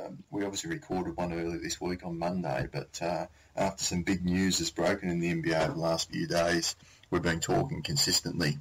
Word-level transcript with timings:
Uh, 0.00 0.10
we 0.30 0.44
obviously 0.44 0.70
recorded 0.70 1.16
one 1.16 1.32
earlier 1.32 1.58
this 1.58 1.80
week 1.80 2.06
on 2.06 2.18
Monday, 2.18 2.66
but 2.72 3.02
uh, 3.02 3.26
after 3.54 3.84
some 3.84 4.02
big 4.02 4.24
news 4.24 4.58
has 4.58 4.70
broken 4.70 5.10
in 5.10 5.20
the 5.20 5.34
NBA 5.34 5.64
over 5.64 5.74
the 5.74 5.80
last 5.80 6.10
few 6.10 6.26
days, 6.26 6.74
we've 7.10 7.20
been 7.20 7.40
talking 7.40 7.82
consistently 7.82 8.58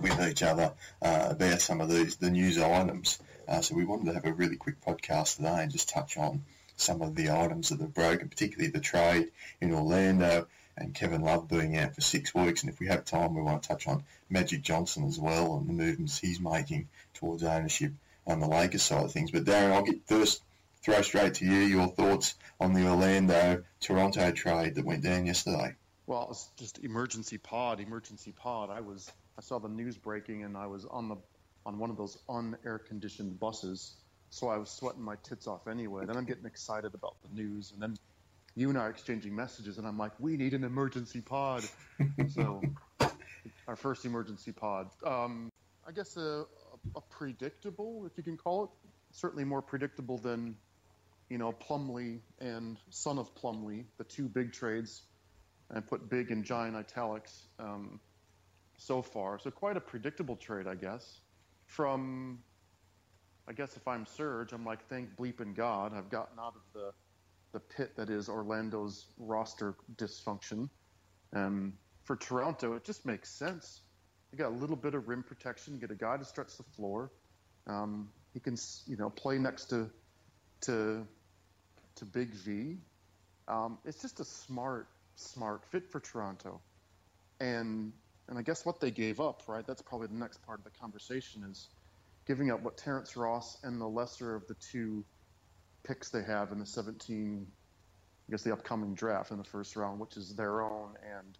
with 0.00 0.18
each 0.20 0.42
other 0.42 0.72
uh, 1.02 1.28
about 1.30 1.60
some 1.60 1.80
of 1.80 1.90
these 1.90 2.16
the 2.16 2.30
news 2.30 2.58
items. 2.58 3.18
Uh, 3.46 3.60
so 3.60 3.74
we 3.74 3.84
wanted 3.84 4.06
to 4.06 4.14
have 4.14 4.24
a 4.24 4.32
really 4.32 4.56
quick 4.56 4.80
podcast 4.80 5.36
today 5.36 5.62
and 5.62 5.72
just 5.72 5.90
touch 5.90 6.16
on 6.16 6.42
some 6.76 7.02
of 7.02 7.14
the 7.14 7.30
items 7.30 7.68
that 7.68 7.80
have 7.80 7.92
broken, 7.92 8.28
particularly 8.28 8.70
the 8.70 8.80
trade 8.80 9.30
in 9.60 9.74
Orlando 9.74 10.46
and 10.78 10.94
Kevin 10.94 11.20
Love 11.20 11.48
being 11.48 11.76
out 11.76 11.94
for 11.94 12.00
six 12.00 12.34
weeks. 12.34 12.62
And 12.62 12.72
if 12.72 12.80
we 12.80 12.86
have 12.86 13.04
time, 13.04 13.34
we 13.34 13.42
want 13.42 13.62
to 13.62 13.68
touch 13.68 13.86
on 13.86 14.04
Magic 14.30 14.62
Johnson 14.62 15.04
as 15.04 15.18
well 15.18 15.56
and 15.56 15.68
the 15.68 15.74
movements 15.74 16.18
he's 16.18 16.40
making 16.40 16.88
towards 17.12 17.42
ownership 17.42 17.92
on 18.26 18.40
the 18.40 18.48
Lakers 18.48 18.82
side 18.82 19.04
of 19.04 19.12
things. 19.12 19.30
But 19.30 19.44
Darren, 19.44 19.72
I'll 19.72 19.82
get 19.82 20.06
first 20.06 20.42
throw 20.86 21.02
straight 21.02 21.34
to 21.34 21.44
you 21.44 21.58
your 21.58 21.88
thoughts 21.88 22.36
on 22.60 22.72
the 22.72 22.86
Orlando 22.86 23.64
Toronto 23.80 24.30
trade 24.30 24.76
that 24.76 24.84
went 24.84 25.02
down 25.02 25.26
yesterday. 25.26 25.74
Well, 26.06 26.22
it 26.22 26.28
was 26.28 26.48
just 26.56 26.78
emergency 26.78 27.38
pod, 27.38 27.80
emergency 27.80 28.30
pod. 28.30 28.70
I 28.70 28.80
was 28.82 29.10
I 29.36 29.40
saw 29.40 29.58
the 29.58 29.68
news 29.68 29.96
breaking 29.96 30.44
and 30.44 30.56
I 30.56 30.68
was 30.68 30.84
on 30.84 31.08
the 31.08 31.16
on 31.66 31.80
one 31.80 31.90
of 31.90 31.96
those 31.96 32.16
unair 32.28 32.78
conditioned 32.86 33.40
buses, 33.40 33.96
so 34.30 34.46
I 34.46 34.58
was 34.58 34.70
sweating 34.70 35.02
my 35.02 35.16
tits 35.24 35.48
off 35.48 35.66
anyway. 35.66 36.06
Then 36.06 36.16
I'm 36.16 36.24
getting 36.24 36.46
excited 36.46 36.94
about 36.94 37.16
the 37.24 37.34
news, 37.34 37.72
and 37.72 37.82
then 37.82 37.96
you 38.54 38.68
and 38.68 38.78
I 38.78 38.82
are 38.82 38.90
exchanging 38.90 39.34
messages, 39.34 39.78
and 39.78 39.88
I'm 39.88 39.98
like, 39.98 40.12
we 40.20 40.36
need 40.36 40.54
an 40.54 40.62
emergency 40.62 41.20
pod. 41.20 41.64
so 42.28 42.62
our 43.66 43.74
first 43.74 44.04
emergency 44.04 44.52
pod. 44.52 44.90
Um, 45.04 45.50
I 45.84 45.90
guess 45.90 46.16
a, 46.16 46.20
a, 46.20 46.44
a, 46.94 47.00
predictable, 47.00 48.06
if 48.06 48.16
you 48.16 48.22
can 48.22 48.36
call 48.36 48.64
it, 48.64 48.70
certainly 49.10 49.42
more 49.42 49.62
predictable 49.62 50.18
than 50.18 50.54
you 51.28 51.38
know 51.38 51.52
Plumlee 51.52 52.20
and 52.40 52.78
son 52.90 53.18
of 53.18 53.34
Plumlee, 53.34 53.84
the 53.98 54.04
two 54.04 54.28
big 54.28 54.52
trades, 54.52 55.02
and 55.70 55.86
put 55.86 56.08
big 56.08 56.30
in 56.30 56.44
giant 56.44 56.76
italics 56.76 57.48
um, 57.58 58.00
so 58.76 59.02
far. 59.02 59.38
So 59.38 59.50
quite 59.50 59.76
a 59.76 59.80
predictable 59.80 60.36
trade, 60.36 60.66
I 60.66 60.74
guess 60.74 61.20
from 61.66 62.38
I 63.48 63.52
guess 63.52 63.76
if 63.76 63.86
I'm 63.86 64.06
Serge, 64.06 64.52
I'm 64.52 64.64
like, 64.64 64.88
thank 64.88 65.14
bleeping 65.16 65.54
God, 65.54 65.92
I've 65.94 66.10
gotten 66.10 66.38
out 66.38 66.54
of 66.56 66.62
the 66.72 66.92
the 67.52 67.60
pit 67.60 67.96
that 67.96 68.10
is 68.10 68.28
Orlando's 68.28 69.06
roster 69.18 69.76
dysfunction. 69.96 70.68
Um, 71.34 71.74
for 72.02 72.16
Toronto, 72.16 72.74
it 72.74 72.84
just 72.84 73.06
makes 73.06 73.30
sense. 73.30 73.80
You 74.30 74.38
got 74.38 74.48
a 74.48 74.54
little 74.54 74.76
bit 74.76 74.94
of 74.94 75.08
rim 75.08 75.22
protection, 75.22 75.78
get 75.78 75.90
a 75.90 75.94
guy 75.94 76.16
to 76.16 76.24
stretch 76.24 76.56
the 76.56 76.64
floor. 76.76 77.10
Um, 77.66 78.10
he 78.34 78.40
can, 78.40 78.56
you 78.86 78.96
know, 78.96 79.10
play 79.10 79.38
next 79.38 79.66
to 79.66 79.90
to 80.62 81.06
to 81.96 82.04
Big 82.04 82.30
V. 82.30 82.78
Um, 83.48 83.78
it's 83.84 84.00
just 84.00 84.20
a 84.20 84.24
smart, 84.24 84.88
smart 85.16 85.64
fit 85.70 85.90
for 85.90 86.00
Toronto. 86.00 86.60
And 87.40 87.92
and 88.28 88.38
I 88.38 88.42
guess 88.42 88.64
what 88.64 88.80
they 88.80 88.90
gave 88.90 89.20
up, 89.20 89.42
right? 89.46 89.64
That's 89.66 89.82
probably 89.82 90.08
the 90.08 90.14
next 90.14 90.44
part 90.44 90.58
of 90.58 90.64
the 90.64 90.78
conversation 90.78 91.44
is 91.48 91.68
giving 92.26 92.50
up 92.50 92.60
what 92.62 92.76
Terrence 92.76 93.16
Ross 93.16 93.56
and 93.62 93.80
the 93.80 93.86
lesser 93.86 94.34
of 94.34 94.46
the 94.48 94.54
two 94.54 95.04
picks 95.84 96.10
they 96.10 96.22
have 96.22 96.50
in 96.50 96.58
the 96.58 96.66
17, 96.66 97.46
I 97.46 98.30
guess 98.30 98.42
the 98.42 98.52
upcoming 98.52 98.94
draft 98.94 99.30
in 99.30 99.38
the 99.38 99.44
first 99.44 99.76
round, 99.76 100.00
which 100.00 100.16
is 100.16 100.34
their 100.34 100.60
own 100.60 100.94
and 101.04 101.38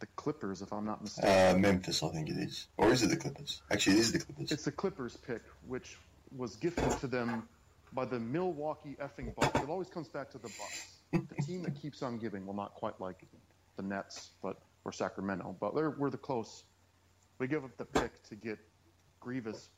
the 0.00 0.06
Clippers, 0.16 0.60
if 0.60 0.72
I'm 0.72 0.84
not 0.84 1.02
mistaken. 1.02 1.30
Uh, 1.30 1.58
Memphis, 1.58 2.02
I 2.02 2.08
think 2.08 2.28
it 2.28 2.36
is. 2.36 2.66
Or 2.76 2.92
is 2.92 3.02
it 3.02 3.08
the 3.08 3.16
Clippers? 3.16 3.62
Actually, 3.70 3.96
it 3.96 4.00
is 4.00 4.12
the 4.12 4.18
Clippers. 4.20 4.52
It's 4.52 4.64
the 4.64 4.72
Clippers 4.72 5.16
pick, 5.16 5.42
which 5.66 5.96
was 6.36 6.56
gifted 6.56 6.90
to 7.00 7.06
them 7.06 7.48
by 7.92 8.04
the 8.04 8.18
Milwaukee 8.18 8.96
effing 9.00 9.34
Bucks. 9.34 9.62
It 9.62 9.68
always 9.68 9.88
comes 9.88 10.08
back 10.08 10.30
to 10.30 10.38
the 10.38 10.48
Bucks, 10.48 10.98
the 11.12 11.42
team 11.42 11.62
that 11.62 11.74
keeps 11.80 12.02
on 12.02 12.18
giving. 12.18 12.46
Well, 12.46 12.56
not 12.56 12.74
quite 12.74 13.00
like 13.00 13.26
the 13.76 13.82
Nets, 13.82 14.30
but 14.42 14.60
or 14.84 14.92
Sacramento, 14.92 15.56
but 15.60 15.74
we're 15.74 16.10
the 16.10 16.18
close. 16.18 16.64
We 17.38 17.46
give 17.46 17.64
up 17.64 17.76
the 17.76 17.84
pick 17.84 18.22
to 18.24 18.34
get 18.34 18.58
Greivis 19.20 19.68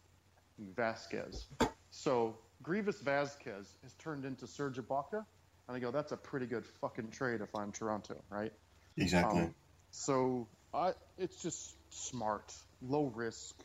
Vasquez. 0.59 1.47
So 1.91 2.39
Greivis 2.63 3.03
Vasquez 3.03 3.75
has 3.83 3.95
turned 3.95 4.25
into 4.25 4.47
Serge 4.47 4.79
Ibaka, 4.79 5.25
and 5.69 5.77
I 5.77 5.81
go, 5.81 5.91
that's 5.91 6.13
a 6.13 6.17
pretty 6.17 6.47
good 6.47 6.67
fucking 6.81 7.11
trade 7.11 7.41
if 7.41 7.55
I'm 7.55 7.73
Toronto, 7.73 8.23
right? 8.31 8.53
Exactly. 8.97 9.41
Um, 9.43 9.55
so 9.91 10.49
I, 10.73 10.93
it's 11.19 11.43
just 11.43 11.77
smart, 11.91 12.55
low 12.81 13.07
risk, 13.07 13.57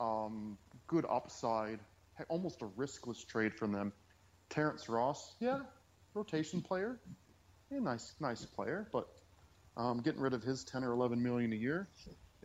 um, 0.00 0.58
good 0.86 1.06
upside, 1.08 1.80
almost 2.28 2.62
a 2.62 2.66
riskless 2.66 3.26
trade 3.26 3.54
from 3.54 3.72
them. 3.72 3.92
Terrence 4.50 4.88
Ross, 4.88 5.34
yeah, 5.40 5.60
rotation 6.14 6.62
player, 6.62 6.98
yeah, 7.70 7.80
nice, 7.80 8.14
nice 8.20 8.44
player, 8.44 8.88
but 8.92 9.08
um, 9.76 10.00
getting 10.00 10.20
rid 10.20 10.32
of 10.32 10.42
his 10.42 10.64
10 10.64 10.84
or 10.84 10.92
11 10.92 11.22
million 11.22 11.52
a 11.52 11.56
year, 11.56 11.88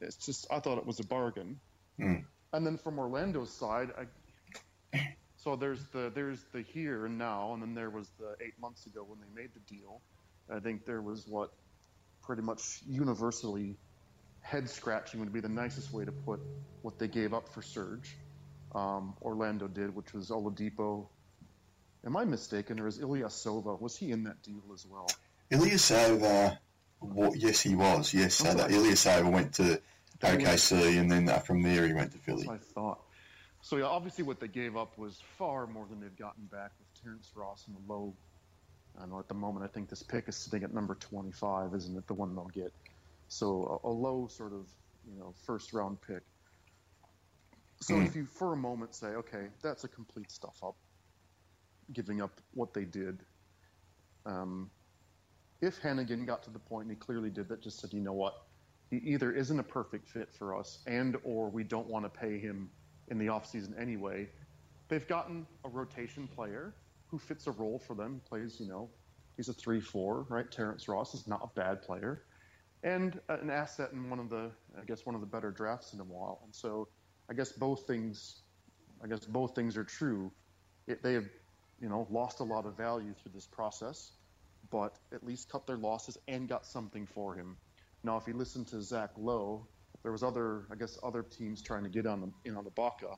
it's 0.02 0.18
just, 0.18 0.48
I 0.52 0.60
thought 0.60 0.78
it 0.78 0.86
was 0.86 1.00
a 1.00 1.06
bargain. 1.06 1.60
Mm. 2.00 2.26
And 2.52 2.66
then 2.66 2.78
from 2.78 3.00
Orlando's 3.00 3.52
side, 3.52 3.90
I, 3.98 5.00
so 5.38 5.56
there's 5.56 5.86
the 5.88 6.12
there's 6.14 6.44
the 6.54 6.62
here 6.62 7.06
and 7.06 7.18
now, 7.18 7.54
and 7.54 7.62
then 7.62 7.74
there 7.74 7.90
was 7.90 8.10
the 8.20 8.36
eight 8.46 8.60
months 8.62 8.86
ago 8.86 9.04
when 9.06 9.20
they 9.20 9.42
made 9.42 9.50
the 9.54 9.76
deal. 9.76 10.02
I 10.50 10.60
think 10.60 10.86
there 10.86 11.02
was 11.02 11.28
what 11.28 11.52
pretty 12.22 12.42
much 12.42 12.82
universally 12.88 13.76
head 14.42 14.70
scratching 14.70 15.20
would 15.20 15.34
be 15.34 15.40
the 15.40 15.50
nicest 15.50 15.92
way 15.92 16.06
to 16.06 16.12
put 16.12 16.40
what 16.82 17.00
they 17.00 17.08
gave 17.08 17.34
up 17.34 17.50
for 17.50 17.62
Serge. 17.62 18.16
Um, 18.76 19.16
Orlando 19.22 19.68
did, 19.68 19.96
which 19.96 20.14
was 20.14 20.30
Oladipo. 20.30 21.08
Am 22.06 22.18
I 22.18 22.26
mistaken, 22.26 22.80
or 22.80 22.88
is 22.88 23.00
Ilyasova 23.00 23.80
was 23.80 23.96
he 23.96 24.12
in 24.12 24.24
that 24.24 24.42
deal 24.42 24.62
as 24.74 24.86
well? 24.86 25.08
Ilyasova 25.52 26.58
what, 27.04 27.38
yes, 27.38 27.62
he 27.62 27.76
was. 27.76 28.14
Yes, 28.14 28.36
so 28.36 28.54
that 28.54 28.70
Ilyasova 28.70 29.32
went 29.32 29.54
to 29.56 29.82
OKC, 30.22 31.00
and 31.00 31.12
then 31.12 31.28
from 31.42 31.62
there 31.62 31.86
he 31.86 31.94
went 31.94 32.12
to 32.14 32.18
Philly. 32.18 32.48
I 32.50 32.58
thought. 32.58 33.00
So 33.62 33.78
yeah, 33.78 33.86
obviously 33.86 34.24
what 34.24 34.40
they 34.40 34.48
gave 34.48 34.76
up 34.76 34.98
was 34.98 35.22
far 35.38 35.68
more 35.68 35.86
than 35.90 36.02
they've 36.02 36.18
gotten 36.18 36.46
back 36.46 36.72
with 36.80 37.04
Terrence 37.04 37.32
Ross 37.36 37.66
in 37.68 37.74
the 37.74 37.94
low. 37.94 38.14
I 38.98 39.02
don't 39.02 39.12
know 39.12 39.20
at 39.20 39.28
the 39.28 39.34
moment. 39.34 39.66
I 39.66 39.68
think 39.68 39.90
this 39.90 40.04
pick 40.04 40.28
is 40.28 40.36
sitting 40.36 40.64
at 40.64 40.74
number 40.74 40.96
25, 40.96 41.74
isn't 41.74 41.98
it? 41.98 42.08
The 42.08 42.14
one 42.14 42.36
they'll 42.36 42.46
get. 42.54 42.74
So 43.30 43.80
a, 43.84 43.88
a 43.88 43.92
low 43.92 44.28
sort 44.30 44.54
of 44.54 44.66
you 45.10 45.18
know 45.18 45.34
first 45.46 45.74
round 45.74 45.98
pick. 46.06 46.24
So 47.84 47.96
mm. 47.96 48.08
if 48.08 48.16
you 48.16 48.26
for 48.26 48.54
a 48.54 48.58
moment 48.58 48.96
say, 48.96 49.08
okay, 49.08 49.48
that's 49.62 49.84
a 49.84 49.90
complete 49.90 50.32
stuff 50.32 50.58
up, 50.64 50.76
giving 51.92 52.22
up 52.22 52.40
what 52.54 52.74
they 52.74 52.86
did. 52.86 53.24
Um, 54.26 54.72
if 55.62 55.82
Hennigan 55.82 56.26
got 56.26 56.44
to 56.44 56.50
the 56.50 56.60
point, 56.60 56.84
and 56.88 56.92
he 56.92 56.96
clearly 56.96 57.30
did 57.30 57.50
that, 57.50 57.62
just 57.62 57.82
said, 57.82 57.92
you 57.92 58.00
know 58.00 58.14
what, 58.14 58.34
he 58.90 58.98
either 58.98 59.34
isn't 59.34 59.60
a 59.60 59.64
perfect 59.64 60.08
fit 60.08 60.32
for 60.32 60.58
us, 60.58 60.80
and 60.88 61.18
or 61.24 61.50
we 61.50 61.64
don't 61.64 61.88
want 61.88 62.06
to 62.06 62.10
pay 62.10 62.40
him 62.40 62.70
in 63.10 63.18
the 63.18 63.26
offseason 63.26 63.80
anyway. 63.80 64.30
They've 64.88 65.08
gotten 65.08 65.46
a 65.66 65.70
rotation 65.70 66.28
player 66.28 66.76
who 67.08 67.20
fits 67.20 67.48
a 67.48 67.52
role 67.52 67.80
for 67.80 67.96
them, 67.96 68.22
plays, 68.26 68.60
you 68.62 68.68
know, 68.68 68.90
he's 69.36 69.50
a 69.50 69.54
3-4, 69.54 70.30
right? 70.30 70.50
Terrence 70.50 70.88
Ross 70.88 71.14
is 71.14 71.28
not 71.28 71.42
a 71.44 71.60
bad 71.60 71.82
player. 71.82 72.24
And 72.84 73.20
an 73.30 73.50
asset 73.50 73.92
in 73.92 74.10
one 74.10 74.20
of 74.20 74.30
the, 74.30 74.52
I 74.80 74.86
guess, 74.86 75.06
one 75.06 75.16
of 75.16 75.22
the 75.22 75.28
better 75.28 75.52
drafts 75.52 75.94
in 75.94 76.00
a 76.00 76.04
while. 76.04 76.42
And 76.44 76.54
so 76.54 76.88
I 77.30 77.34
guess 77.34 77.52
both 77.52 77.88
things, 77.88 78.42
I 79.04 79.08
guess 79.08 79.26
both 79.26 79.56
things 79.56 79.78
are 79.78 79.84
true. 79.84 80.32
It, 80.88 81.02
they 81.04 81.14
have, 81.14 81.28
you 81.80 81.90
know, 81.90 82.08
lost 82.10 82.40
a 82.40 82.44
lot 82.44 82.66
of 82.66 82.75
value 82.78 83.14
through 83.14 83.31
this 83.34 83.48
process 83.48 84.12
but 84.74 84.98
at 85.14 85.24
least 85.24 85.50
cut 85.50 85.68
their 85.68 85.78
losses 85.78 86.18
and 86.28 86.48
got 86.48 86.66
something 86.66 87.06
for 87.06 87.36
him. 87.36 87.58
Now, 88.04 88.18
if 88.18 88.28
you 88.28 88.34
listen 88.34 88.66
to 88.66 88.81
Zach 88.81 89.12
Lowe, 89.18 89.68
there 90.02 90.12
was 90.12 90.24
other, 90.24 90.66
I 90.72 90.75
guess, 90.75 90.98
other 91.04 91.24
teams 91.24 91.62
trying 91.62 91.84
to 91.84 91.90
get 91.90 92.06
on 92.06 92.22
the, 92.22 92.50
in 92.50 92.58
on 92.58 92.66
Ibaka, 92.66 93.18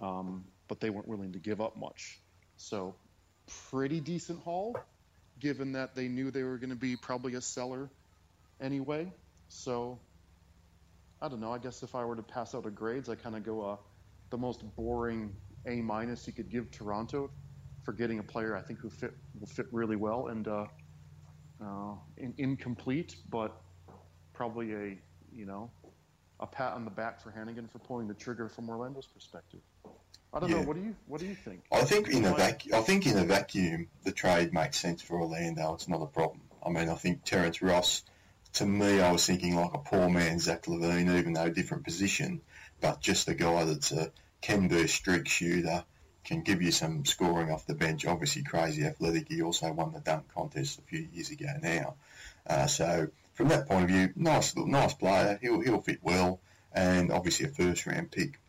um, 0.00 0.44
but 0.68 0.80
they 0.80 0.90
weren't 0.90 1.06
willing 1.06 1.32
to 1.32 1.38
give 1.38 1.60
up 1.60 1.76
much. 1.76 2.20
So, 2.56 2.96
pretty 3.70 4.00
decent 4.00 4.40
haul, 4.42 4.76
given 5.38 5.72
that 5.72 5.94
they 5.94 6.08
knew 6.08 6.30
they 6.30 6.42
were 6.42 6.58
going 6.58 6.70
to 6.70 6.76
be 6.76 6.96
probably 6.96 7.34
a 7.34 7.40
seller 7.40 7.90
anyway. 8.60 9.12
So, 9.48 10.00
I 11.20 11.28
don't 11.28 11.40
know. 11.40 11.52
I 11.52 11.58
guess 11.58 11.82
if 11.82 11.94
I 11.94 12.04
were 12.04 12.16
to 12.16 12.22
pass 12.22 12.54
out 12.54 12.66
a 12.66 12.70
grades, 12.70 13.08
I 13.08 13.14
kind 13.14 13.36
of 13.36 13.44
go 13.44 13.62
uh, 13.62 13.76
the 14.30 14.38
most 14.38 14.62
boring 14.76 15.34
A 15.66 15.76
minus 15.76 16.26
you 16.26 16.32
could 16.32 16.50
give 16.50 16.70
Toronto 16.70 17.30
for 17.84 17.92
getting 17.92 18.18
a 18.18 18.22
player 18.22 18.56
I 18.56 18.62
think 18.62 18.80
who 18.80 18.90
fit 18.90 19.14
will 19.38 19.46
fit 19.46 19.66
really 19.70 19.96
well 19.96 20.26
and 20.26 20.46
uh, 20.48 20.66
uh, 21.62 21.94
in, 22.16 22.34
incomplete, 22.36 23.16
but 23.30 23.56
probably 24.34 24.74
a 24.74 24.98
you 25.32 25.46
know 25.46 25.70
a 26.40 26.46
pat 26.46 26.74
on 26.74 26.84
the 26.84 26.90
back 26.90 27.20
for 27.22 27.30
Hennigan 27.30 27.70
for 27.70 27.78
pulling 27.78 28.08
the 28.08 28.14
trigger 28.14 28.48
from 28.48 28.68
Orlando's 28.68 29.06
perspective. 29.06 29.60
I 30.34 30.40
don't 30.40 30.50
yeah. 30.50 30.56
know. 30.56 30.62
What 30.62 30.76
do 30.76 30.82
you 30.82 30.96
What 31.06 31.20
do 31.20 31.26
you 31.26 31.34
think? 31.34 31.62
I 31.72 31.82
think 31.82 32.08
in 32.08 32.24
a 32.24 32.34
vac- 32.34 32.72
I 32.72 32.82
think 32.82 33.06
in 33.06 33.16
a 33.16 33.24
vacuum, 33.24 33.88
the 34.04 34.12
trade 34.12 34.52
makes 34.52 34.78
sense 34.78 35.00
for 35.00 35.20
Orlando. 35.20 35.74
It's 35.74 35.88
not 35.88 36.02
a 36.02 36.06
problem. 36.06 36.42
I 36.64 36.70
mean, 36.70 36.88
I 36.88 36.94
think 36.94 37.24
Terrence 37.24 37.62
Ross. 37.62 38.02
To 38.56 38.64
me, 38.64 39.02
I 39.02 39.12
was 39.12 39.26
thinking 39.26 39.54
like 39.54 39.74
a 39.74 39.78
poor 39.78 40.08
man 40.08 40.38
Zach 40.38 40.64
LaVine, 40.64 41.18
even 41.18 41.34
though 41.34 41.50
different 41.50 41.84
position, 41.84 42.40
but 42.80 43.02
just 43.02 43.28
a 43.28 43.34
guy 43.34 43.64
that's 43.64 43.92
a 43.92 44.10
can 44.40 44.72
a 44.72 44.88
streak 44.88 45.28
shooter, 45.28 45.84
can 46.24 46.40
give 46.40 46.62
you 46.62 46.72
some 46.72 47.04
scoring 47.04 47.50
off 47.50 47.66
the 47.66 47.74
bench. 47.74 48.06
Obviously, 48.06 48.44
crazy 48.44 48.86
athletic. 48.86 49.28
He 49.28 49.42
also 49.42 49.70
won 49.72 49.92
the 49.92 50.00
dunk 50.00 50.32
contest 50.34 50.78
a 50.78 50.82
few 50.82 51.06
years 51.12 51.30
ago 51.30 51.48
now. 51.62 51.96
Uh, 52.46 52.66
so 52.66 53.08
from 53.34 53.48
that 53.48 53.68
point 53.68 53.84
of 53.84 53.90
view, 53.90 54.14
nice 54.16 54.56
nice 54.56 54.94
player. 54.94 55.38
He'll 55.42 55.60
he'll 55.60 55.82
fit 55.82 55.98
well, 56.02 56.40
and 56.72 57.12
obviously 57.12 57.44
a 57.44 57.50
first 57.50 57.84
round 57.84 58.10
pick. 58.10 58.40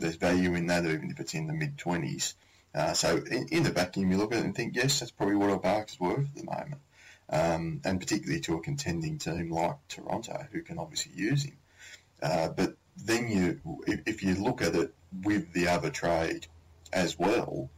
There's 0.00 0.16
value 0.16 0.56
in 0.56 0.66
that, 0.66 0.84
even 0.84 1.12
if 1.12 1.20
it's 1.20 1.34
in 1.34 1.46
the 1.46 1.52
mid 1.54 1.78
twenties. 1.78 2.34
Uh, 2.74 2.92
so 2.92 3.18
in, 3.18 3.46
in, 3.52 3.62
the 3.62 3.70
vacuum, 3.70 4.10
you 4.10 4.16
look 4.16 4.32
at 4.32 4.40
it 4.40 4.44
and 4.44 4.54
think, 4.56 4.74
yes, 4.74 4.98
that's 4.98 5.12
probably 5.12 5.36
what 5.36 5.62
Ibaka's 5.62 6.00
worth 6.00 6.26
at 6.26 6.34
the 6.34 6.42
moment, 6.42 6.80
um, 7.30 7.80
and 7.84 8.00
particularly 8.00 8.40
to 8.40 8.56
a 8.56 8.60
contending 8.60 9.18
team 9.18 9.50
like 9.50 9.76
Toronto, 9.88 10.46
who 10.52 10.62
can 10.62 10.78
obviously 10.78 11.12
use 11.14 11.44
him. 11.44 11.56
Uh, 12.22 12.48
but 12.48 12.76
then 12.96 13.28
you, 13.28 13.60
if, 13.86 14.22
you 14.22 14.34
look 14.34 14.62
at 14.62 14.74
it 14.74 14.94
with 15.22 15.52
the 15.52 15.68
other 15.68 15.90
trade 15.90 16.46
as 16.92 17.18
well, 17.18 17.70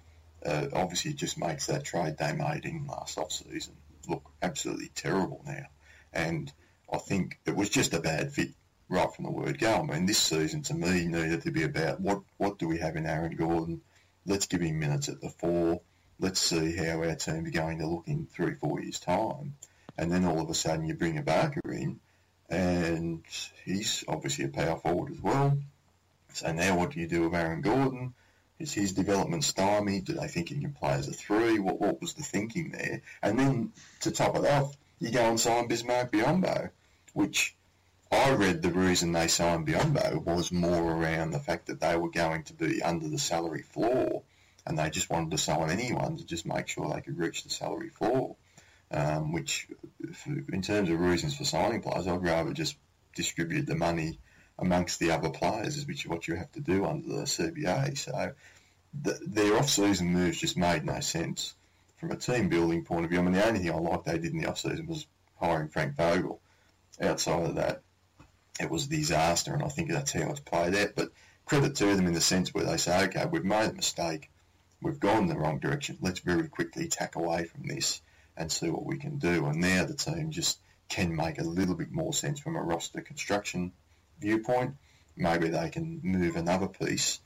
uh, 0.45 0.67
obviously 0.73 1.13
it 1.13 1.17
just 1.17 1.39
makes 1.39 1.67
that 1.67 1.85
trade 1.85 2.17
they 2.19 2.33
made 2.33 2.65
in 2.65 2.87
last 2.87 3.19
off 3.19 3.33
season 3.33 3.75
look 4.09 4.31
absolutely 4.43 4.91
terrible 4.95 5.43
now. 5.47 5.67
And 6.13 6.53
I 6.93 6.99
think 6.99 7.39
it 7.47 7.57
was 7.57 7.69
just 7.69 7.95
a 7.95 8.01
bad 8.01 8.33
fit 8.33 8.51
right 8.89 9.13
from 9.13 9.25
the 9.25 9.31
word 9.31 9.59
go. 9.59 9.75
I 9.75 9.83
mean, 9.83 10.07
this 10.07 10.19
season 10.19 10.63
to 10.63 10.75
me 10.75 11.07
needed 11.07 11.43
to 11.43 11.51
be 11.51 11.65
about 11.65 12.01
what 12.01 12.23
what 12.37 12.59
do 12.59 12.69
we 12.69 12.79
have 12.79 12.97
in 12.97 13.07
Aaron 13.07 13.37
Gordon? 13.37 13.81
Let's 14.25 14.47
give 14.47 14.61
him 14.61 14.79
minutes 14.79 15.09
at 15.09 15.21
the 15.21 15.31
four. 15.31 15.81
Let's 16.19 16.41
see 16.41 16.75
how 16.75 17.03
our 17.03 17.15
team 17.15 17.45
are 17.47 17.51
going 17.51 17.79
to 17.79 17.87
look 17.87 18.09
in 18.09 18.27
three, 18.27 18.55
four 18.55 18.81
years' 18.81 18.99
time. 18.99 19.55
And 19.99 20.11
then 20.11 20.25
all 20.25 20.41
of 20.41 20.49
a 20.49 20.55
sudden 20.55 20.87
you 20.87 20.95
bring 20.95 21.23
Ibaka 21.23 21.61
in, 21.67 22.01
and 22.49 23.23
he's 23.65 24.03
obviously 24.09 24.47
a 24.47 24.49
power 24.49 24.77
forward 24.77 25.13
as 25.13 25.21
well. 25.21 25.59
So 26.33 26.53
now 26.53 26.77
what 26.79 26.93
do 26.93 27.01
you 27.01 27.07
do 27.07 27.23
with 27.23 27.35
Aaron 27.35 27.61
Gordon? 27.61 28.15
Is 28.59 28.73
his 28.73 28.93
development 28.93 29.45
stymied? 29.45 30.07
Do 30.07 30.15
they 30.15 30.29
think 30.29 30.49
he 30.49 30.59
can 30.59 30.73
play 30.73 30.93
as 30.93 31.09
a 31.09 31.13
three? 31.13 31.59
What 31.59 31.81
what 31.81 32.01
was 32.01 32.15
the 32.15 32.23
thinking 32.23 32.71
there? 32.71 33.03
And 33.23 33.39
then 33.39 33.73
to 34.01 34.11
top 34.11 34.37
it 34.37 34.47
off, 34.47 34.75
you 34.99 35.11
go 35.11 35.29
and 35.29 35.39
sign 35.39 35.69
Bismack 35.69 36.11
Biyombo, 36.11 36.71
which 37.12 37.55
I 38.11 38.31
read 38.31 38.62
the 38.62 38.73
reason 38.73 39.12
they 39.12 39.29
signed 39.29 39.67
Biyombo 39.67 40.25
was 40.25 40.51
more 40.51 40.93
around 40.93 41.33
the 41.33 41.39
fact 41.39 41.67
that 41.67 41.81
they 41.81 41.97
were 41.97 42.09
going 42.09 42.45
to 42.45 42.55
be 42.55 42.83
under 42.83 43.09
the 43.09 43.19
salary 43.19 43.62
floor 43.62 44.23
and 44.67 44.79
they 44.79 44.91
just 44.91 45.11
wanted 45.11 45.31
to 45.31 45.39
sign 45.39 45.71
anyone 45.71 46.17
to 46.17 46.25
just 46.25 46.47
make 46.47 46.69
sure 46.69 46.93
they 46.93 47.01
could 47.01 47.19
reach 47.19 47.45
the 47.45 47.51
salary 47.51 47.91
floor. 47.91 48.37
Um, 48.89 49.33
which, 49.33 49.67
in 50.53 50.63
terms 50.63 50.91
of 50.91 51.01
reasons 51.01 51.37
for 51.37 51.45
signing 51.45 51.83
players, 51.83 52.07
I'd 52.07 52.23
rather 52.23 52.53
just 52.53 52.77
distribute 53.17 53.67
the 53.67 53.75
money 53.75 54.21
amongst 54.61 55.01
the 55.01 55.11
other 55.11 55.29
players, 55.29 55.85
which 55.87 56.05
is 56.05 56.09
what 56.09 56.29
you 56.29 56.37
have 56.37 56.53
to 56.53 56.61
do 56.61 56.85
under 56.85 57.09
the 57.09 57.23
CBA. 57.23 57.99
So 57.99 58.33
the, 59.03 59.19
their 59.27 59.59
off-season 59.59 60.13
moves 60.13 60.39
just 60.39 60.57
made 60.57 60.85
no 60.85 61.01
sense 61.01 61.55
from 61.99 62.12
a 62.12 62.17
team 62.17 62.49
building 62.49 62.85
point 62.85 63.05
of 63.05 63.11
view. 63.11 63.19
I 63.19 63.23
mean, 63.23 63.33
the 63.33 63.47
only 63.47 63.61
thing 63.61 63.73
I 63.73 63.75
liked 63.75 64.05
they 64.05 64.19
did 64.19 64.33
in 64.33 64.41
the 64.41 64.49
off-season 64.49 64.87
was 64.87 65.07
hiring 65.41 65.69
Frank 65.69 65.97
Vogel. 65.97 66.41
Outside 67.01 67.45
of 67.45 67.55
that, 67.57 67.83
it 68.61 68.71
was 68.71 68.87
a 68.87 68.91
disaster, 68.91 69.53
and 69.53 69.62
I 69.62 69.69
think 69.69 69.91
that's 69.91 70.12
how 70.12 70.31
it's 70.31 70.41
played 70.41 70.75
out. 70.75 70.91
But 70.95 71.11
credit 71.45 71.75
to 71.77 71.95
them 71.95 72.07
in 72.07 72.15
the 72.15 72.21
sense 72.21 72.55
where 72.55 72.65
they 72.65 72.77
say, 72.77 73.05
okay, 73.05 73.27
we've 73.31 73.45
made 73.45 73.71
a 73.71 73.75
mistake, 73.75 74.31
we've 74.82 75.00
gone 75.00 75.26
the 75.26 75.37
wrong 75.37 75.58
direction, 75.58 75.99
let's 76.00 76.20
very 76.20 76.49
quickly 76.49 76.88
tack 76.88 77.17
away 77.17 77.44
from 77.44 77.67
this 77.67 78.00
and 78.37 78.50
see 78.50 78.69
what 78.69 78.84
we 78.84 78.99
can 78.99 79.19
do. 79.19 79.46
And 79.46 79.61
now 79.61 79.84
the 79.84 79.94
team 79.94 80.31
just 80.31 80.61
can 80.88 81.14
make 81.14 81.38
a 81.38 81.44
little 81.44 81.75
bit 81.75 81.90
more 81.90 82.12
sense 82.12 82.38
from 82.38 82.56
a 82.56 82.62
roster 82.62 83.00
construction 83.00 83.73
viewpoint. 84.20 84.76
Maybe 85.17 85.49
they 85.49 85.70
can 85.70 86.00
move 86.02 86.37
another 86.37 86.69
piece. 86.69 87.20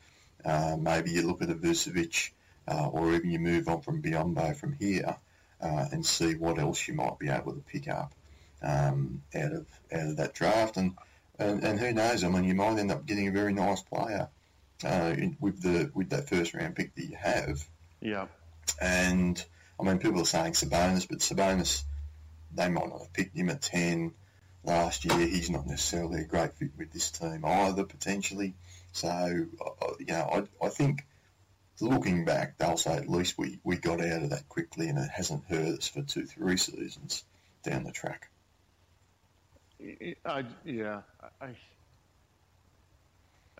Uh, 0.44 0.76
maybe 0.78 1.10
you 1.10 1.26
look 1.26 1.42
at 1.42 1.50
a 1.50 1.54
Vucevic, 1.54 2.30
uh, 2.68 2.88
or 2.88 3.12
even 3.12 3.30
you 3.30 3.38
move 3.38 3.68
on 3.68 3.80
from 3.82 4.00
Biyombo 4.00 4.56
from 4.56 4.74
here 4.74 5.16
uh, 5.60 5.86
and 5.92 6.06
see 6.06 6.34
what 6.34 6.58
else 6.58 6.86
you 6.86 6.94
might 6.94 7.18
be 7.18 7.28
able 7.28 7.52
to 7.52 7.60
pick 7.60 7.88
up 7.88 8.14
um, 8.62 9.22
out 9.34 9.52
of 9.52 9.66
out 9.92 10.08
of 10.08 10.16
that 10.16 10.34
draft. 10.34 10.76
And, 10.76 10.94
and 11.38 11.62
and 11.62 11.78
who 11.80 11.92
knows? 11.92 12.22
I 12.22 12.28
mean, 12.28 12.44
you 12.44 12.54
might 12.54 12.78
end 12.78 12.92
up 12.92 13.06
getting 13.06 13.28
a 13.28 13.32
very 13.32 13.52
nice 13.52 13.82
player 13.82 14.28
uh, 14.84 15.14
in, 15.16 15.36
with 15.40 15.62
the 15.62 15.90
with 15.94 16.10
that 16.10 16.28
first 16.28 16.54
round 16.54 16.76
pick 16.76 16.94
that 16.94 17.04
you 17.04 17.16
have. 17.16 17.66
Yeah. 18.00 18.26
And 18.80 19.42
I 19.78 19.82
mean, 19.84 19.98
people 19.98 20.20
are 20.20 20.26
saying 20.26 20.52
Sabonis, 20.52 21.08
but 21.08 21.18
Sabonis, 21.18 21.82
they 22.54 22.68
might 22.68 22.88
not 22.88 23.00
have 23.00 23.12
picked 23.12 23.36
him 23.36 23.50
at 23.50 23.62
ten 23.62 24.12
last 24.64 25.04
year. 25.04 25.18
He's 25.18 25.50
not 25.50 25.66
necessarily 25.66 26.20
a 26.20 26.24
great 26.24 26.54
fit 26.54 26.70
with 26.76 26.92
this 26.92 27.10
team 27.10 27.44
either, 27.44 27.84
potentially. 27.84 28.54
So, 28.92 29.08
uh, 29.08 29.86
you 29.98 30.06
know, 30.06 30.46
I, 30.62 30.66
I 30.66 30.68
think 30.68 31.04
looking 31.80 32.24
back, 32.24 32.58
they'll 32.58 32.76
say 32.76 32.96
at 32.96 33.08
least 33.08 33.38
we, 33.38 33.58
we 33.64 33.76
got 33.76 34.00
out 34.00 34.22
of 34.22 34.30
that 34.30 34.48
quickly 34.48 34.88
and 34.88 34.98
it 34.98 35.10
hasn't 35.10 35.44
hurt 35.44 35.78
us 35.78 35.88
for 35.88 36.02
two, 36.02 36.26
three 36.26 36.56
seasons 36.56 37.24
down 37.62 37.84
the 37.84 37.92
track. 37.92 38.28
I, 40.26 40.44
yeah, 40.64 41.02
I, 41.40 41.48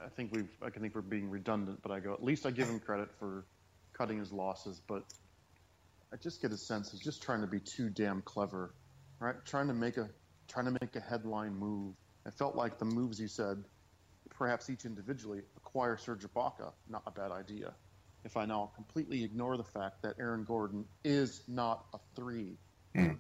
I 0.05 0.09
think 0.09 0.33
we've, 0.35 0.49
I 0.63 0.71
think 0.71 0.95
we're 0.95 1.03
being 1.03 1.29
redundant, 1.31 1.81
but 1.83 1.93
I 1.93 2.01
go, 2.01 2.13
at 2.13 2.23
least 2.23 2.47
I 2.47 2.51
give 2.51 2.69
him 2.69 2.81
credit 2.81 3.09
for 3.19 3.45
cutting 3.93 4.19
his 4.19 4.33
losses, 4.33 4.81
but 4.87 5.05
I 6.13 6.17
just 6.17 6.41
get 6.41 6.53
a 6.53 6.57
sense 6.57 6.91
he's 6.91 7.01
just 7.01 7.23
trying 7.23 7.43
to 7.43 7.47
be 7.47 7.61
too 7.61 7.91
damn 7.91 8.23
clever, 8.23 8.75
right? 9.21 9.37
Trying 9.45 9.69
to 9.69 9.75
make 9.75 9.97
a, 9.97 10.09
trying 10.49 10.67
to 10.67 10.79
make 10.81 10.97
a 10.97 11.01
headline 11.01 11.55
move. 11.55 11.95
It 12.27 12.35
felt 12.35 12.57
like 12.57 12.79
the 12.79 12.85
moves 12.85 13.19
he 13.19 13.29
said, 13.29 13.65
perhaps 14.31 14.71
each 14.71 14.85
individually, 14.85 15.41
acquire 15.57 15.97
Serge 15.97 16.25
Ibaka, 16.25 16.73
not 16.89 17.03
a 17.07 17.11
bad 17.11 17.31
idea. 17.31 17.73
If 18.25 18.37
I 18.37 18.45
now 18.47 18.71
completely 18.75 19.25
ignore 19.25 19.57
the 19.57 19.65
fact 19.65 20.03
that 20.03 20.17
Aaron 20.19 20.45
Gordon 20.45 20.85
is 21.05 21.43
not 21.49 21.85
a 21.95 21.99
three 22.17 22.57
mm. 22.95 23.17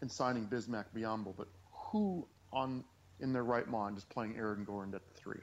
in 0.00 0.08
signing 0.08 0.46
Bismack 0.46 0.86
Biyombo, 0.96 1.34
but 1.36 1.48
who 1.90 2.26
on 2.52 2.84
in 3.18 3.32
their 3.32 3.44
right 3.44 3.68
mind 3.68 3.98
is 3.98 4.04
playing 4.04 4.36
Aaron 4.36 4.64
Gordon 4.64 4.94
at 4.94 5.02
the 5.06 5.20
three? 5.20 5.40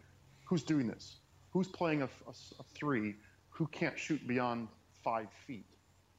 Who's 0.48 0.64
doing 0.64 0.88
this? 0.88 1.18
Who's 1.52 1.68
playing 1.68 2.02
a, 2.02 2.06
a, 2.06 2.32
a 2.32 2.64
three 2.74 3.16
who 3.50 3.68
can't 3.68 4.00
shoot 4.00 4.26
beyond 4.28 4.70
five 5.04 5.28
feet? 5.46 5.66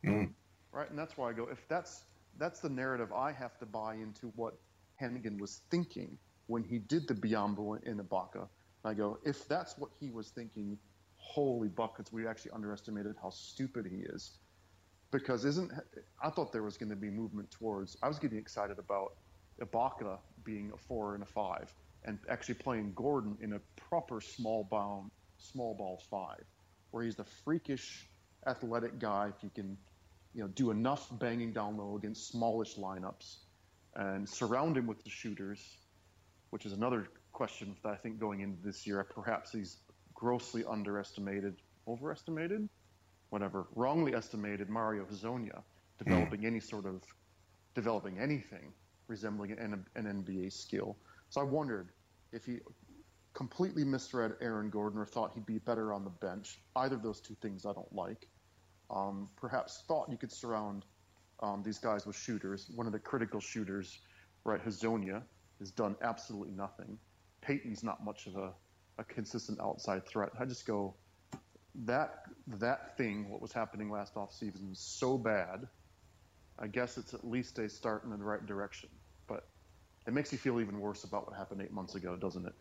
Mm. 0.05 0.31
Right, 0.73 0.89
and 0.91 0.99
that's 0.99 1.17
why 1.17 1.31
I 1.31 1.33
go. 1.33 1.49
If 1.51 1.67
that's 1.69 2.05
that's 2.39 2.61
the 2.61 2.69
narrative 2.69 3.13
I 3.13 3.33
have 3.33 3.59
to 3.59 3.67
buy 3.67 3.95
into 3.95 4.33
what 4.37 4.55
Hennigan 5.01 5.41
was 5.41 5.63
thinking 5.71 6.19
when 6.47 6.63
he 6.63 6.79
did 6.79 7.09
the 7.09 7.15
Biyombo 7.15 7.83
in 7.85 7.99
Ibaka. 7.99 8.49
I 8.85 8.95
go, 8.95 9.19
if 9.25 9.49
that's 9.49 9.77
what 9.79 9.91
he 9.99 10.11
was 10.11 10.29
thinking, 10.31 10.79
holy 11.17 11.69
buckets, 11.69 12.13
we 12.13 12.27
actually 12.27 12.53
underestimated 12.53 13.17
how 13.21 13.31
stupid 13.31 13.87
he 13.87 13.99
is. 13.99 14.39
Because 15.11 15.45
isn't 15.45 15.73
I 16.23 16.31
thought 16.31 16.53
there 16.53 16.63
was 16.63 16.77
going 16.77 16.91
to 16.91 16.97
be 16.97 17.11
movement 17.11 17.51
towards. 17.51 17.97
I 18.03 18.09
was 18.09 18.19
getting 18.19 18.39
excited 18.39 18.79
about 18.79 19.15
Ibaka 19.61 20.19
being 20.45 20.71
a 20.75 20.77
four 20.77 21.15
and 21.15 21.23
a 21.23 21.27
five, 21.27 21.73
and 22.09 22.19
actually 22.31 22.55
playing 22.55 22.93
Gordon 22.95 23.37
in 23.43 23.53
a 23.53 23.61
proper 23.77 24.23
small 24.23 24.65
bound, 24.65 25.11
small 25.37 25.75
ball 25.75 26.03
five, 26.11 26.43
where 26.91 27.05
he's 27.05 27.17
the 27.17 27.25
freakish, 27.45 28.09
athletic 28.47 28.99
guy. 28.99 29.31
If 29.37 29.45
you 29.45 29.51
can, 29.55 29.77
you 30.35 30.43
know, 30.43 30.49
do 30.49 30.71
enough 30.71 31.07
banging 31.19 31.53
down 31.53 31.77
low 31.77 31.97
against 31.97 32.29
smallish 32.29 32.77
lineups, 32.77 33.37
and 33.95 34.27
surround 34.27 34.79
him 34.79 34.87
with 34.87 35.05
the 35.05 35.11
shooters, 35.11 35.77
which 36.49 36.65
is 36.65 36.73
another 36.73 37.09
question 37.33 37.77
that 37.83 37.91
I 37.93 37.97
think 37.97 38.19
going 38.19 38.41
into 38.41 38.63
this 38.65 38.87
year, 38.87 39.05
perhaps 39.05 39.53
he's 39.53 39.77
grossly 40.15 40.65
underestimated, 40.67 41.57
overestimated, 41.87 42.71
whatever, 43.29 43.67
wrongly 43.75 44.15
estimated 44.15 44.71
Mario 44.71 45.05
Hezonja 45.05 45.63
developing 45.99 46.41
mm. 46.41 46.47
any 46.47 46.61
sort 46.61 46.87
of 46.87 47.03
developing 47.75 48.19
anything 48.19 48.73
resembling 49.09 49.53
an, 49.53 49.85
an 49.97 50.25
NBA 50.25 50.53
skill. 50.53 50.97
So 51.31 51.41
I 51.41 51.45
wondered 51.45 51.89
if 52.33 52.45
he 52.45 52.59
completely 53.35 53.85
misread 53.85 54.33
Aaron 54.41 54.69
Gordon 54.71 54.99
or 54.99 55.07
thought 55.07 55.33
he'd 55.35 55.47
be 55.47 55.59
better 55.59 55.93
on 55.93 56.05
the 56.05 56.11
bench. 56.11 56.59
Either 56.75 56.97
of 56.97 57.03
those 57.03 57.21
two 57.21 57.37
things 57.41 57.65
I 57.65 57.73
don't 57.73 57.93
like. 57.93 58.27
Um, 58.91 59.29
perhaps 59.37 59.85
thought 59.87 60.09
you 60.11 60.17
could 60.17 60.33
surround 60.33 60.85
um, 61.41 61.63
these 61.63 61.79
guys 61.79 62.07
with 62.07 62.17
shooters. 62.17 62.71
One 62.75 62.87
of 62.87 62.93
the 62.93 62.99
critical 62.99 63.39
shooters, 63.39 64.01
right, 64.45 64.65
Hezonja, 64.65 65.23
has 65.61 65.71
done 65.71 65.95
absolutely 66.03 66.53
nothing. 66.53 66.99
Payton's 67.41 67.85
not 67.85 68.05
much 68.05 68.27
of 68.27 68.37
a, 68.37 68.53
a 68.99 69.05
consistent 69.05 69.61
outside 69.61 70.07
threat. 70.07 70.31
I 70.41 70.45
just 70.45 70.67
go, 70.67 70.95
that 71.85 72.23
that 72.59 72.97
thing, 72.97 73.29
what 73.29 73.41
was 73.41 73.53
happening 73.53 73.91
last 73.91 74.15
offseason, 74.15 74.69
was 74.69 74.81
so 74.81 75.17
bad. 75.17 75.69
I 76.59 76.67
guess 76.67 76.99
it's 76.99 77.15
at 77.15 77.25
least 77.25 77.59
a 77.61 77.69
start 77.69 78.03
in 78.03 78.11
the 78.11 78.17
right 78.17 78.45
direction. 78.45 78.89
It 80.09 80.15
makes 80.15 80.33
you 80.33 80.39
feel 80.39 80.59
even 80.59 80.81
worse 80.81 81.05
about 81.05 81.29
what 81.29 81.37
happened 81.37 81.61
eight 81.61 81.71
months 81.71 81.95
ago, 81.95 82.17
doesn't 82.17 82.47
it? 82.47 82.55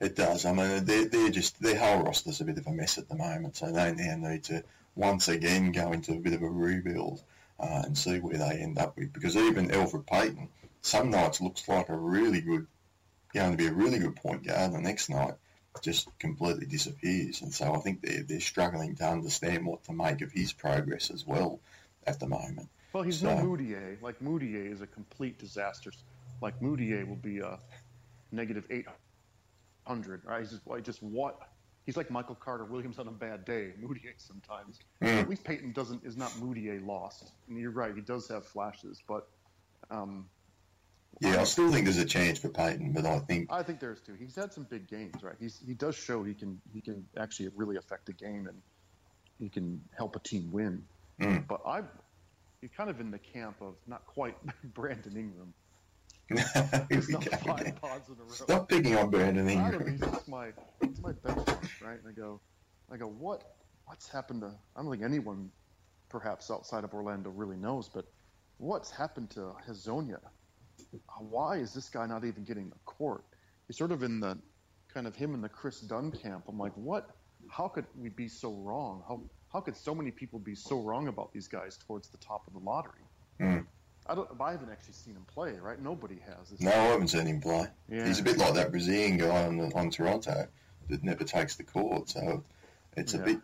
It 0.00 0.16
does. 0.16 0.46
I 0.46 0.52
mean, 0.54 0.86
they're, 0.86 1.04
they're 1.04 1.28
just 1.28 1.60
their 1.60 1.76
whole 1.78 2.02
roster's 2.02 2.40
a 2.40 2.44
bit 2.44 2.56
of 2.56 2.66
a 2.66 2.72
mess 2.72 2.96
at 2.96 3.10
the 3.10 3.14
moment, 3.14 3.56
so 3.56 3.70
they 3.70 3.92
now 3.94 4.16
need 4.16 4.44
to 4.44 4.64
once 4.96 5.28
again 5.28 5.70
go 5.72 5.92
into 5.92 6.12
a 6.12 6.18
bit 6.18 6.32
of 6.32 6.42
a 6.42 6.48
rebuild 6.48 7.22
uh, 7.60 7.82
and 7.84 7.96
see 7.96 8.20
where 8.20 8.38
they 8.38 8.56
end 8.58 8.78
up 8.78 8.96
with. 8.96 9.12
Because 9.12 9.36
even 9.36 9.68
Elfrid 9.68 10.06
Payton, 10.06 10.48
some 10.80 11.10
nights 11.10 11.42
looks 11.42 11.68
like 11.68 11.90
a 11.90 11.94
really 11.96 12.40
good, 12.40 12.66
going 13.34 13.50
to 13.50 13.58
be 13.58 13.66
a 13.66 13.72
really 13.72 13.98
good 13.98 14.16
point 14.16 14.46
guard, 14.46 14.72
and 14.72 14.74
the 14.74 14.80
next 14.80 15.10
night 15.10 15.34
just 15.82 16.08
completely 16.18 16.64
disappears. 16.64 17.42
And 17.42 17.52
so 17.52 17.74
I 17.74 17.80
think 17.80 18.00
they're, 18.00 18.22
they're 18.22 18.40
struggling 18.40 18.96
to 18.96 19.04
understand 19.06 19.66
what 19.66 19.84
to 19.84 19.92
make 19.92 20.22
of 20.22 20.32
his 20.32 20.54
progress 20.54 21.10
as 21.10 21.26
well 21.26 21.60
at 22.06 22.18
the 22.18 22.28
moment. 22.28 22.70
Well, 22.94 23.02
he's 23.02 23.18
So- 23.18 23.36
no 23.36 23.44
Mudiay. 23.44 24.00
Like 24.00 24.20
Mudiay 24.20 24.72
is 24.72 24.80
a 24.80 24.86
complete 24.86 25.38
disaster. 25.38 25.92
Like 26.42 26.60
Mudiay 26.60 27.08
will 27.08 27.16
be 27.16 27.38
a 27.38 27.58
negative 28.32 28.66
800, 28.70 30.22
right? 30.24 30.40
He's 30.40 30.50
just, 30.50 30.66
like, 30.66 30.82
just 30.82 31.02
what? 31.02 31.38
He's 31.86 31.96
like 31.96 32.10
Michael 32.10 32.34
Carter 32.34 32.64
Williams 32.64 32.98
on 32.98 33.08
a 33.08 33.12
bad 33.12 33.44
day. 33.44 33.72
Mudiay 33.82 34.14
sometimes. 34.16 34.80
Mm. 35.02 35.22
At 35.22 35.30
least 35.30 35.44
Payton 35.44 35.72
doesn't 35.72 36.04
is 36.04 36.16
not 36.16 36.30
Mudiay 36.32 36.84
lost. 36.84 37.32
And 37.48 37.58
you're 37.58 37.70
right, 37.70 37.94
he 37.94 38.00
does 38.00 38.28
have 38.28 38.44
flashes, 38.44 39.02
but 39.06 39.28
um, 39.90 40.26
Yeah, 41.20 41.40
I 41.40 41.44
still 41.44 41.70
think 41.70 41.84
there's 41.84 41.98
a 41.98 42.04
chance 42.04 42.38
for 42.38 42.48
Payton, 42.48 42.92
but 42.92 43.06
I 43.06 43.18
think 43.20 43.52
I 43.52 43.62
think 43.62 43.80
there's 43.80 44.00
too. 44.00 44.14
He's 44.18 44.34
had 44.34 44.52
some 44.52 44.64
big 44.64 44.88
games, 44.88 45.22
right? 45.22 45.36
He's 45.38 45.60
he 45.64 45.74
does 45.74 45.96
show 45.96 46.22
he 46.22 46.34
can 46.34 46.60
he 46.72 46.80
can 46.80 47.04
actually 47.16 47.48
really 47.54 47.76
affect 47.76 48.08
a 48.08 48.12
game 48.12 48.46
and 48.48 48.60
he 49.38 49.48
can 49.48 49.80
help 49.96 50.16
a 50.16 50.20
team 50.20 50.50
win. 50.52 50.84
Mm. 51.20 51.46
But 51.46 51.60
I, 51.66 51.82
he's 52.60 52.70
kind 52.76 52.90
of 52.90 53.00
in 53.00 53.10
the 53.10 53.18
camp 53.18 53.56
of 53.60 53.74
not 53.86 54.06
quite 54.06 54.36
Brandon 54.74 55.16
Ingram. 55.16 55.52
Not 57.08 57.24
five 57.40 57.74
pods 57.80 58.08
in 58.08 58.14
a 58.14 58.22
row. 58.22 58.28
Stop 58.30 58.68
picking 58.68 58.96
on 58.96 59.10
Brandon 59.10 59.46
I 59.48 59.70
don't 59.70 59.72
know, 59.72 59.78
Ingram. 59.78 59.90
he's 59.92 60.00
just 60.00 60.28
my 60.28 60.52
my 61.02 61.12
benchmark, 61.12 61.68
right? 61.80 61.98
And 61.98 62.08
I 62.08 62.12
go, 62.12 62.40
I 62.92 62.96
go, 62.96 63.06
what 63.06 63.42
what's 63.86 64.08
happened 64.08 64.42
to? 64.42 64.52
I 64.76 64.82
don't 64.82 64.90
think 64.90 65.02
anyone, 65.02 65.50
perhaps 66.08 66.50
outside 66.50 66.84
of 66.84 66.94
Orlando, 66.94 67.30
really 67.30 67.56
knows. 67.56 67.88
But 67.88 68.06
what's 68.58 68.90
happened 68.90 69.30
to 69.30 69.54
Hezonja? 69.68 70.18
Why 71.18 71.56
is 71.56 71.72
this 71.72 71.88
guy 71.88 72.06
not 72.06 72.24
even 72.24 72.44
getting 72.44 72.68
the 72.68 72.78
court? 72.84 73.24
He's 73.66 73.78
sort 73.78 73.92
of 73.92 74.02
in 74.02 74.20
the 74.20 74.38
kind 74.92 75.06
of 75.06 75.14
him 75.16 75.34
in 75.34 75.40
the 75.40 75.48
Kris 75.48 75.80
Dunn 75.80 76.10
camp. 76.10 76.44
I'm 76.48 76.58
like, 76.58 76.72
what? 76.74 77.10
How 77.50 77.68
could 77.68 77.86
we 77.98 78.08
be 78.08 78.28
so 78.28 78.52
wrong? 78.52 79.02
How 79.08 79.22
how 79.52 79.60
could 79.60 79.76
so 79.76 79.94
many 79.94 80.10
people 80.10 80.38
be 80.38 80.54
so 80.54 80.80
wrong 80.80 81.08
about 81.08 81.32
these 81.32 81.48
guys 81.48 81.78
towards 81.86 82.08
the 82.08 82.18
top 82.18 82.46
of 82.46 82.52
the 82.52 82.58
lottery? 82.58 83.04
Mm. 83.40 83.66
I 84.06 84.14
don't. 84.14 84.28
I 84.40 84.50
haven't 84.52 84.70
actually 84.70 84.94
seen 84.94 85.14
him 85.14 85.24
play, 85.32 85.52
right? 85.60 85.80
Nobody 85.80 86.18
has. 86.26 86.58
No, 86.60 86.70
I 86.70 86.74
haven't 86.74 87.08
seen 87.08 87.26
him 87.26 87.40
play. 87.40 87.66
Yeah. 87.88 88.06
He's 88.06 88.18
a 88.18 88.22
bit 88.22 88.36
like 88.38 88.54
that 88.54 88.70
Brazilian 88.70 89.16
guy 89.18 89.46
on, 89.46 89.72
on 89.74 89.90
Toronto 89.90 90.48
that 90.88 91.04
never 91.04 91.24
takes 91.24 91.56
the 91.56 91.62
court. 91.62 92.08
So 92.10 92.42
it's 92.96 93.14
a 93.14 93.18
Yeah. 93.18 93.24
bit, 93.24 93.38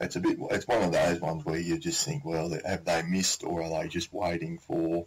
it's 0.00 0.16
a 0.16 0.20
bit, 0.20 0.38
it's 0.50 0.66
one 0.66 0.82
of 0.82 0.92
those 0.92 1.20
ones 1.20 1.44
where 1.44 1.58
you 1.58 1.78
just 1.78 2.04
think, 2.04 2.24
well, 2.24 2.50
have 2.64 2.84
they 2.84 3.02
missed 3.02 3.44
or 3.44 3.62
are 3.62 3.68
they 3.82 3.88
just 3.88 4.12
waiting 4.12 4.58
for 4.58 5.06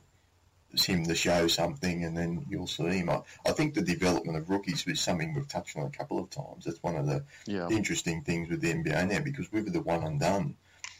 him 0.85 1.03
to 1.05 1.15
show 1.15 1.47
something 1.47 2.05
and 2.05 2.15
then 2.15 2.45
you'll 2.47 2.67
see 2.67 2.83
him? 2.99 3.09
I, 3.09 3.21
I 3.45 3.51
think 3.53 3.73
the 3.73 3.81
development 3.81 4.37
of 4.37 4.49
rookies 4.49 4.85
is 4.87 5.01
something 5.01 5.33
we've 5.33 5.47
touched 5.47 5.75
on 5.77 5.83
a 5.85 5.89
couple 5.89 6.19
of 6.19 6.29
times. 6.29 6.65
That's 6.65 6.81
one 6.83 6.95
of 6.95 7.07
the 7.07 7.25
Yeah. 7.47 7.67
interesting 7.69 8.21
things 8.23 8.49
with 8.49 8.61
the 8.61 8.71
NBA 8.71 9.07
now 9.09 9.19
because 9.19 9.51
we 9.51 9.61
were 9.61 9.69
the 9.71 9.81
one 9.81 10.03
and 10.03 10.19
done, 10.19 10.55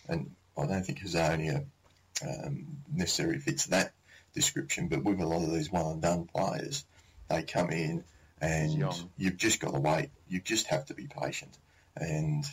and 0.10 0.36
I 0.58 0.66
don't 0.66 0.84
think 0.84 1.00
Hezonja 1.00 1.66
um, 2.22 2.66
necessarily 2.94 3.40
fits 3.40 3.66
that 3.68 3.94
description. 4.34 4.88
But 4.88 5.04
with 5.04 5.20
a 5.20 5.26
lot 5.26 5.44
of 5.44 5.54
these 5.54 5.72
one 5.72 5.86
and 5.86 6.02
done 6.02 6.26
players, 6.26 6.86
they 7.30 7.44
come 7.44 7.70
in 7.70 8.04
and 8.42 8.72
you've 9.18 9.38
just 9.38 9.60
got 9.60 9.74
to 9.74 9.80
wait. 9.80 10.10
You 10.28 10.42
just 10.42 10.68
have 10.68 10.86
to 10.86 10.94
be 10.94 11.08
patient, 11.08 11.58
and 11.96 12.44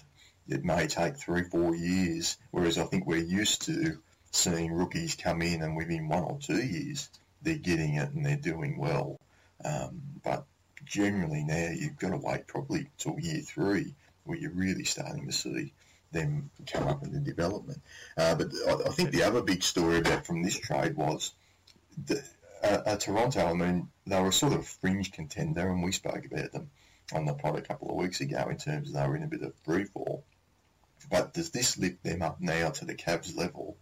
it 0.49 0.65
may 0.65 0.87
take 0.87 1.17
three, 1.17 1.45
four 1.45 1.75
years. 1.75 2.37
Whereas 2.51 2.79
I 2.79 2.85
think 2.85 3.07
we're 3.07 3.19
used 3.19 3.63
to 3.67 3.99
seeing 4.31 4.73
rookies 4.73 5.15
come 5.15 5.43
in 5.43 5.63
and 5.63 5.77
within 5.77 6.09
one 6.09 6.23
or 6.23 6.39
two 6.39 6.63
years 6.63 7.09
they're 7.43 7.57
getting 7.57 7.95
it 7.95 8.11
and 8.11 8.25
they're 8.25 8.37
doing 8.37 8.79
well. 8.79 9.19
Um, 9.65 10.03
but 10.23 10.45
generally 10.85 11.45
now 11.45 11.71
you've 11.75 11.99
got 11.99 12.11
to 12.11 12.17
wait 12.17 12.47
probably 12.47 12.89
till 12.99 13.19
year 13.19 13.41
three 13.41 13.95
where 14.25 14.39
you're 14.39 14.51
really 14.51 14.85
starting 14.85 15.27
to 15.27 15.33
see 15.33 15.73
them 16.13 16.51
come 16.67 16.89
up 16.89 17.05
in 17.05 17.13
the 17.13 17.21
development. 17.21 17.81
Uh, 18.17 18.35
but 18.35 18.49
I, 18.67 18.73
I 18.73 18.91
think 18.91 19.11
the 19.11 19.23
other 19.23 19.43
big 19.43 19.63
story 19.63 19.99
about 19.99 20.27
from 20.27 20.43
this 20.43 20.59
trade 20.59 20.97
was 20.97 21.33
the, 22.07 22.23
uh, 22.63 22.83
uh, 22.87 22.97
Toronto. 22.97 23.47
I 23.47 23.53
mean, 23.53 23.89
they 24.07 24.21
were 24.21 24.29
a 24.29 24.33
sort 24.33 24.53
of 24.53 24.67
fringe 24.67 25.13
contender, 25.13 25.69
and 25.69 25.83
we 25.83 25.93
spoke 25.93 26.25
about 26.25 26.53
them 26.53 26.71
on 27.13 27.25
the 27.25 27.35
pod 27.35 27.57
a 27.57 27.63
couple 27.63 27.91
of 27.91 27.97
weeks 27.97 28.21
ago 28.21 28.49
in 28.51 28.57
terms 28.57 28.89
of 28.89 28.95
they 28.95 29.07
were 29.07 29.17
in 29.17 29.23
a 29.23 29.29
bit 29.29 29.43
of 29.43 29.55
free 29.65 29.85
fall. 29.85 30.25
But 31.11 31.33
does 31.33 31.51
this 31.51 31.79
lift 31.79 32.03
them 32.03 32.23
up 32.23 32.41
now 32.41 32.71
to 32.71 32.85
the 32.85 32.95
Cavs 32.95 33.37
level 33.37 33.77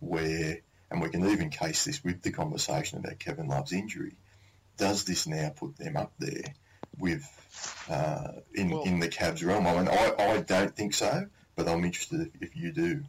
where, 0.00 0.58
and 0.90 1.00
we 1.00 1.08
can 1.08 1.28
even 1.28 1.50
case 1.50 1.84
this 1.84 2.04
with 2.04 2.22
the 2.22 2.30
conversation 2.30 2.98
about 2.98 3.18
Kevin 3.18 3.48
Love's 3.48 3.72
injury, 3.72 4.14
does 4.76 5.04
this 5.04 5.26
now 5.26 5.50
put 5.50 5.76
them 5.76 5.96
up 5.96 6.12
there 6.18 6.44
with 6.98 7.24
uh, 7.88 8.32
in 8.54 8.70
Well- 8.70 8.82
in 8.84 9.00
the 9.00 9.08
Cavs 9.08 9.44
realm? 9.44 9.66
I 9.66 9.76
mean, 9.76 9.88
I, 9.88 10.14
I 10.18 10.40
don't 10.40 10.74
think 10.74 10.94
so, 10.94 11.26
but 11.56 11.68
I'm 11.68 11.84
interested 11.84 12.20
if, 12.22 12.42
if 12.42 12.56
you 12.56 12.72
do. 12.72 13.02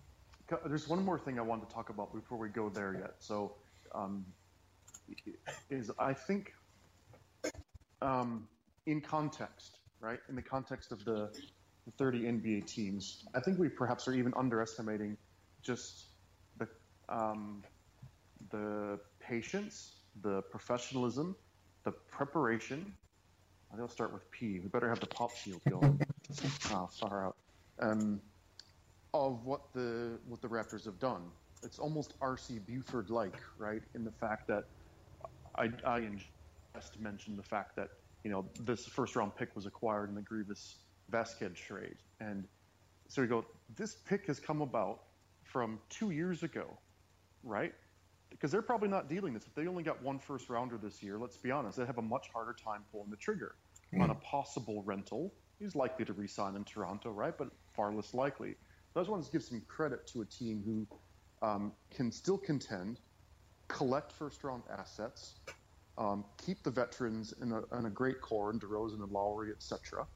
There's 0.65 0.87
one 0.87 1.03
more 1.03 1.17
thing 1.17 1.39
I 1.39 1.41
wanted 1.41 1.69
to 1.69 1.73
talk 1.73 1.89
about 1.89 2.13
before 2.13 2.37
we 2.37 2.49
go 2.49 2.69
there 2.69 2.95
yet. 2.99 3.15
So, 3.19 3.55
um, 3.95 4.25
is 5.69 5.91
I 5.97 6.13
think 6.13 6.53
um, 8.01 8.47
in 8.85 9.01
context, 9.01 9.79
right? 9.99 10.19
In 10.29 10.35
the 10.35 10.41
context 10.41 10.91
of 10.91 11.03
the, 11.05 11.31
the 11.85 11.91
30 11.97 12.23
NBA 12.23 12.67
teams, 12.67 13.25
I 13.33 13.39
think 13.39 13.57
we 13.57 13.69
perhaps 13.69 14.07
are 14.07 14.13
even 14.13 14.33
underestimating 14.35 15.17
just 15.61 16.07
the 16.59 16.67
um, 17.09 17.63
the 18.51 18.99
patience, 19.19 19.95
the 20.21 20.41
professionalism, 20.51 21.35
the 21.83 21.91
preparation. 21.91 22.93
I 23.71 23.75
think 23.75 23.81
I'll 23.81 23.89
start 23.89 24.13
with 24.13 24.29
P. 24.31 24.59
We 24.59 24.67
better 24.67 24.89
have 24.89 24.99
the 24.99 25.07
pop 25.07 25.35
shield 25.35 25.61
going. 25.67 25.99
oh, 26.71 26.89
far 26.99 27.27
out. 27.27 27.37
Um, 27.79 28.21
of 29.13 29.45
what 29.45 29.61
the 29.73 30.19
what 30.27 30.41
the 30.41 30.47
Raptors 30.47 30.85
have 30.85 30.99
done. 30.99 31.23
It's 31.63 31.79
almost 31.79 32.13
R.C. 32.21 32.59
Buford 32.59 33.09
like, 33.09 33.39
right? 33.57 33.81
In 33.95 34.03
the 34.03 34.11
fact 34.11 34.47
that 34.47 34.65
I, 35.57 35.69
I 35.85 36.09
just 36.75 36.99
mentioned 36.99 37.37
the 37.37 37.43
fact 37.43 37.75
that 37.77 37.89
you 38.23 38.31
know 38.31 38.45
this 38.59 38.85
first 38.85 39.15
round 39.15 39.35
pick 39.35 39.55
was 39.55 39.65
acquired 39.65 40.09
in 40.09 40.15
the 40.15 40.21
Greivis 40.21 40.75
Vasquez 41.09 41.57
trade, 41.57 41.97
and 42.19 42.47
so 43.07 43.21
we 43.21 43.27
go. 43.27 43.45
This 43.75 43.95
pick 43.95 44.27
has 44.27 44.39
come 44.39 44.61
about 44.61 45.01
from 45.43 45.79
two 45.89 46.11
years 46.11 46.43
ago, 46.43 46.77
right? 47.43 47.73
Because 48.29 48.51
they're 48.51 48.63
probably 48.63 48.89
not 48.89 49.09
dealing 49.09 49.33
this. 49.33 49.45
If 49.45 49.53
they 49.53 49.67
only 49.67 49.83
got 49.83 50.01
one 50.01 50.17
first 50.17 50.49
rounder 50.49 50.77
this 50.77 51.03
year, 51.03 51.19
let's 51.19 51.37
be 51.37 51.51
honest, 51.51 51.77
they 51.77 51.85
have 51.85 51.99
a 51.99 52.01
much 52.01 52.29
harder 52.33 52.53
time 52.53 52.81
pulling 52.91 53.11
the 53.11 53.17
trigger 53.17 53.55
on 53.99 54.09
a 54.09 54.15
possible 54.15 54.81
rental. 54.83 55.31
He's 55.59 55.75
likely 55.75 56.03
to 56.05 56.13
re-sign 56.13 56.55
in 56.55 56.63
Toronto, 56.63 57.11
right? 57.11 57.37
But 57.37 57.49
far 57.75 57.93
less 57.93 58.15
likely. 58.15 58.55
I 58.95 58.99
just 58.99 59.09
wanted 59.09 59.25
to 59.25 59.31
give 59.31 59.43
some 59.43 59.61
credit 59.61 60.07
to 60.07 60.21
a 60.21 60.25
team 60.25 60.63
who 60.63 60.87
um, 61.41 61.77
can 61.91 62.11
still 62.11 62.37
contend, 62.37 63.01
collect 63.69 64.11
first-round 64.11 64.63
assets, 64.69 65.41
um, 65.97 66.25
keep 66.37 66.63
the 66.63 66.71
veterans 66.71 67.33
in 67.33 67.51
a, 67.51 67.63
in 67.77 67.85
a 67.85 67.89
great 67.89 68.21
core 68.21 68.51
in 68.51 68.59
DeRozan 68.59 69.01
and 69.03 69.11
Lowry, 69.11 69.51
etc., 69.51 70.07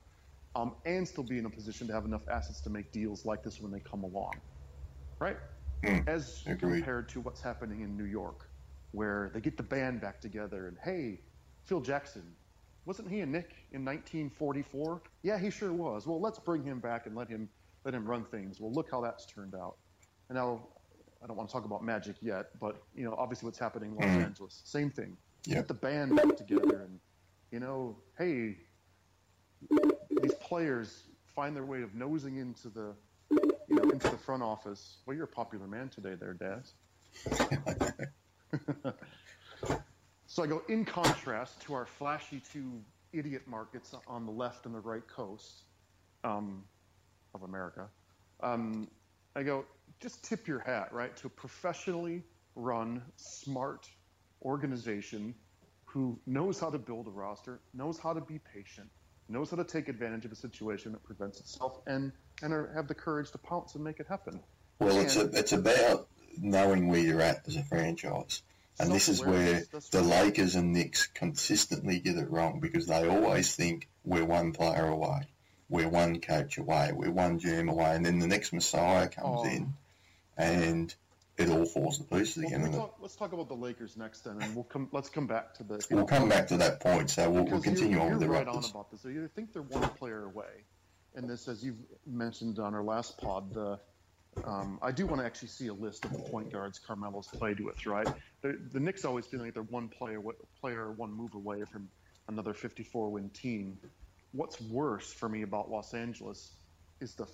um, 0.56 0.82
and 0.86 1.08
still 1.08 1.24
be 1.24 1.38
in 1.38 1.46
a 1.46 1.50
position 1.50 1.88
to 1.88 1.94
have 1.94 2.06
enough 2.06 2.28
assets 2.30 2.62
to 2.62 2.70
make 2.70 2.92
deals 2.92 3.26
like 3.26 3.44
this 3.44 3.60
when 3.60 3.72
they 3.72 3.80
come 3.80 4.04
along, 4.04 4.42
right? 5.20 5.38
Mm, 5.84 6.08
As 6.08 6.44
compared 6.44 7.10
to 7.10 7.22
what's 7.22 7.42
happening 7.42 7.82
in 7.82 7.98
New 7.98 8.06
York, 8.06 8.50
where 8.92 9.30
they 9.34 9.42
get 9.42 9.58
the 9.58 9.64
band 9.64 10.02
back 10.02 10.20
together 10.22 10.68
and 10.68 10.78
hey, 10.84 11.26
Phil 11.66 11.82
Jackson, 11.82 12.38
wasn't 12.86 13.10
he 13.10 13.22
a 13.22 13.26
Knick 13.26 13.68
in 13.72 13.86
1944? 13.86 15.04
Yeah, 15.24 15.38
he 15.38 15.52
sure 15.52 15.74
was. 15.74 16.08
Well, 16.08 16.22
let's 16.22 16.40
bring 16.40 16.64
him 16.64 16.80
back 16.80 17.06
and 17.06 17.16
let 17.16 17.30
him 17.30 17.50
let 17.86 17.94
him 17.94 18.06
run 18.06 18.26
things. 18.26 18.60
Well, 18.60 18.72
look 18.72 18.90
how 18.92 19.02
that's 19.02 19.26
turned 19.26 19.56
out. 19.56 19.76
And 20.30 20.38
now, 20.38 20.68
I 21.24 21.28
don't 21.28 21.38
want 21.38 21.50
to 21.50 21.54
talk 21.54 21.66
about 21.66 21.84
Magic 21.84 22.16
yet, 22.22 22.48
but 22.60 22.82
you 22.96 23.04
know, 23.06 23.16
obviously, 23.18 23.48
what's 23.48 23.60
happening 23.60 23.92
in 23.92 23.96
Los 23.98 24.06
Mhm. 24.06 24.24
Angeles, 24.26 24.62
same 24.66 24.90
thing. 24.92 25.18
Yeah. 25.46 25.56
Get 25.56 25.68
the 25.68 25.74
band 25.74 26.16
back 26.16 26.36
together, 26.36 26.82
and 26.84 27.00
you 27.52 27.60
know, 27.60 27.98
hey, 28.18 28.58
these 30.22 30.34
players 30.42 31.08
find 31.36 31.56
their 31.56 31.66
way 31.66 31.82
of 31.82 31.96
nosing 31.96 32.38
into 32.38 32.70
the 32.70 32.96
you 33.30 33.76
know 33.76 33.90
into 33.90 34.10
the 34.10 34.18
front 34.18 34.44
office. 34.44 34.98
Well, 35.06 35.16
you're 35.16 35.26
a 35.26 35.28
popular 35.28 35.68
man 35.68 35.90
today, 35.90 36.16
there, 36.16 36.34
Dad. 36.34 36.68
So 40.30 40.44
I 40.44 40.48
go 40.48 40.62
in 40.68 40.84
contrast 40.84 41.62
to 41.64 41.74
our 41.74 41.86
flashy 41.86 42.42
two 42.52 42.84
idiot 43.14 43.44
markets 43.48 43.96
on 44.08 44.26
the 44.26 44.32
left 44.32 44.66
and 44.66 44.76
the 44.76 44.80
right 44.80 45.08
coast 45.08 45.64
um, 46.26 46.64
of 47.38 47.44
America. 47.44 47.88
Um, 48.42 48.88
I 49.36 49.44
go, 49.44 49.66
just 50.02 50.24
tip 50.24 50.48
your 50.48 50.60
hat, 50.60 50.92
right, 50.92 51.16
to 51.18 51.28
a 51.28 51.30
professionally 51.30 52.24
run, 52.56 53.02
smart 53.16 53.88
organization 54.44 55.34
who 55.86 56.20
knows 56.26 56.60
how 56.60 56.70
to 56.70 56.78
build 56.78 57.08
a 57.08 57.12
roster, 57.12 57.60
knows 57.74 57.98
how 57.98 58.14
to 58.14 58.22
be 58.22 58.40
patient, 58.54 58.90
knows 59.30 59.50
how 59.50 59.58
to 59.58 59.64
take 59.64 59.88
advantage 59.90 60.26
of 60.26 60.32
a 60.32 60.36
situation 60.36 60.92
that 60.92 61.04
presents 61.04 61.40
itself, 61.40 61.80
and 61.88 62.12
and 62.42 62.54
are, 62.54 62.72
have 62.76 62.88
the 62.88 62.96
courage 62.96 63.32
to 63.32 63.38
pounce 63.38 63.76
and 63.76 63.84
make 63.84 64.00
it 64.00 64.08
happen. 64.08 64.40
Well, 64.80 65.00
it's 65.00 65.16
a, 65.16 65.26
it's 65.34 65.54
about 65.54 66.08
knowing 66.38 66.90
where 66.90 67.00
you're 67.00 67.22
at 67.22 67.48
as 67.48 67.56
a 67.56 67.64
franchise. 67.64 68.44
And 68.80 68.92
this 68.92 69.10
is 69.10 69.26
where 69.26 69.64
the. 69.92 70.04
Lakers 70.04 70.56
and 70.56 70.72
Knicks 70.72 71.08
consistently 71.08 71.98
get 71.98 72.16
it 72.16 72.30
wrong 72.30 72.60
because 72.60 72.86
they 72.86 73.08
always 73.08 73.56
think 73.56 73.88
we're 74.04 74.24
one 74.24 74.52
player 74.52 74.86
away. 74.86 75.22
We're 75.70 75.90
one 75.90 76.20
coach 76.22 76.58
away, 76.58 76.92
we're 76.94 77.12
one 77.12 77.40
GM 77.40 77.70
away, 77.70 77.96
and 77.96 78.06
then 78.06 78.20
the 78.20 78.28
next 78.28 78.54
Messiah 78.54 79.08
comes 79.10 79.42
Oh. 79.42 79.46
in, 79.46 79.74
and 80.38 80.94
it 81.38 81.50
all 81.50 81.66
falls 81.66 81.98
to 82.00 82.04
pieces 82.06 82.38
Well, 82.38 82.46
again. 82.48 82.52
can 82.52 82.62
we 82.62 82.66
and 82.68 82.76
it- 82.76 82.78
talk, 82.78 82.96
let's 83.00 83.16
talk 83.16 83.34
about 83.34 83.48
the 83.48 83.56
Lakers 83.56 83.98
next, 83.98 84.22
then, 84.22 84.42
and 84.42 84.56
we'll 84.56 84.64
come. 84.64 84.90
Let's 84.92 85.10
come 85.10 85.28
back 85.28 85.54
to 85.56 85.64
the. 85.64 85.86
We'll 85.92 86.06
come 86.06 86.30
back 86.30 86.48
to 86.48 86.58
that 86.58 86.80
point, 86.80 87.10
so 87.10 87.30
we'll, 87.30 87.46
we'll 87.46 87.62
continue 87.62 87.98
you're, 87.98 88.02
on 88.02 88.10
with 88.12 88.20
the 88.20 88.26
you're 88.26 88.34
right 88.34 88.48
on 88.48 88.64
about 88.64 88.92
this. 88.92 89.02
So 89.02 89.10
you 89.10 89.28
think 89.28 89.54
they're 89.54 89.62
one 89.62 89.90
player 89.90 90.24
away, 90.26 90.64
and 91.16 91.30
this, 91.30 91.48
as 91.48 91.64
you've 91.64 91.78
mentioned 92.06 92.60
on 92.60 92.74
our 92.74 92.84
last 92.84 93.18
pod, 93.18 93.54
the 93.54 93.80
um, 94.46 94.78
I 94.84 94.92
do 94.92 95.06
want 95.08 95.20
to 95.22 95.26
actually 95.26 95.48
see 95.48 95.68
a 95.68 95.74
list 95.74 96.06
of 96.06 96.14
the 96.14 96.20
point 96.20 96.52
guards 96.52 96.80
Carmelo's 96.80 97.28
played 97.28 97.60
with. 97.60 97.86
Right, 97.86 98.08
the, 98.42 98.60
the 98.72 98.80
Knicks 98.80 99.04
always 99.04 99.26
feel 99.26 99.42
like 99.42 99.54
they're 99.54 99.64
one 99.64 99.90
player, 99.90 100.22
player 100.62 100.92
one 100.92 101.12
move 101.12 101.34
away 101.34 101.64
from 101.66 101.90
another 102.28 102.54
54 102.54 103.10
win 103.12 103.30
team. 103.30 103.78
What's 104.32 104.62
worse 104.62 105.12
for 105.14 105.30
me 105.30 105.42
about 105.44 105.70
Los 105.70 105.94
Angeles 105.94 106.52
is 107.02 107.16
the 107.16 107.28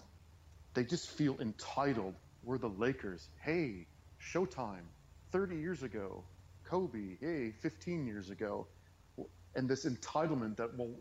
they 0.74 0.84
just 0.84 1.10
feel 1.12 1.38
entitled. 1.40 2.16
We're 2.44 2.58
the 2.58 2.70
Lakers. 2.70 3.30
Hey, 3.42 3.88
Showtime. 4.22 4.86
30 5.32 5.58
years 5.58 5.84
ago, 5.84 6.24
Kobe. 6.64 7.18
Hey, 7.22 7.52
15 7.62 8.06
years 8.06 8.30
ago 8.30 8.68
and 9.56 9.70
this 9.70 9.86
entitlement 9.86 10.58
that 10.58 10.76
will 10.78 10.96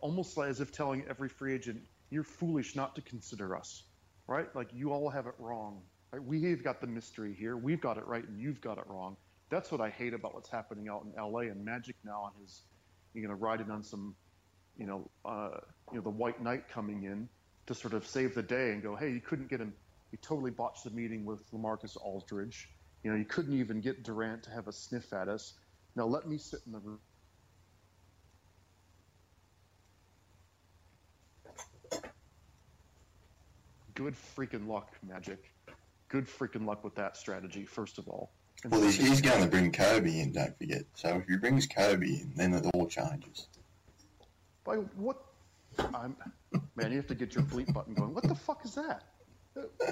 almost 0.00 0.38
as 0.38 0.60
if 0.60 0.72
telling 0.72 1.04
every 1.08 1.28
free 1.28 1.54
agent 1.54 1.80
you're 2.10 2.22
foolish 2.22 2.76
not 2.76 2.94
to 2.94 3.02
consider 3.02 3.56
us 3.56 3.84
right 4.26 4.54
like 4.54 4.68
you 4.72 4.92
all 4.92 5.08
have 5.08 5.26
it 5.26 5.34
wrong 5.38 5.80
right? 6.12 6.22
we've 6.22 6.62
got 6.62 6.80
the 6.80 6.86
mystery 6.86 7.34
here 7.38 7.56
we've 7.56 7.80
got 7.80 7.96
it 7.96 8.06
right 8.06 8.28
and 8.28 8.38
you've 8.38 8.60
got 8.60 8.78
it 8.78 8.84
wrong 8.88 9.16
that's 9.50 9.72
what 9.72 9.80
i 9.80 9.88
hate 9.88 10.12
about 10.12 10.34
what's 10.34 10.50
happening 10.50 10.88
out 10.88 11.04
in 11.04 11.32
la 11.32 11.40
and 11.40 11.64
magic 11.64 11.96
now 12.04 12.20
on 12.22 12.32
his 12.40 12.62
to 13.14 13.34
ride 13.34 13.62
in 13.62 13.70
on 13.70 13.82
some 13.82 14.14
you 14.78 14.86
know 14.86 15.08
uh, 15.24 15.58
you 15.90 15.96
know 15.96 16.02
the 16.02 16.10
white 16.10 16.42
knight 16.42 16.68
coming 16.68 17.04
in 17.04 17.28
to 17.66 17.74
sort 17.74 17.94
of 17.94 18.06
save 18.06 18.34
the 18.34 18.42
day 18.42 18.72
and 18.72 18.82
go 18.82 18.94
hey 18.94 19.10
you 19.10 19.20
couldn't 19.20 19.48
get 19.48 19.60
him 19.60 19.72
you 20.12 20.18
totally 20.22 20.50
botched 20.50 20.84
the 20.84 20.90
meeting 20.90 21.24
with 21.24 21.50
lamarcus 21.52 21.96
aldridge 21.96 22.68
you 23.02 23.10
know 23.10 23.16
you 23.16 23.24
couldn't 23.24 23.58
even 23.58 23.80
get 23.80 24.02
durant 24.02 24.42
to 24.42 24.50
have 24.50 24.68
a 24.68 24.72
sniff 24.72 25.12
at 25.12 25.28
us 25.28 25.54
now 25.94 26.04
let 26.04 26.28
me 26.28 26.38
sit 26.38 26.60
in 26.66 26.72
the 26.72 26.78
room 26.78 26.98
good 33.96 34.14
freaking 34.14 34.68
luck, 34.68 34.92
Magic. 35.02 35.50
Good 36.08 36.28
freaking 36.28 36.64
luck 36.64 36.84
with 36.84 36.94
that 36.94 37.16
strategy, 37.16 37.64
first 37.64 37.98
of 37.98 38.06
all. 38.06 38.30
And 38.62 38.70
Well, 38.70 38.82
he's, 38.82 38.96
he's 38.96 39.20
going 39.20 39.42
to 39.42 39.48
bring 39.48 39.72
Kobe 39.72 40.20
in, 40.20 40.32
don't 40.32 40.56
forget. 40.56 40.84
So 40.94 41.16
if 41.16 41.26
he 41.26 41.36
brings 41.36 41.66
Kobe 41.66 42.06
in, 42.06 42.32
then 42.36 42.54
it 42.54 42.64
all 42.74 42.86
changes. 42.86 43.48
By 44.66 44.76
what? 44.96 45.18
I'm, 45.94 46.16
man, 46.74 46.90
you 46.90 46.96
have 46.96 47.06
to 47.06 47.14
get 47.14 47.34
your 47.34 47.44
bleep 47.44 47.72
button 47.72 47.94
going. 47.94 48.14
What 48.14 48.24
the 48.24 48.34
fuck 48.34 48.64
is 48.64 48.74
that? 48.74 49.04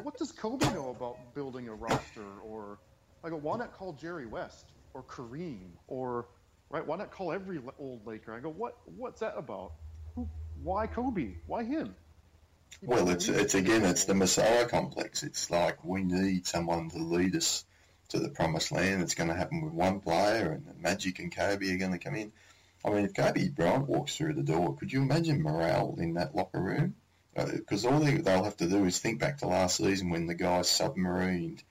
What 0.03 0.19
does 0.19 0.33
Kobe 0.33 0.67
know 0.75 0.91
about 0.91 1.35
building 1.35 1.69
a 1.69 1.75
roster? 1.75 2.25
Or, 2.45 2.79
I 3.23 3.31
go, 3.31 3.37
why 3.37 3.57
not 3.57 3.73
call 3.73 3.93
Jerry 3.93 4.27
West 4.27 4.73
or 4.93 5.03
Kareem 5.03 5.69
or, 5.87 6.27
right? 6.71 6.87
Why 6.87 6.97
not 6.97 7.11
call 7.11 7.33
every 7.33 7.61
old 7.79 8.07
Laker? 8.07 8.35
I 8.35 8.41
go, 8.41 8.51
what? 8.51 8.77
What's 8.97 9.21
that 9.21 9.35
about? 9.37 9.73
Who? 10.15 10.29
Why 10.63 10.87
Kobe? 10.87 11.35
Why 11.47 11.65
him? 11.65 11.95
He 12.81 12.87
Well, 12.87 13.09
it's 13.11 13.29
it's 13.29 13.55
again, 13.55 13.85
it's 13.85 14.05
the. 14.05 14.15
Messiah 14.15 14.67
complex. 14.67 15.23
It's 15.23 15.51
like 15.51 15.85
we 15.85 16.03
need 16.03 16.47
someone 16.47 16.91
to 16.91 16.99
lead 16.99 17.37
us 17.37 17.65
to 18.09 18.19
the 18.19 18.29
promised 18.29 18.73
land. 18.73 19.03
It's 19.03 19.15
going 19.15 19.29
to 19.29 19.35
happen 19.35 19.63
with 19.63 19.73
one 19.73 20.01
player, 20.01 20.53
and 20.53 20.81
Magic 20.81 21.19
and 21.21 21.35
Kobe 21.35 21.73
are 21.73 21.79
going 21.79 21.93
to 21.93 21.99
come 21.99 22.17
in. 22.17 22.33
I 22.85 22.91
mean, 22.91 23.05
if 23.05 23.15
Kobe 23.15 23.49
Bryant 23.49 23.89
walks 23.89 24.17
through 24.17 24.35
the 24.35 24.43
door, 24.43 24.77
could 24.77 24.93
you 24.93 25.01
imagine 25.03 25.43
morale 25.43 25.97
in 25.99 26.15
that 26.15 26.35
locker 26.35 26.61
room? 26.61 26.95
Because 27.35 27.85
all 27.85 27.99
they, 27.99 28.19
they'll 28.19 28.45
have 28.45 28.59
to 28.59 28.69
do 28.69 28.85
is 28.85 28.99
think 28.99 29.19
back 29.19 29.39
to 29.39 29.47
last 29.47 29.79
season 29.79 30.11
when 30.11 30.27
the 30.27 30.35
guy 30.35 30.61
submarined 30.61 31.63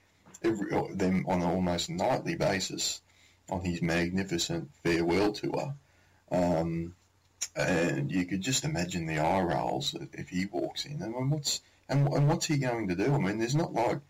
every, 0.42 0.70
them 0.94 1.24
on 1.26 1.40
an 1.40 1.48
almost 1.48 1.88
nightly 1.88 2.34
basis 2.34 3.00
on 3.48 3.64
his 3.64 3.80
magnificent 3.80 4.70
farewell 4.82 5.32
tour. 5.32 5.74
Um, 6.30 6.94
and 7.56 8.10
you 8.10 8.26
could 8.26 8.40
just 8.40 8.64
imagine 8.64 9.06
the 9.06 9.20
eye 9.20 9.40
rolls 9.40 9.94
if 10.12 10.28
he 10.28 10.46
walks 10.46 10.84
in. 10.84 11.00
And 11.00 11.30
what's 11.30 11.60
and, 11.88 12.08
and 12.08 12.28
what's 12.28 12.46
he 12.46 12.56
going 12.58 12.88
to 12.88 12.94
do? 12.94 13.12
I 13.12 13.18
mean, 13.18 13.38
there's 13.38 13.54
not 13.54 13.72
like, 13.72 14.00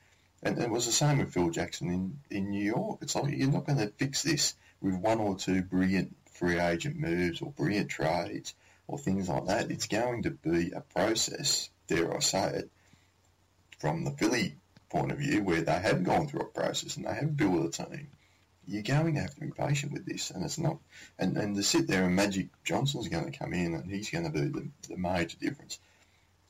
and 0.43 0.59
it 0.59 0.71
was 0.71 0.87
the 0.87 0.93
same 0.93 1.19
with 1.19 1.35
Phil 1.35 1.51
Jackson 1.51 1.91
in, 1.91 2.19
in 2.31 2.51
New 2.51 2.65
York. 2.65 2.99
It's 3.03 3.15
like 3.15 3.35
you're 3.37 3.51
not 3.51 3.67
going 3.67 3.79
to 3.79 3.89
fix 3.89 4.23
this 4.23 4.55
with 4.81 4.95
one 4.95 5.19
or 5.19 5.37
two 5.37 5.63
brilliant 5.63 6.15
free 6.35 6.59
agent 6.59 6.97
moves 6.97 7.41
or 7.41 7.53
brilliant 7.53 7.89
trades 7.89 8.55
or 8.87 8.99
things 8.99 9.29
like 9.29 9.47
that. 9.47 9.71
It's 9.71 9.87
going 9.87 10.25
to 10.25 10.31
be 10.31 10.73
a 10.73 10.81
process, 10.81 11.71
dare 11.87 12.15
I 12.15 12.21
say 12.21 12.49
it, 12.51 12.71
from 13.79 14.05
the 14.05 14.11
Philly 14.11 14.57
point 14.91 15.13
of 15.13 15.19
view, 15.19 15.43
where 15.43 15.63
they 15.63 15.79
have 15.79 16.05
gone 16.05 16.29
through 16.29 16.43
a 16.43 16.47
process 16.47 16.97
and 16.97 17.07
they 17.07 17.15
have 17.15 17.37
built 17.37 17.81
a 17.81 17.85
team. 17.85 18.09
You're 18.67 18.83
going 18.83 19.15
to 19.15 19.21
have 19.21 19.35
to 19.35 19.41
be 19.41 19.51
patient 19.51 19.93
with 19.93 20.07
this, 20.07 20.31
and 20.31 20.43
it's 20.45 20.59
not. 20.59 20.79
And, 21.19 21.37
and 21.37 21.55
to 21.55 21.63
sit 21.63 21.87
there 21.87 22.05
and 22.05 22.17
Magic 22.17 22.49
Johnson's 22.65 23.09
going 23.09 23.31
to 23.31 23.39
come 23.39 23.53
in 23.53 23.75
and 23.75 23.91
he's 23.91 24.11
going 24.11 24.25
to 24.25 24.31
be 24.31 24.49
the, 24.49 24.69
the 24.89 24.97
major 24.97 25.37
difference. 25.39 25.79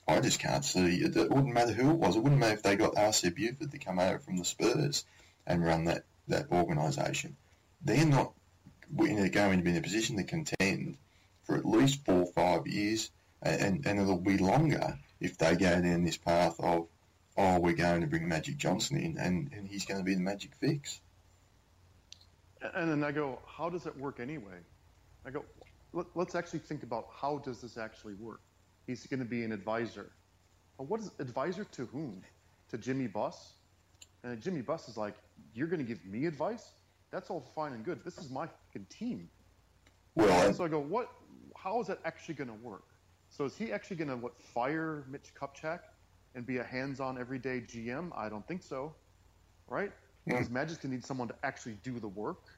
I 0.07 0.21
just 0.21 0.39
can't 0.39 0.63
see. 0.63 0.97
It, 0.97 1.15
it 1.17 1.29
wouldn't 1.29 1.53
matter 1.53 1.73
who 1.73 1.89
it 1.89 1.97
was. 1.97 2.15
It 2.15 2.23
wouldn't 2.23 2.39
matter 2.39 2.53
if 2.53 2.63
they 2.63 2.75
got 2.75 2.97
R.C. 2.97 3.31
Buford 3.31 3.71
to 3.71 3.77
come 3.79 3.99
over 3.99 4.19
from 4.19 4.37
the 4.37 4.45
Spurs 4.45 5.03
and 5.45 5.65
run 5.65 5.85
that, 5.85 6.05
that 6.27 6.51
organisation. 6.51 7.35
They're 7.83 8.05
not 8.05 8.33
going 8.93 9.57
to 9.57 9.63
be 9.63 9.71
in 9.71 9.77
a 9.77 9.81
position 9.81 10.17
to 10.17 10.23
contend 10.23 10.97
for 11.43 11.55
at 11.55 11.65
least 11.65 12.03
four 12.05 12.21
or 12.21 12.25
five 12.33 12.67
years, 12.67 13.11
and, 13.41 13.85
and 13.85 13.99
it'll 13.99 14.17
be 14.17 14.37
longer 14.37 14.97
if 15.19 15.37
they 15.37 15.55
go 15.55 15.81
down 15.81 16.03
this 16.03 16.17
path 16.17 16.59
of, 16.59 16.87
oh, 17.37 17.59
we're 17.59 17.73
going 17.73 18.01
to 18.01 18.07
bring 18.07 18.27
Magic 18.27 18.57
Johnson 18.57 18.97
in, 18.97 19.17
and, 19.17 19.51
and 19.53 19.67
he's 19.67 19.85
going 19.85 19.99
to 19.99 20.03
be 20.03 20.15
the 20.15 20.21
magic 20.21 20.55
fix. 20.55 20.99
And 22.73 22.89
then 22.89 23.03
I 23.03 23.11
go, 23.11 23.39
how 23.45 23.69
does 23.69 23.85
it 23.85 23.97
work 23.97 24.19
anyway? 24.19 24.59
I 25.25 25.29
go, 25.29 25.45
Let, 25.93 26.07
let's 26.15 26.35
actually 26.35 26.59
think 26.59 26.83
about 26.83 27.07
how 27.21 27.37
does 27.39 27.61
this 27.61 27.77
actually 27.77 28.15
work? 28.15 28.41
He's 28.87 29.05
going 29.07 29.19
to 29.19 29.25
be 29.25 29.43
an 29.43 29.51
advisor. 29.51 30.11
What 30.77 30.99
is 30.99 31.11
advisor 31.19 31.63
to 31.63 31.85
whom? 31.85 32.21
To 32.69 32.77
Jimmy 32.77 33.07
Buss? 33.07 33.53
And 34.23 34.41
Jimmy 34.41 34.61
Buss 34.61 34.89
is 34.89 34.97
like, 34.97 35.15
you're 35.53 35.67
going 35.67 35.79
to 35.79 35.85
give 35.85 36.03
me 36.05 36.25
advice? 36.25 36.71
That's 37.15 37.29
all 37.29 37.49
fine 37.55 37.71
and 37.71 37.85
good. 37.85 38.03
This 38.03 38.17
is 38.17 38.29
my 38.29 38.45
fucking 38.45 38.87
team. 38.89 39.29
Well, 40.15 40.29
and, 40.45 40.53
So 40.53 40.65
I 40.65 40.67
go, 40.67 40.81
what? 40.81 41.09
How 41.55 41.79
is 41.79 41.87
that 41.87 41.99
actually 42.03 42.35
going 42.35 42.49
to 42.49 42.55
work? 42.55 42.83
So 43.29 43.45
is 43.45 43.55
he 43.55 43.71
actually 43.71 43.95
going 43.95 44.09
to 44.09 44.17
what 44.17 44.37
fire 44.37 45.05
Mitch 45.09 45.31
Kupchak 45.33 45.79
and 46.35 46.45
be 46.45 46.57
a 46.57 46.63
hands-on 46.63 47.17
everyday 47.17 47.61
GM? 47.61 48.11
I 48.17 48.27
don't 48.27 48.45
think 48.45 48.63
so, 48.63 48.93
right? 49.69 49.93
Because 50.25 50.49
Magic's 50.49 50.79
going 50.79 50.91
to 50.91 50.97
need 50.97 51.05
someone 51.05 51.29
to 51.29 51.35
actually 51.43 51.77
do 51.83 52.01
the 52.01 52.07
work 52.09 52.49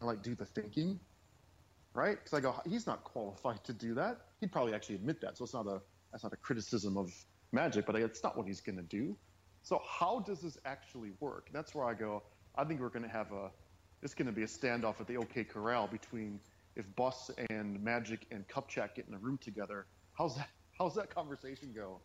and 0.00 0.06
like 0.06 0.22
do 0.22 0.34
the 0.34 0.44
thinking, 0.44 1.00
right? 1.94 2.18
Because 2.22 2.34
I 2.34 2.40
go, 2.40 2.60
he's 2.68 2.86
not 2.86 3.04
qualified 3.04 3.64
to 3.64 3.72
do 3.72 3.94
that. 3.94 4.18
He'd 4.40 4.52
probably 4.52 4.74
actually 4.74 4.96
admit 4.96 5.22
that. 5.22 5.38
So 5.38 5.44
it's 5.44 5.54
not 5.54 5.66
a 5.66 5.80
that's 6.12 6.24
not 6.24 6.34
a 6.34 6.36
criticism 6.36 6.98
of 6.98 7.10
Magic, 7.52 7.86
but 7.86 7.96
it's 7.96 8.22
not 8.22 8.36
what 8.36 8.46
he's 8.46 8.60
going 8.60 8.76
to 8.76 8.82
do. 8.82 9.16
So 9.62 9.80
how 9.88 10.22
does 10.26 10.42
this 10.42 10.58
actually 10.66 11.12
work? 11.20 11.48
That's 11.54 11.74
where 11.74 11.86
I 11.86 11.94
go. 11.94 12.22
I 12.54 12.64
think 12.64 12.80
we're 12.80 12.90
going 12.90 13.04
to 13.04 13.08
have 13.08 13.32
a 13.32 13.50
it's 14.04 14.14
going 14.14 14.26
to 14.26 14.32
be 14.32 14.42
a 14.42 14.46
standoff 14.46 15.00
at 15.00 15.08
the 15.08 15.16
OK 15.16 15.44
Corral 15.44 15.88
between 15.88 16.38
if 16.76 16.84
Buss 16.94 17.30
and 17.50 17.82
Magic 17.82 18.26
and 18.30 18.46
Kupchak 18.46 18.94
get 18.94 19.06
in 19.08 19.14
a 19.14 19.18
room 19.18 19.38
together. 19.38 19.86
How's 20.12 20.36
that? 20.36 20.48
How's 20.78 20.94
that 20.96 21.12
conversation 21.12 21.72
go? 21.74 22.00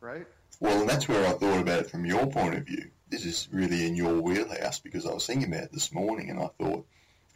Right? 0.00 0.26
well, 0.60 0.80
and 0.80 0.88
that's 0.88 1.08
where 1.08 1.26
I 1.26 1.32
thought 1.32 1.60
about 1.60 1.80
it 1.80 1.90
from 1.90 2.06
your 2.06 2.26
point 2.26 2.54
of 2.54 2.64
view. 2.64 2.90
This 3.10 3.26
is 3.26 3.48
really 3.52 3.86
in 3.86 3.96
your 3.96 4.22
wheelhouse 4.22 4.78
because 4.78 5.04
I 5.04 5.12
was 5.12 5.26
thinking 5.26 5.52
about 5.52 5.64
it 5.64 5.72
this 5.72 5.92
morning, 5.92 6.30
and 6.30 6.40
I 6.40 6.48
thought, 6.58 6.86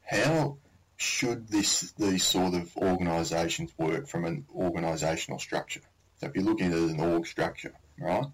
how 0.02 0.56
should 0.96 1.48
this 1.48 1.92
these 1.98 2.24
sort 2.24 2.54
of 2.54 2.74
organisations 2.76 3.72
work 3.76 4.06
from 4.06 4.24
an 4.24 4.46
organisational 4.56 5.40
structure? 5.40 5.82
So 6.20 6.28
if 6.28 6.34
you're 6.34 6.44
looking 6.44 6.72
at 6.72 6.78
an 6.78 7.00
org 7.00 7.26
structure, 7.26 7.74
right? 7.98 8.24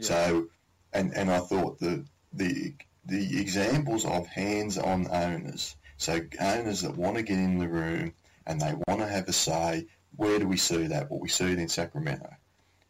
So, 0.00 0.48
and 0.92 1.14
and 1.14 1.30
I 1.30 1.38
thought 1.38 1.78
the 1.78 2.04
the 2.32 2.74
the 3.08 3.40
examples 3.40 4.04
of 4.04 4.26
hands-on 4.26 5.08
owners, 5.10 5.76
so 5.96 6.20
owners 6.40 6.82
that 6.82 6.96
want 6.96 7.16
to 7.16 7.22
get 7.22 7.38
in 7.38 7.58
the 7.58 7.68
room 7.68 8.12
and 8.46 8.60
they 8.60 8.74
want 8.86 9.00
to 9.00 9.08
have 9.08 9.28
a 9.28 9.32
say. 9.32 9.86
Where 10.16 10.38
do 10.38 10.46
we 10.46 10.56
see 10.56 10.88
that? 10.88 11.10
Well, 11.10 11.20
we 11.20 11.28
see 11.28 11.52
it 11.52 11.58
in 11.58 11.68
Sacramento. 11.68 12.30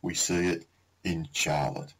We 0.02 0.14
see 0.14 0.48
it 0.48 0.66
in 1.04 1.28
Charlotte. 1.32 1.94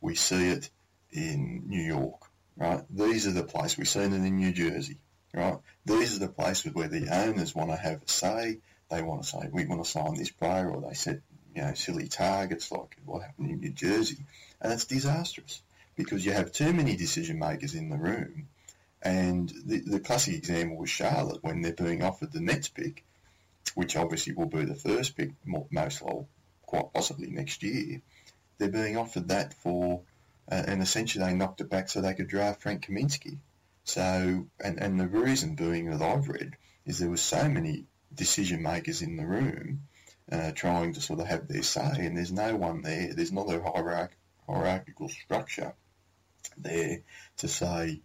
We 0.00 0.14
see 0.14 0.50
it 0.50 0.70
in 1.10 1.64
New 1.66 1.82
York, 1.82 2.22
right? 2.56 2.84
These 2.90 3.26
are 3.26 3.32
the 3.32 3.44
places. 3.44 3.78
We've 3.78 3.88
seen 3.88 4.12
it 4.12 4.24
in 4.24 4.36
New 4.36 4.52
Jersey, 4.52 4.98
right? 5.32 5.58
These 5.84 6.16
are 6.16 6.20
the 6.20 6.28
places 6.28 6.74
where 6.74 6.88
the 6.88 7.08
owners 7.08 7.54
want 7.54 7.70
to 7.70 7.76
have 7.76 8.02
a 8.02 8.08
say. 8.08 8.58
They 8.90 9.02
want 9.02 9.22
to 9.22 9.28
say, 9.28 9.48
we 9.52 9.66
want 9.66 9.82
to 9.84 9.90
sign 9.90 10.14
this 10.14 10.30
player, 10.30 10.70
or 10.70 10.80
they 10.80 10.94
set, 10.94 11.20
you 11.54 11.62
know, 11.62 11.74
silly 11.74 12.08
targets 12.08 12.70
like 12.70 12.96
what 13.04 13.22
happened 13.22 13.50
in 13.50 13.60
New 13.60 13.72
Jersey. 13.72 14.18
And 14.60 14.72
it's 14.72 14.84
disastrous 14.84 15.62
because 15.96 16.24
you 16.24 16.32
have 16.32 16.52
too 16.52 16.72
many 16.72 16.96
decision 16.96 17.38
makers 17.38 17.74
in 17.74 17.88
the 17.88 17.96
room. 17.96 18.48
And 19.02 19.52
the, 19.66 19.80
the 19.80 20.00
classic 20.00 20.34
example 20.34 20.78
was 20.78 20.90
Charlotte 20.90 21.44
when 21.44 21.60
they're 21.60 21.72
being 21.72 22.02
offered 22.02 22.32
the 22.32 22.40
Nets 22.40 22.68
pick, 22.68 23.04
which 23.74 23.96
obviously 23.96 24.32
will 24.32 24.46
be 24.46 24.64
the 24.64 24.74
first 24.74 25.16
pick, 25.16 25.30
mo- 25.44 25.68
most 25.70 26.02
likely 26.02 26.26
quite 26.74 26.92
possibly 26.92 27.28
next 27.28 27.62
year, 27.62 28.00
they're 28.58 28.68
being 28.68 28.96
offered 28.96 29.28
that 29.28 29.54
for, 29.54 30.02
uh, 30.50 30.62
and 30.66 30.82
essentially 30.82 31.24
they 31.24 31.34
knocked 31.34 31.60
it 31.60 31.70
back 31.70 31.88
so 31.88 32.00
they 32.00 32.14
could 32.14 32.28
draft 32.28 32.62
Frank 32.62 32.86
Kaminsky. 32.86 33.38
So, 33.84 34.46
and, 34.60 34.80
and 34.80 34.98
the 34.98 35.06
reason 35.06 35.54
being 35.54 35.90
that 35.90 36.02
I've 36.02 36.28
read 36.28 36.56
is 36.86 36.98
there 36.98 37.10
were 37.10 37.16
so 37.16 37.48
many 37.48 37.84
decision 38.14 38.62
makers 38.62 39.02
in 39.02 39.16
the 39.16 39.26
room 39.26 39.82
uh, 40.32 40.52
trying 40.52 40.94
to 40.94 41.00
sort 41.00 41.20
of 41.20 41.26
have 41.26 41.48
their 41.48 41.62
say, 41.62 42.06
and 42.06 42.16
there's 42.16 42.32
no 42.32 42.56
one 42.56 42.82
there. 42.82 43.12
There's 43.14 43.32
not 43.32 43.52
a 43.52 43.60
hierarch- 43.60 44.16
hierarchical 44.48 45.08
structure 45.08 45.74
there 46.56 47.00
to 47.38 47.48
say 47.48 48.00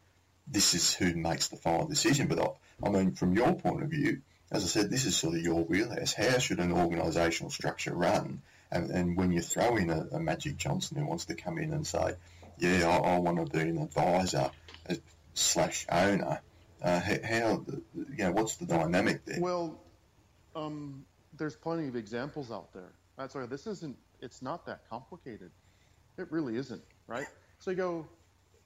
this 0.47 0.73
is 0.73 0.93
who 0.93 1.13
makes 1.15 1.47
the 1.49 1.57
final 1.57 1.87
decision. 1.87 2.27
But 2.27 2.39
I, 2.39 2.87
I 2.87 2.89
mean, 2.89 3.13
from 3.13 3.33
your 3.33 3.53
point 3.53 3.83
of 3.83 3.89
view, 3.89 4.21
as 4.51 4.63
I 4.63 4.67
said, 4.67 4.89
this 4.89 5.05
is 5.05 5.15
sort 5.15 5.35
of 5.35 5.41
your 5.41 5.63
wheelhouse. 5.63 6.13
How 6.13 6.39
should 6.39 6.59
an 6.59 6.73
organisational 6.73 7.51
structure 7.51 7.93
run? 7.93 8.41
And, 8.71 8.89
and 8.91 9.17
when 9.17 9.31
you 9.31 9.41
throw 9.41 9.77
in 9.77 9.89
a, 9.89 10.07
a, 10.11 10.19
Magic 10.19 10.57
Johnson 10.57 10.97
who 10.97 11.05
wants 11.05 11.25
to 11.25 11.35
come 11.35 11.57
in 11.57 11.73
and 11.73 11.85
say, 11.85 12.13
yeah, 12.59 12.87
I, 12.87 13.15
I 13.15 13.17
want 13.19 13.37
to 13.37 13.57
be 13.57 13.67
an 13.67 13.79
advisor 13.79 14.51
slash 15.33 15.85
owner, 15.91 16.41
uh, 16.81 16.99
how, 16.99 17.65
you 17.93 18.23
know, 18.23 18.31
what's 18.31 18.57
the 18.57 18.65
dynamic 18.65 19.25
there? 19.25 19.39
Well, 19.39 19.79
um, 20.55 21.05
there's 21.37 21.55
plenty 21.55 21.87
of 21.87 21.95
examples 21.95 22.51
out 22.51 22.73
there. 22.73 22.91
That's 23.17 23.35
why 23.35 23.45
this 23.45 23.67
isn't, 23.67 23.97
it's 24.21 24.41
not 24.41 24.65
that 24.65 24.87
complicated. 24.89 25.51
It 26.17 26.31
really 26.31 26.57
isn't, 26.57 26.83
right? 27.07 27.27
So 27.59 27.71
you 27.71 27.77
go, 27.77 28.07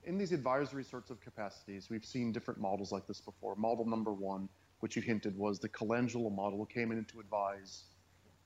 in 0.06 0.18
these 0.18 0.32
advisory 0.32 0.84
sorts 0.84 1.10
of 1.10 1.22
capacities, 1.22 1.90
we've 1.90 2.06
seen 2.06 2.32
different 2.32 2.60
models 2.60 2.92
like 2.92 3.08
this 3.08 3.22
before. 3.22 3.56
Model 3.56 3.86
number 3.86 4.14
one, 4.14 4.50
which 4.80 4.96
you 4.96 5.02
hinted 5.02 5.38
was 5.38 5.60
the 5.60 5.70
Colangelo 5.70 6.34
model, 6.34 6.66
came 6.66 6.92
in 6.92 7.06
to 7.06 7.20
advise 7.20 7.84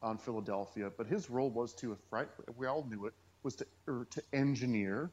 on 0.02 0.17
Philadelphia, 0.17 0.91
but 0.96 1.08
his 1.08 1.30
role 1.30 1.50
was 1.50 1.74
to, 1.74 1.98
right, 2.12 2.28
we 2.56 2.67
all 2.67 2.86
knew 2.89 3.08
it, 3.08 3.13
was 3.43 3.56
to, 3.56 3.65
to 4.10 4.22
engineer 4.34 5.12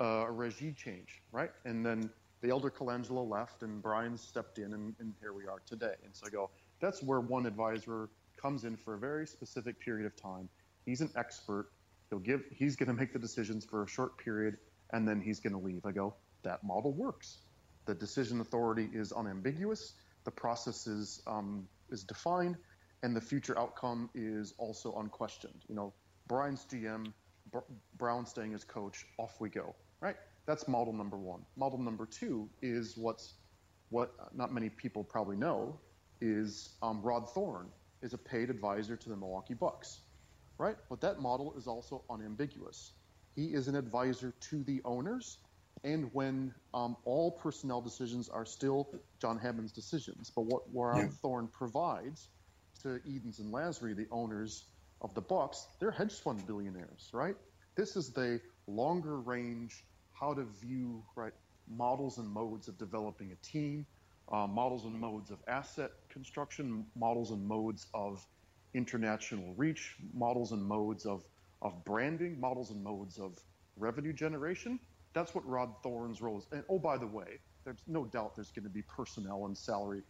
uh, 0.00 0.24
a 0.26 0.32
regime 0.32 0.74
change, 0.74 1.20
right? 1.32 1.50
And 1.64 1.84
then 1.84 2.10
the 2.40 2.50
elder 2.50 2.70
Colangelo 2.70 3.28
left 3.28 3.62
and 3.62 3.82
Brian 3.82 4.16
stepped 4.16 4.58
in 4.58 4.72
and, 4.72 4.94
and 4.98 5.12
here 5.20 5.32
we 5.34 5.46
are 5.46 5.60
today. 5.66 5.94
And 6.04 6.14
so 6.14 6.26
I 6.26 6.30
go, 6.30 6.50
that's 6.80 7.02
where 7.02 7.20
one 7.20 7.46
advisor 7.46 8.08
comes 8.40 8.64
in 8.64 8.76
for 8.76 8.94
a 8.94 8.98
very 8.98 9.26
specific 9.26 9.78
period 9.78 10.06
of 10.06 10.16
time. 10.16 10.48
He's 10.86 11.02
an 11.02 11.10
expert. 11.16 11.68
He'll 12.08 12.18
give, 12.18 12.42
he's 12.50 12.76
going 12.76 12.88
to 12.88 12.94
make 12.94 13.12
the 13.12 13.18
decisions 13.18 13.64
for 13.64 13.84
a 13.84 13.88
short 13.88 14.16
period 14.18 14.56
and 14.92 15.08
then 15.08 15.20
he's 15.20 15.40
going 15.40 15.52
to 15.52 15.58
leave. 15.58 15.84
I 15.84 15.92
go, 15.92 16.14
that 16.42 16.62
model 16.64 16.92
works. 16.92 17.38
The 17.86 17.94
decision 17.94 18.40
authority 18.40 18.88
is 18.92 19.12
unambiguous. 19.12 19.94
The 20.24 20.30
process 20.30 20.86
is 20.86 21.20
um, 21.26 21.66
is 21.90 22.04
defined, 22.04 22.56
and 23.02 23.16
the 23.16 23.20
future 23.20 23.58
outcome 23.58 24.10
is 24.14 24.54
also 24.58 24.94
unquestioned. 24.98 25.64
You 25.68 25.74
know, 25.74 25.92
Brian's 26.28 26.64
GM, 26.70 27.12
Br- 27.50 27.58
Brown 27.98 28.24
staying 28.26 28.54
as 28.54 28.64
coach, 28.64 29.06
off 29.18 29.40
we 29.40 29.48
go. 29.48 29.74
Right? 30.00 30.16
That's 30.46 30.68
model 30.68 30.92
number 30.92 31.16
one. 31.16 31.42
Model 31.56 31.78
number 31.78 32.06
two 32.06 32.48
is 32.60 32.96
what's 32.96 33.34
what 33.90 34.12
not 34.34 34.52
many 34.52 34.70
people 34.70 35.04
probably 35.04 35.36
know 35.36 35.78
is 36.20 36.76
um, 36.82 37.02
Rod 37.02 37.28
Thorn 37.28 37.68
is 38.00 38.14
a 38.14 38.18
paid 38.18 38.48
advisor 38.48 38.96
to 38.96 39.08
the 39.08 39.16
Milwaukee 39.16 39.54
Bucks. 39.54 40.02
Right? 40.58 40.76
But 40.88 41.00
that 41.00 41.20
model 41.20 41.54
is 41.56 41.66
also 41.66 42.04
unambiguous 42.08 42.92
he 43.34 43.46
is 43.46 43.68
an 43.68 43.76
advisor 43.76 44.34
to 44.50 44.62
the 44.64 44.80
owners, 44.84 45.38
and 45.84 46.10
when 46.12 46.54
um, 46.74 46.96
all 47.04 47.30
personnel 47.30 47.80
decisions 47.80 48.28
are 48.28 48.44
still 48.44 48.88
John 49.20 49.38
Hammond's 49.38 49.72
decisions. 49.72 50.30
But 50.34 50.42
what 50.42 50.68
Warren 50.70 51.06
yeah. 51.06 51.08
Thorn 51.20 51.48
provides 51.48 52.28
to 52.82 53.00
Edens 53.06 53.38
and 53.38 53.52
Lasry, 53.52 53.96
the 53.96 54.06
owners 54.10 54.64
of 55.00 55.14
the 55.14 55.20
Bucks, 55.20 55.66
they're 55.80 55.90
hedge 55.90 56.14
fund 56.20 56.46
billionaires, 56.46 57.10
right? 57.12 57.36
This 57.76 57.96
is 57.96 58.12
the 58.12 58.40
longer 58.66 59.20
range, 59.20 59.84
how 60.12 60.34
to 60.34 60.44
view 60.60 61.02
right 61.16 61.32
models 61.68 62.18
and 62.18 62.28
modes 62.28 62.68
of 62.68 62.78
developing 62.78 63.32
a 63.32 63.46
team, 63.46 63.86
uh, 64.30 64.46
models 64.46 64.84
and 64.84 64.94
modes 64.98 65.30
of 65.30 65.38
asset 65.48 65.90
construction, 66.08 66.84
models 66.96 67.30
and 67.30 67.46
modes 67.46 67.86
of 67.94 68.24
international 68.74 69.54
reach, 69.56 69.96
models 70.14 70.52
and 70.52 70.62
modes 70.62 71.06
of 71.06 71.24
of 71.62 71.84
branding, 71.84 72.38
models 72.38 72.70
and 72.70 72.82
modes 72.82 73.18
of 73.18 73.38
revenue 73.76 74.12
generation. 74.12 74.78
That's 75.14 75.34
what 75.34 75.46
Rod 75.46 75.70
Thorn's 75.82 76.20
role 76.20 76.38
is. 76.38 76.46
And 76.52 76.64
oh, 76.68 76.78
by 76.78 76.98
the 76.98 77.06
way, 77.06 77.38
there's 77.64 77.82
no 77.86 78.04
doubt 78.04 78.34
there's 78.34 78.50
going 78.50 78.64
to 78.64 78.70
be 78.70 78.82
personnel 78.82 79.46
and 79.46 79.56
salary 79.56 80.02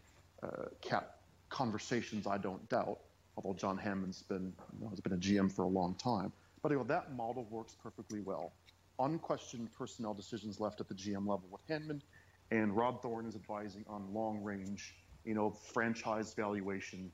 uh, 0.42 0.66
cap 0.80 1.18
conversations. 1.50 2.26
I 2.26 2.38
don't 2.38 2.66
doubt. 2.68 2.98
Although 3.36 3.58
John 3.58 3.78
Hammond's 3.78 4.22
been 4.22 4.52
you 4.74 4.84
know, 4.84 4.90
has 4.90 5.00
been 5.00 5.12
a 5.12 5.16
GM 5.16 5.50
for 5.50 5.62
a 5.62 5.68
long 5.68 5.94
time, 5.94 6.32
but 6.62 6.70
you 6.70 6.78
know, 6.78 6.84
that 6.84 7.14
model 7.14 7.46
works 7.50 7.74
perfectly 7.82 8.20
well. 8.20 8.52
Unquestioned 8.98 9.72
personnel 9.72 10.12
decisions 10.12 10.60
left 10.60 10.80
at 10.80 10.88
the 10.88 10.94
GM 10.94 11.26
level 11.26 11.44
with 11.50 11.62
Hammond, 11.68 12.04
and 12.50 12.76
Rod 12.76 13.00
Thorn 13.00 13.26
is 13.26 13.34
advising 13.34 13.84
on 13.88 14.12
long 14.12 14.42
range, 14.42 14.94
you 15.24 15.34
know, 15.34 15.50
franchise 15.72 16.34
valuation, 16.34 17.10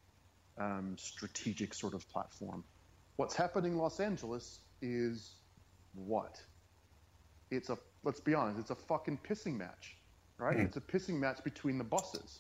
um, 0.59 0.97
strategic 0.99 1.73
sort 1.73 1.95
of 1.95 2.09
platform. 2.11 2.65
What's 3.19 3.35
happening 3.35 3.73
in 3.73 3.79
Los 3.79 3.99
Angeles 3.99 4.61
is 4.81 5.33
what? 5.93 6.41
It's 7.51 7.69
a 7.69 7.77
let's 8.05 8.21
be 8.21 8.33
honest, 8.33 8.61
it's 8.61 8.71
a 8.71 8.77
fucking 8.77 9.19
pissing 9.29 9.59
match, 9.59 9.97
right? 10.39 10.57
Mm. 10.57 10.67
It's 10.67 10.77
a 10.77 10.81
pissing 10.81 11.19
match 11.19 11.43
between 11.43 11.79
the 11.79 11.85
bosses. 11.85 12.39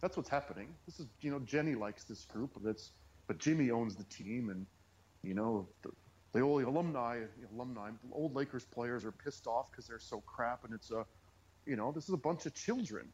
That's 0.00 0.16
what's 0.16 0.28
happening. 0.28 0.74
This 0.86 0.98
is 0.98 1.06
you 1.20 1.30
know 1.30 1.38
Jeanie 1.38 1.76
likes 1.76 2.02
this 2.02 2.24
group, 2.24 2.50
but 2.60 2.68
it's 2.68 2.90
but 3.28 3.38
Jimmy 3.38 3.70
owns 3.70 3.94
the 3.94 4.02
team, 4.04 4.50
and 4.50 4.66
you 5.22 5.34
know 5.34 5.68
the, 5.82 5.90
the 6.32 6.40
old 6.40 6.64
alumni, 6.64 7.20
alumni, 7.54 7.90
old 8.10 8.34
Lakers 8.34 8.64
players 8.64 9.04
are 9.04 9.12
pissed 9.12 9.46
off 9.46 9.70
because 9.70 9.86
they're 9.86 10.00
so 10.00 10.20
crap, 10.26 10.64
and 10.64 10.74
it's 10.74 10.90
a, 10.90 11.06
you 11.64 11.76
know, 11.76 11.92
this 11.92 12.08
is 12.08 12.14
a 12.14 12.18
bunch 12.18 12.44
of 12.44 12.54
children 12.54 13.06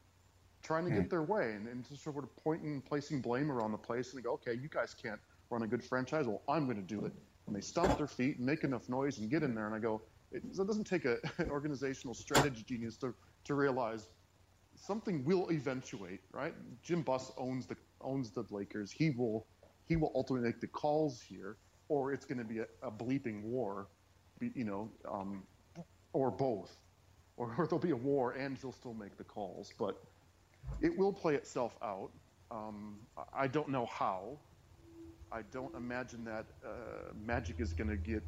trying 0.63 0.87
to 0.87 0.91
mm. 0.91 1.03
get 1.03 1.11
their 1.11 1.23
way, 1.23 1.53
and, 1.53 1.69
and 1.69 1.87
just 1.87 2.03
sort 2.03 2.17
of 2.17 2.35
pointing, 2.37 2.81
placing 2.81 3.21
blame 3.21 3.53
around 3.53 3.73
the 3.73 3.79
place, 3.79 4.15
and 4.15 4.19
they 4.19 4.23
go, 4.23 4.33
okay, 4.33 4.55
you 4.55 4.71
guys 4.71 4.95
can't 4.95 5.21
run 5.55 5.63
a 5.63 5.67
good 5.67 5.83
franchise. 5.83 6.27
Well, 6.27 6.43
I'm 6.49 6.65
going 6.65 6.77
to 6.77 6.83
do 6.83 7.05
it. 7.07 7.13
And 7.47 7.55
they 7.55 7.61
stomp 7.61 7.97
their 7.97 8.07
feet 8.07 8.39
and 8.39 8.47
make 8.47 8.65
enough 8.65 8.89
noise 8.89 9.19
and 9.19 9.31
get 9.31 9.43
in 9.43 9.55
there. 9.55 9.67
And 9.67 9.75
I 9.75 9.79
go, 9.79 10.03
it, 10.33 10.43
so 10.53 10.63
it 10.63 10.67
doesn't 10.67 10.85
take 10.85 11.05
a, 11.05 11.19
an 11.39 11.51
organizational 11.51 12.15
strategy 12.15 12.65
genius 12.67 12.97
to, 12.99 13.15
to 13.45 13.55
realize 13.55 14.09
something 14.75 15.25
will 15.25 15.51
eventuate, 15.51 16.21
right? 16.33 16.55
Jim 16.83 17.03
Buss 17.03 17.31
owns 17.39 17.67
the 17.67 17.77
owns 18.01 18.31
the 18.31 18.45
Lakers. 18.51 18.91
He 18.91 19.11
will 19.11 19.47
he 19.87 19.97
will 19.97 20.13
ultimately 20.15 20.49
make 20.49 20.61
the 20.61 20.67
calls 20.67 21.21
here, 21.21 21.57
or 21.89 22.13
it's 22.13 22.25
going 22.27 22.39
to 22.39 22.45
be 22.45 22.59
a, 22.59 22.67
a 22.83 22.91
bleeping 22.91 23.43
war, 23.43 23.87
you 24.41 24.65
know, 24.65 24.91
um, 25.11 25.45
or 26.13 26.31
both, 26.31 26.75
or, 27.37 27.55
or, 27.59 27.67
there'll 27.67 27.79
be 27.79 27.91
a 27.91 27.97
war 27.97 28.33
and 28.33 28.57
he'll 28.59 28.73
still 28.73 28.95
make 28.95 29.17
the 29.17 29.25
calls. 29.25 29.73
But 29.79 30.03
it 30.81 30.97
will 30.97 31.13
play 31.13 31.35
itself 31.35 31.77
out. 31.83 32.11
Um, 32.51 32.97
I 33.33 33.47
don't 33.47 33.69
know 33.69 33.87
how. 33.87 34.39
I 35.35 35.43
don't 35.51 35.75
imagine 35.75 36.25
that 36.27 36.47
uh, 36.65 36.71
Magic 37.27 37.57
is 37.59 37.73
going 37.73 37.91
to 37.91 37.97
get. 37.97 38.23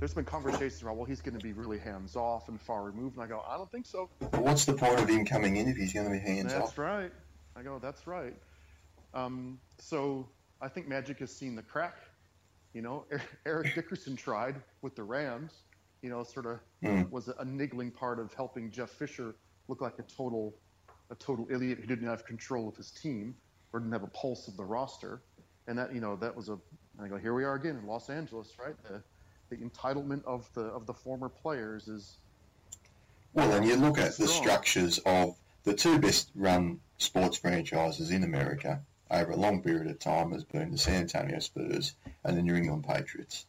There's 0.00 0.12
been 0.12 0.24
conversations 0.24 0.82
around, 0.82 0.96
well, 0.96 1.06
he's 1.06 1.20
going 1.20 1.38
to 1.38 1.42
be 1.42 1.52
really 1.52 1.78
hands 1.78 2.16
off 2.16 2.48
and 2.48 2.60
far 2.60 2.82
removed, 2.82 3.14
and 3.14 3.24
I 3.24 3.28
go, 3.28 3.44
I 3.48 3.56
don't 3.56 3.70
think 3.70 3.86
so. 3.86 4.10
what's 4.32 4.64
the 4.64 4.72
point 4.72 4.98
of 4.98 5.08
him 5.08 5.24
coming 5.24 5.56
in 5.56 5.68
if 5.68 5.76
he's 5.76 5.92
going 5.92 6.06
to 6.06 6.10
be 6.10 6.18
hands 6.18 6.52
off? 6.52 6.58
That's 6.64 6.78
right. 6.78 7.12
I 7.54 7.62
go, 7.62 7.78
that's 7.78 8.08
right. 8.08 8.34
Um, 9.14 9.60
so 9.78 10.28
I 10.60 10.66
think 10.66 10.88
Magic 10.88 11.20
has 11.20 11.32
seen 11.32 11.54
the 11.54 11.62
crack. 11.62 11.94
You 12.74 12.82
know, 12.82 13.04
Eric 13.46 13.72
Dickerson 13.76 14.16
tried 14.16 14.56
with 14.80 14.96
the 14.96 15.04
Rams. 15.04 15.52
You 16.00 16.10
know, 16.10 16.24
sort 16.24 16.46
of 16.46 16.58
mm. 16.82 17.08
was 17.12 17.28
a 17.28 17.44
niggling 17.44 17.92
part 17.92 18.18
of 18.18 18.34
helping 18.34 18.72
Jeff 18.72 18.90
Fisher 18.90 19.36
look 19.68 19.80
like 19.80 20.00
a 20.00 20.02
total, 20.02 20.52
a 21.10 21.14
total 21.14 21.46
idiot 21.48 21.78
who 21.80 21.86
didn't 21.86 22.08
have 22.08 22.26
control 22.26 22.68
of 22.68 22.76
his 22.76 22.90
team 22.90 23.36
or 23.72 23.78
didn't 23.78 23.92
have 23.92 24.02
a 24.02 24.08
pulse 24.08 24.48
of 24.48 24.56
the 24.56 24.64
roster 24.64 25.22
and 25.66 25.78
that 25.78 25.94
you 25.94 26.00
know 26.00 26.16
that 26.16 26.36
was 26.36 26.48
a 26.48 26.58
I 27.00 27.08
go 27.08 27.16
here 27.16 27.34
we 27.34 27.44
are 27.44 27.54
again 27.54 27.76
in 27.76 27.86
Los 27.86 28.10
Angeles, 28.10 28.52
right? 28.58 28.74
The, 28.84 29.02
the 29.50 29.56
entitlement 29.64 30.24
of 30.24 30.48
the 30.54 30.62
of 30.62 30.86
the 30.86 30.94
former 30.94 31.28
players 31.28 31.88
is 31.88 32.16
well, 33.34 33.52
and 33.52 33.66
you 33.66 33.76
look 33.76 33.98
at 33.98 34.16
the 34.16 34.28
structures 34.28 34.98
of 35.06 35.36
the 35.64 35.74
two 35.74 35.98
best 35.98 36.30
run 36.34 36.80
sports 36.98 37.38
franchises 37.38 38.10
in 38.10 38.24
America 38.24 38.80
over 39.10 39.32
a 39.32 39.36
long 39.36 39.62
period 39.62 39.86
of 39.86 39.98
time 39.98 40.32
has 40.32 40.44
been 40.44 40.70
the 40.70 40.78
San 40.78 41.02
Antonio 41.02 41.38
Spurs 41.38 41.94
and 42.24 42.36
the 42.36 42.42
New 42.42 42.54
England 42.54 42.84
Patriots. 42.84 43.46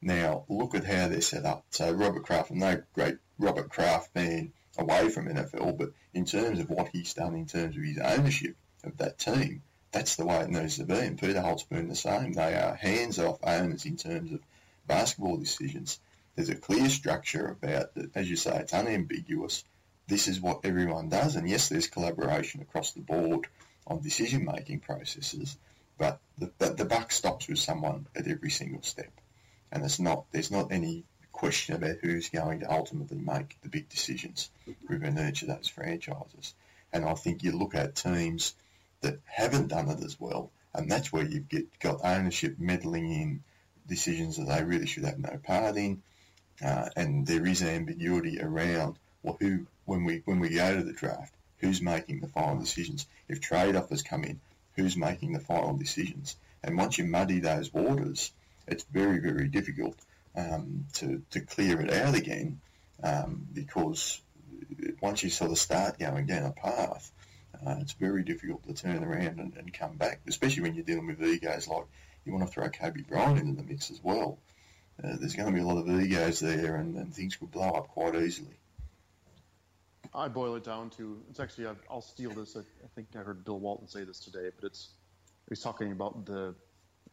Now 0.00 0.44
look 0.48 0.74
at 0.74 0.84
how 0.84 1.08
they're 1.08 1.20
set 1.20 1.44
up. 1.44 1.64
So 1.70 1.92
Robert 1.92 2.24
Kraft, 2.24 2.50
no 2.50 2.82
great 2.94 3.18
Robert 3.38 3.68
Kraft 3.68 4.12
being 4.14 4.52
away 4.78 5.08
from 5.10 5.28
NFL, 5.28 5.76
but 5.78 5.92
in 6.14 6.24
terms 6.24 6.58
of 6.58 6.70
what 6.70 6.88
he's 6.88 7.14
done 7.14 7.34
in 7.34 7.46
terms 7.46 7.76
of 7.76 7.82
his 7.82 7.98
ownership 7.98 8.56
of 8.84 8.96
that 8.98 9.18
team, 9.18 9.62
that's 9.92 10.16
the 10.16 10.24
way 10.24 10.40
it 10.40 10.50
needs 10.50 10.78
to 10.78 10.84
be. 10.84 10.94
And 10.94 11.20
Peter 11.20 11.40
Holtzman 11.40 11.88
the 11.88 11.94
same. 11.94 12.32
They 12.32 12.54
are 12.54 12.74
hands-off 12.74 13.38
owners 13.42 13.84
in 13.84 13.96
terms 13.96 14.32
of 14.32 14.40
basketball 14.86 15.36
decisions. 15.36 16.00
There's 16.34 16.48
a 16.48 16.54
clear 16.54 16.88
structure 16.88 17.46
about 17.48 17.94
that, 17.94 18.16
as 18.16 18.28
you 18.28 18.36
say, 18.36 18.56
it's 18.56 18.72
unambiguous. 18.72 19.64
This 20.08 20.28
is 20.28 20.40
what 20.40 20.64
everyone 20.64 21.08
does. 21.10 21.36
And 21.36 21.48
yes, 21.48 21.68
there's 21.68 21.88
collaboration 21.88 22.62
across 22.62 22.92
the 22.92 23.00
board 23.00 23.46
on 23.86 24.00
decision-making 24.00 24.80
processes, 24.80 25.56
but 25.98 26.20
the, 26.38 26.50
the, 26.58 26.70
the 26.70 26.84
buck 26.84 27.12
stops 27.12 27.48
with 27.48 27.58
someone 27.58 28.06
at 28.16 28.26
every 28.26 28.50
single 28.50 28.82
step. 28.82 29.12
and 29.72 29.84
it's 29.84 29.98
not 29.98 30.26
there's 30.30 30.50
not 30.50 30.70
any 30.70 31.04
question 31.32 31.74
about 31.74 31.96
who's 32.02 32.28
going 32.28 32.60
to 32.60 32.70
ultimately 32.70 33.18
make 33.18 33.56
the 33.62 33.68
big 33.68 33.88
decisions 33.88 34.50
within 34.88 35.18
each 35.18 35.42
of 35.42 35.48
those 35.48 35.66
franchises. 35.66 36.54
And 36.92 37.04
I 37.06 37.14
think 37.14 37.42
you 37.42 37.52
look 37.52 37.74
at 37.74 37.96
teams 37.96 38.54
that 39.02 39.20
haven't 39.26 39.68
done 39.68 39.88
it 39.88 40.02
as 40.02 40.18
well, 40.18 40.50
and 40.74 40.90
that's 40.90 41.12
where 41.12 41.24
you've 41.24 41.48
get, 41.48 41.78
got 41.78 42.00
ownership 42.04 42.58
meddling 42.58 43.12
in 43.12 43.42
decisions 43.86 44.36
that 44.36 44.48
they 44.48 44.64
really 44.64 44.86
should 44.86 45.04
have 45.04 45.18
no 45.18 45.38
part 45.44 45.76
in, 45.76 46.02
uh, 46.64 46.88
and 46.96 47.26
there 47.26 47.46
is 47.46 47.62
ambiguity 47.62 48.40
around 48.40 48.96
well, 49.22 49.36
who 49.40 49.66
when 49.84 50.04
we 50.04 50.22
when 50.24 50.40
we 50.40 50.50
go 50.50 50.76
to 50.76 50.82
the 50.82 50.92
draft, 50.92 51.34
who's 51.58 51.80
making 51.80 52.20
the 52.20 52.28
final 52.28 52.58
decisions? 52.58 53.06
If 53.28 53.40
trade 53.40 53.76
offers 53.76 54.02
come 54.02 54.24
in, 54.24 54.40
who's 54.76 54.96
making 54.96 55.32
the 55.32 55.40
final 55.40 55.74
decisions? 55.74 56.36
And 56.62 56.76
once 56.76 56.98
you 56.98 57.04
muddy 57.04 57.40
those 57.40 57.72
waters, 57.72 58.32
it's 58.66 58.84
very 58.84 59.18
very 59.18 59.48
difficult 59.48 59.96
um, 60.36 60.86
to 60.94 61.22
to 61.30 61.40
clear 61.40 61.80
it 61.80 61.92
out 61.92 62.14
again 62.14 62.60
um, 63.02 63.46
because 63.52 64.20
once 65.00 65.22
you 65.22 65.30
sort 65.30 65.50
of 65.50 65.58
start 65.58 65.98
going 65.98 66.26
down 66.26 66.44
a 66.44 66.52
path, 66.52 67.10
uh, 67.66 67.76
it's 67.80 67.92
very 67.92 68.22
difficult 68.22 68.66
to 68.66 68.74
turn 68.74 69.04
around 69.04 69.38
and, 69.38 69.56
and, 69.56 69.72
come 69.72 69.96
back, 69.96 70.20
especially 70.26 70.62
when 70.62 70.74
you're 70.74 70.84
dealing 70.84 71.06
with 71.06 71.22
egos 71.22 71.68
like 71.68 71.84
you 72.24 72.32
want 72.32 72.46
to 72.46 72.52
throw 72.52 72.68
Kobe 72.68 73.02
Bryant 73.02 73.38
into 73.38 73.60
the 73.60 73.68
mix 73.68 73.90
as 73.90 74.02
well. 74.02 74.38
Uh, 75.02 75.16
there's 75.18 75.34
going 75.34 75.48
to 75.48 75.54
be 75.54 75.60
a 75.60 75.66
lot 75.66 75.78
of 75.78 75.88
egos 75.88 76.40
there, 76.40 76.76
and, 76.76 76.96
and, 76.96 77.14
things 77.14 77.36
could 77.36 77.50
blow 77.50 77.70
up 77.70 77.88
quite 77.88 78.14
easily. 78.14 78.54
I 80.14 80.28
boil 80.28 80.56
it 80.56 80.64
down 80.64 80.90
to 80.90 81.22
it's 81.30 81.40
actually 81.40 81.68
I'll 81.90 82.02
steal 82.02 82.30
this. 82.30 82.56
I, 82.56 82.60
I 82.60 82.88
think 82.94 83.08
I 83.16 83.20
heard 83.20 83.44
Bill 83.44 83.58
Walton 83.58 83.88
say 83.88 84.04
this 84.04 84.20
today, 84.20 84.50
but 84.54 84.66
it's 84.66 84.90
he's 85.48 85.60
talking 85.60 85.92
about 85.92 86.26
the 86.26 86.54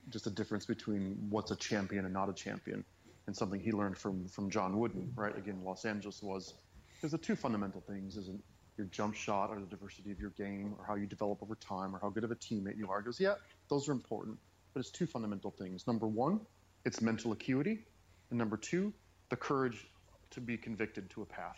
just 0.09 0.25
the 0.25 0.31
difference 0.31 0.65
between 0.65 1.27
what's 1.29 1.51
a 1.51 1.55
champion 1.55 2.03
and 2.03 2.13
not 2.13 2.27
a 2.27 2.33
champion, 2.33 2.83
and 3.25 3.35
something 3.35 3.59
he 3.59 3.71
learned 3.71 3.97
from 3.97 4.27
from 4.27 4.49
John 4.49 4.77
Wooden, 4.77 5.13
right? 5.15 5.35
Again, 5.37 5.61
Los 5.63 5.85
Angeles 5.85 6.21
was 6.21 6.53
there's 7.01 7.11
the 7.11 7.17
two 7.17 7.37
fundamental 7.37 7.79
things 7.79 8.17
isn't 8.17 8.43
your 8.79 8.87
jump 8.87 9.13
shot 9.13 9.51
or 9.51 9.59
the 9.59 9.65
diversity 9.65 10.09
of 10.11 10.19
your 10.19 10.31
game 10.31 10.73
or 10.79 10.85
how 10.85 10.95
you 10.95 11.05
develop 11.05 11.43
over 11.43 11.55
time 11.55 11.93
or 11.93 11.99
how 11.99 12.09
good 12.09 12.23
of 12.23 12.31
a 12.31 12.35
teammate 12.35 12.77
you 12.77 12.89
are. 12.89 13.01
He 13.01 13.05
goes, 13.05 13.19
yeah, 13.19 13.35
those 13.69 13.89
are 13.89 13.91
important, 13.91 14.39
but 14.73 14.79
it's 14.79 14.89
two 14.89 15.05
fundamental 15.05 15.51
things. 15.51 15.85
Number 15.85 16.07
one, 16.07 16.39
it's 16.85 17.01
mental 17.01 17.33
acuity, 17.33 17.85
and 18.29 18.39
number 18.39 18.55
two, 18.55 18.93
the 19.29 19.35
courage 19.35 19.85
to 20.31 20.39
be 20.39 20.57
convicted 20.57 21.09
to 21.11 21.21
a 21.21 21.25
path. 21.25 21.57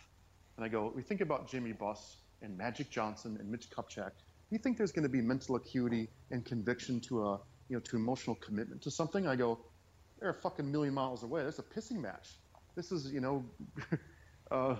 And 0.56 0.64
I 0.66 0.68
go, 0.68 0.92
we 0.94 1.02
think 1.02 1.20
about 1.20 1.48
Jimmy 1.48 1.72
Buss 1.72 2.16
and 2.42 2.58
Magic 2.58 2.90
Johnson 2.90 3.36
and 3.38 3.48
Mitch 3.48 3.70
Kupchak. 3.70 4.10
Do 4.10 4.56
you 4.56 4.58
think 4.58 4.76
there's 4.76 4.92
going 4.92 5.04
to 5.04 5.08
be 5.08 5.20
mental 5.20 5.54
acuity 5.54 6.08
and 6.30 6.44
conviction 6.44 7.00
to 7.02 7.24
a, 7.26 7.40
you 7.68 7.76
know, 7.76 7.80
to 7.80 7.96
emotional 7.96 8.36
commitment 8.36 8.82
to 8.82 8.90
something? 8.90 9.26
I 9.28 9.36
go, 9.36 9.60
they're 10.18 10.30
a 10.30 10.34
fucking 10.34 10.70
million 10.70 10.92
miles 10.92 11.22
away. 11.22 11.42
There's 11.42 11.60
a 11.60 11.62
pissing 11.62 12.00
match. 12.00 12.30
This 12.74 12.90
is, 12.90 13.12
you 13.12 13.20
know, 13.20 13.44
uh, 14.50 14.76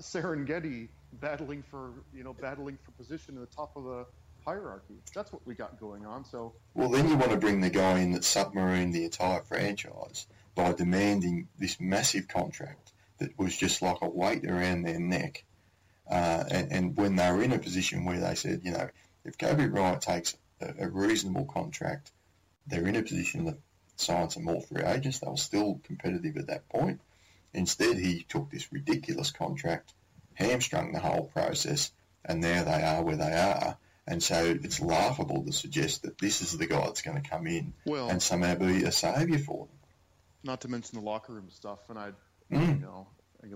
Serengeti 0.00 0.88
battling 1.20 1.62
for, 1.62 1.90
you 2.14 2.24
know, 2.24 2.32
battling 2.32 2.78
for 2.84 2.90
position 2.92 3.34
in 3.34 3.40
the 3.40 3.46
top 3.46 3.76
of 3.76 3.84
the 3.84 4.06
hierarchy. 4.44 4.94
That's 5.14 5.32
what 5.32 5.46
we 5.46 5.54
got 5.54 5.78
going 5.78 6.04
on. 6.04 6.24
So 6.24 6.54
well, 6.74 6.88
then 6.88 7.08
you 7.08 7.16
want 7.16 7.30
to 7.30 7.36
bring 7.36 7.60
the 7.60 7.70
guy 7.70 8.00
in 8.00 8.12
that 8.12 8.22
submarined 8.22 8.92
the 8.92 9.04
entire 9.04 9.42
franchise 9.42 10.26
by 10.54 10.72
demanding 10.72 11.48
this 11.58 11.80
massive 11.80 12.28
contract 12.28 12.92
that 13.18 13.38
was 13.38 13.56
just 13.56 13.82
like 13.82 13.98
a 14.02 14.08
weight 14.08 14.44
around 14.44 14.82
their 14.82 14.98
neck. 14.98 15.44
Uh, 16.10 16.44
and, 16.50 16.72
and, 16.72 16.96
when 16.96 17.14
they 17.16 17.30
were 17.30 17.42
in 17.42 17.52
a 17.52 17.58
position 17.58 18.04
where 18.04 18.18
they 18.18 18.34
said, 18.34 18.60
you 18.64 18.72
know, 18.72 18.88
if 19.24 19.38
Kobe 19.38 19.68
Bryant 19.68 20.02
takes 20.02 20.36
a, 20.60 20.86
a 20.86 20.88
reasonable 20.88 21.44
contract, 21.44 22.10
they're 22.66 22.86
in 22.86 22.96
a 22.96 23.02
position 23.02 23.46
to 23.46 23.56
sign 23.96 24.28
some 24.28 24.44
more 24.44 24.60
free 24.60 24.82
agents. 24.82 25.20
They 25.20 25.28
were 25.28 25.36
still 25.36 25.80
competitive 25.84 26.36
at 26.36 26.48
that 26.48 26.68
point. 26.68 27.00
Instead, 27.54 27.96
he 27.96 28.24
took 28.28 28.50
this 28.50 28.72
ridiculous 28.72 29.30
contract, 29.30 29.92
hamstrung 30.34 30.92
the 30.92 31.00
whole 31.00 31.24
process, 31.24 31.90
and 32.24 32.42
there 32.42 32.64
they 32.64 32.82
are 32.82 33.02
where 33.02 33.16
they 33.16 33.32
are. 33.32 33.76
And 34.06 34.22
so 34.22 34.58
it's 34.62 34.80
laughable 34.80 35.44
to 35.44 35.52
suggest 35.52 36.02
that 36.02 36.18
this 36.18 36.42
is 36.42 36.58
the 36.58 36.66
guy 36.66 36.80
that's 36.80 37.02
going 37.02 37.22
to 37.22 37.28
come 37.28 37.46
in 37.46 37.72
well, 37.86 38.08
and 38.08 38.20
somehow 38.20 38.56
be 38.56 38.82
a 38.84 38.92
saviour 38.92 39.38
for 39.38 39.66
them. 39.66 39.76
Not 40.44 40.62
to 40.62 40.68
mention 40.68 40.98
the 40.98 41.04
locker 41.04 41.32
room 41.32 41.50
stuff. 41.50 41.78
And 41.88 41.98
I, 41.98 42.10
mm. 42.50 42.80
you 42.80 42.84
know, 42.84 43.06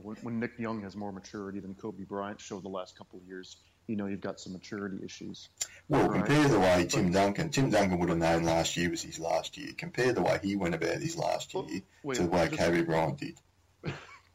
when, 0.02 0.16
when, 0.22 0.40
Nick 0.40 0.52
Young 0.58 0.82
has 0.82 0.94
more 0.94 1.10
maturity 1.10 1.58
than 1.58 1.74
Kobe 1.74 2.04
Bryant 2.04 2.40
showed 2.40 2.62
the 2.62 2.68
last 2.68 2.96
couple 2.96 3.18
of 3.18 3.24
years, 3.26 3.56
you 3.88 3.96
know, 3.96 4.06
you've 4.06 4.20
got 4.20 4.38
some 4.38 4.52
maturity 4.52 4.98
issues. 5.04 5.48
Well, 5.88 6.08
right? 6.08 6.24
compare 6.24 6.48
the 6.48 6.60
way 6.60 6.86
Tim 6.88 7.10
Duncan, 7.10 7.50
Tim 7.50 7.70
Duncan 7.70 7.98
would 7.98 8.08
have 8.08 8.18
known 8.18 8.44
last 8.44 8.76
year 8.76 8.90
was 8.90 9.02
his 9.02 9.18
last 9.18 9.56
year. 9.56 9.70
Compare 9.76 10.12
the 10.12 10.22
way 10.22 10.38
he 10.42 10.56
went 10.56 10.74
about 10.74 10.98
his 10.98 11.16
last 11.16 11.54
year 11.54 11.64
well, 11.64 11.80
wait, 12.04 12.16
to 12.16 12.22
the 12.22 12.28
way 12.28 12.48
Kobe 12.48 12.82
Bryant 12.82 13.18
did. 13.18 13.40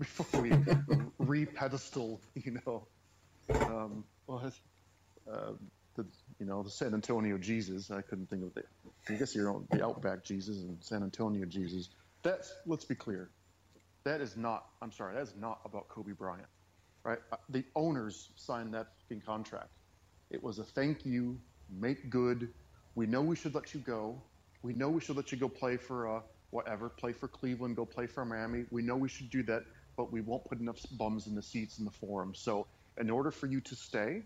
Before 0.01 0.41
we 0.41 0.51
re-pedestal, 1.19 2.23
you 2.33 2.59
know, 2.65 2.87
um, 3.67 4.05
well, 4.27 4.51
uh, 5.31 5.53
the 5.95 6.11
you 6.39 6.47
know 6.47 6.63
the 6.63 6.71
San 6.71 6.95
Antonio 6.95 7.37
Jesus. 7.37 7.91
I 7.91 8.01
couldn't 8.01 8.27
think 8.27 8.43
of 8.43 8.57
it. 8.57 8.65
I 9.07 9.15
guess 9.15 9.35
you 9.35 9.43
know 9.43 9.67
the 9.69 9.85
Outback 9.85 10.25
Jesus 10.25 10.63
and 10.63 10.83
San 10.83 11.03
Antonio 11.03 11.45
Jesus. 11.45 11.89
That's 12.23 12.51
let's 12.65 12.85
be 12.85 12.95
clear. 12.95 13.29
That 14.05 14.21
is 14.21 14.35
not. 14.37 14.63
I'm 14.81 14.91
sorry. 14.91 15.15
That 15.15 15.21
is 15.21 15.35
not 15.35 15.61
about 15.65 15.89
Kobe 15.89 16.13
Bryant, 16.13 16.49
right? 17.05 17.19
Uh, 17.31 17.37
the 17.49 17.65
owners 17.75 18.33
signed 18.37 18.73
that 18.73 18.87
fucking 19.03 19.21
contract. 19.21 19.69
It 20.31 20.41
was 20.43 20.59
a 20.59 20.63
thank 20.63 21.05
you, 21.05 21.41
make 21.69 22.09
good. 22.09 22.53
We 22.95 23.05
know 23.05 23.21
we 23.21 23.35
should 23.35 23.53
let 23.53 23.73
you 23.75 23.81
go. 23.81 24.23
We 24.63 24.73
know 24.73 24.89
we 24.89 25.01
should 25.01 25.17
let 25.17 25.31
you 25.31 25.37
go 25.37 25.49
play 25.49 25.77
for 25.77 26.17
uh, 26.17 26.21
whatever, 26.51 26.89
play 26.89 27.13
for 27.13 27.27
Cleveland, 27.27 27.75
go 27.75 27.85
play 27.85 28.07
for 28.07 28.25
Miami. 28.25 28.65
We 28.71 28.81
know 28.81 28.97
we 28.97 29.09
should 29.09 29.29
do 29.29 29.43
that, 29.43 29.63
but 29.97 30.11
we 30.11 30.21
won't 30.21 30.45
put 30.45 30.59
enough 30.59 30.79
bums 30.91 31.27
in 31.27 31.35
the 31.35 31.41
seats 31.41 31.79
in 31.79 31.85
the 31.85 31.91
forum. 31.91 32.33
So, 32.35 32.67
in 32.99 33.09
order 33.09 33.31
for 33.31 33.47
you 33.47 33.61
to 33.61 33.75
stay, 33.75 34.23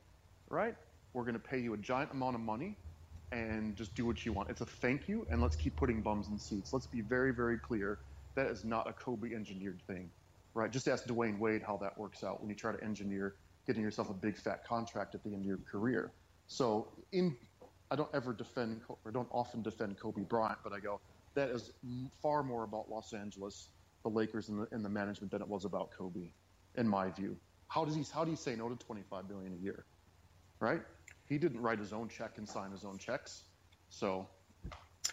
right, 0.49 0.75
we're 1.13 1.23
going 1.23 1.33
to 1.35 1.39
pay 1.39 1.59
you 1.59 1.73
a 1.73 1.77
giant 1.77 2.11
amount 2.11 2.35
of 2.35 2.41
money 2.41 2.77
and 3.31 3.75
just 3.75 3.95
do 3.95 4.05
what 4.05 4.25
you 4.25 4.33
want. 4.33 4.49
It's 4.49 4.61
a 4.61 4.65
thank 4.65 5.07
you, 5.07 5.25
and 5.29 5.41
let's 5.41 5.55
keep 5.55 5.75
putting 5.77 6.01
bums 6.01 6.29
in 6.29 6.37
seats. 6.39 6.73
Let's 6.73 6.87
be 6.87 7.01
very, 7.01 7.33
very 7.33 7.57
clear. 7.59 7.99
That 8.35 8.47
is 8.47 8.63
not 8.63 8.89
a 8.89 8.93
Kobe 8.93 9.33
engineered 9.33 9.81
thing, 9.87 10.09
right? 10.53 10.71
Just 10.71 10.87
ask 10.87 11.05
Dwyane 11.05 11.39
Wade 11.39 11.61
how 11.61 11.77
that 11.77 11.97
works 11.97 12.23
out 12.23 12.41
when 12.41 12.49
you 12.49 12.55
try 12.55 12.71
to 12.71 12.83
engineer 12.83 13.35
getting 13.67 13.81
yourself 13.81 14.09
a 14.09 14.13
big 14.13 14.37
fat 14.37 14.63
contract 14.65 15.15
at 15.15 15.23
the 15.23 15.29
end 15.29 15.41
of 15.41 15.45
your 15.45 15.59
career. 15.69 16.13
So, 16.47 16.87
in 17.11 17.35
I 17.91 17.95
don't 17.95 18.09
ever 18.13 18.33
defend 18.33 18.81
or 19.05 19.11
don't 19.11 19.29
often 19.31 19.61
defend 19.61 19.97
Kobe 19.99 20.23
Bryant, 20.23 20.59
but 20.63 20.73
I 20.73 20.79
go 20.79 20.99
that 21.35 21.49
is 21.49 21.71
far 22.21 22.43
more 22.43 22.63
about 22.63 22.89
Los 22.89 23.13
Angeles, 23.13 23.69
the 24.05 24.09
Lakers, 24.09 24.47
and 24.49 24.59
the, 24.59 24.67
and 24.71 24.85
the 24.85 24.89
management 24.89 25.31
than 25.31 25.41
it 25.41 25.47
was 25.47 25.65
about 25.65 25.91
Kobe, 25.91 26.29
in 26.75 26.87
my 26.87 27.09
view. 27.09 27.35
How 27.67 27.83
does 27.83 27.95
he 27.95 28.05
how 28.13 28.23
do 28.23 28.31
you 28.31 28.37
say 28.37 28.55
no 28.55 28.69
to 28.69 28.75
25 28.75 29.27
billion 29.27 29.51
a 29.53 29.57
year, 29.57 29.85
right? 30.59 30.81
he 31.27 31.37
didn't 31.37 31.61
write 31.61 31.79
his 31.79 31.93
own 31.93 32.07
check 32.07 32.37
and 32.37 32.47
sign 32.47 32.71
his 32.71 32.85
own 32.85 32.97
checks. 32.97 33.43
So. 33.89 34.27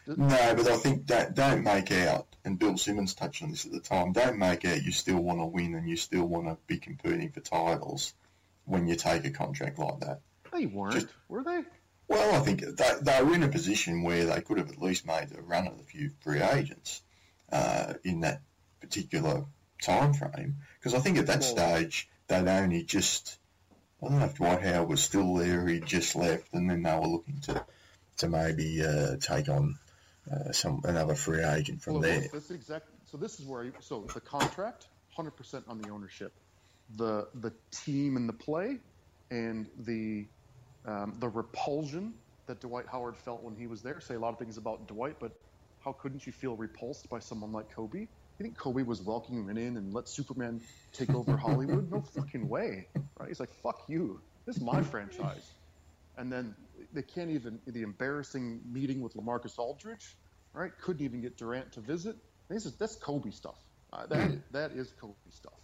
No, 0.07 0.55
but 0.57 0.67
I 0.67 0.77
think 0.77 1.07
that 1.09 1.35
don't 1.35 1.63
make 1.63 1.93
out, 1.93 2.27
and 2.45 2.59
Bill 2.59 2.77
Simmons 2.77 3.15
touched 3.15 3.43
on 3.43 3.51
this 3.51 3.67
at 3.67 3.73
the 3.73 3.81
time. 3.81 4.13
Don't 4.13 4.39
make 4.39 4.65
out 4.65 4.83
you 4.83 4.91
still 4.91 5.19
want 5.19 5.39
to 5.39 5.45
win 5.45 5.75
and 5.75 5.89
you 5.89 5.97
still 5.97 6.27
want 6.27 6.47
to 6.47 6.57
be 6.67 6.79
competing 6.79 7.31
for 7.31 7.41
titles 7.41 8.15
when 8.65 8.87
you 8.87 8.97
take 8.97 9.25
a 9.25 9.31
contract 9.31 9.79
like 9.79 10.01
that. 10.01 10.21
They 10.53 10.67
weren't, 10.67 10.95
Just, 10.95 11.09
were 11.29 11.45
they? 11.45 11.63
Well, 12.09 12.35
I 12.35 12.41
think 12.41 12.61
they, 12.63 12.93
they 13.01 13.23
were 13.23 13.35
in 13.35 13.43
a 13.43 13.49
position 13.49 14.03
where 14.03 14.25
they 14.25 14.41
could 14.41 14.59
have 14.59 14.71
at 14.71 14.83
least 14.83 15.07
made 15.07 15.29
a 15.37 15.43
run 15.43 15.67
at 15.67 15.79
a 15.79 15.85
few 15.85 16.11
free 16.21 16.41
agents 16.41 17.03
uh, 17.53 17.95
in 18.03 18.21
that 18.21 18.43
particular 18.83 19.45
time 19.81 20.13
frame. 20.13 20.57
Because 20.79 20.95
I 20.95 20.99
think 20.99 21.17
at 21.17 21.27
that 21.29 21.43
stage 21.43 22.09
they'd 22.29 22.47
only 22.47 22.85
just 22.85 23.39
I 24.03 24.09
don't 24.09 24.19
know 24.19 24.25
if 24.25 24.35
Dwight 24.35 24.63
Howard 24.63 24.89
was 24.89 25.03
still 25.03 25.35
there. 25.35 25.67
he'd 25.67 25.87
just 25.87 26.17
left, 26.17 26.53
and 26.53 26.69
then 26.69 26.83
they 26.83 26.95
were 26.95 27.07
looking 27.07 27.41
to 27.43 27.65
to 28.19 28.29
maybe 28.29 28.85
uh, 28.85 29.17
take 29.21 29.49
on 29.49 29.79
uh, 30.31 30.53
some 30.53 30.81
another 30.85 31.15
free 31.15 31.43
agent 31.43 31.81
from 31.83 31.95
well, 31.95 32.03
there. 32.03 32.25
This 32.33 32.51
exact, 32.51 32.89
so 33.05 33.17
this 33.17 33.39
is 33.39 33.47
where 33.47 33.65
you, 33.65 33.73
so 33.81 34.05
the 34.13 34.21
contract, 34.21 34.89
hundred 35.11 35.33
percent 35.33 35.65
on 35.69 35.81
the 35.81 35.89
ownership, 35.91 36.33
the 36.97 37.29
the 37.35 37.53
team 37.71 38.17
and 38.17 38.29
the 38.29 38.33
play, 38.33 38.79
and 39.31 39.69
the 39.79 40.27
um, 40.85 41.15
the 41.21 41.29
repulsion 41.29 42.13
that 42.47 42.61
Dwight 42.61 42.87
Howard 42.91 43.17
felt 43.17 43.43
when 43.43 43.55
he 43.55 43.69
was 43.69 43.83
there. 43.83 44.01
Say 44.01 44.15
a 44.15 44.19
lot 44.19 44.33
of 44.33 44.39
things 44.39 44.57
about 44.57 44.89
Dwight, 44.89 45.17
but 45.21 45.33
how 45.85 45.93
couldn't 45.93 46.27
you 46.27 46.33
feel 46.33 46.57
repulsed 46.57 47.09
by 47.09 47.21
someone 47.21 47.53
like 47.53 47.71
Kobe? 47.71 48.09
You 48.43 48.49
think 48.49 48.59
Kobe 48.59 48.83
was 48.83 49.01
welcoming 49.01 49.49
him 49.49 49.57
in 49.57 49.77
and 49.77 49.95
let 49.95 50.09
Superman 50.09 50.61
take 50.93 51.15
over 51.15 51.37
Hollywood? 51.37 51.89
No 51.93 52.01
fucking 52.17 52.49
way, 52.49 52.89
right? 53.17 53.29
He's 53.29 53.39
like, 53.39 53.55
fuck 53.63 53.83
you. 53.87 54.21
This 54.47 54.57
is 54.57 54.63
my 54.63 54.83
franchise. 54.83 55.49
And 56.19 56.33
then 56.33 56.57
they 56.93 57.03
can't 57.03 57.31
even 57.31 57.61
the 57.69 57.83
embarrassing 57.83 58.63
meeting 58.69 59.01
with 59.01 59.15
LaMarcus 59.15 59.61
Aldridge, 59.61 60.17
right? 60.55 60.73
Couldn't 60.81 61.05
even 61.05 61.21
get 61.21 61.39
Durant 61.39 61.71
to 61.75 61.81
visit. 61.81 62.17
This 62.49 62.67
is 62.67 62.77
that's 62.77 62.97
Kobe 62.97 63.31
stuff. 63.31 63.61
Uh, 63.93 64.07
that 64.07 64.31
is, 64.33 64.39
that 64.51 64.73
is 64.73 64.93
Kobe 65.01 65.15
stuff. 65.31 65.61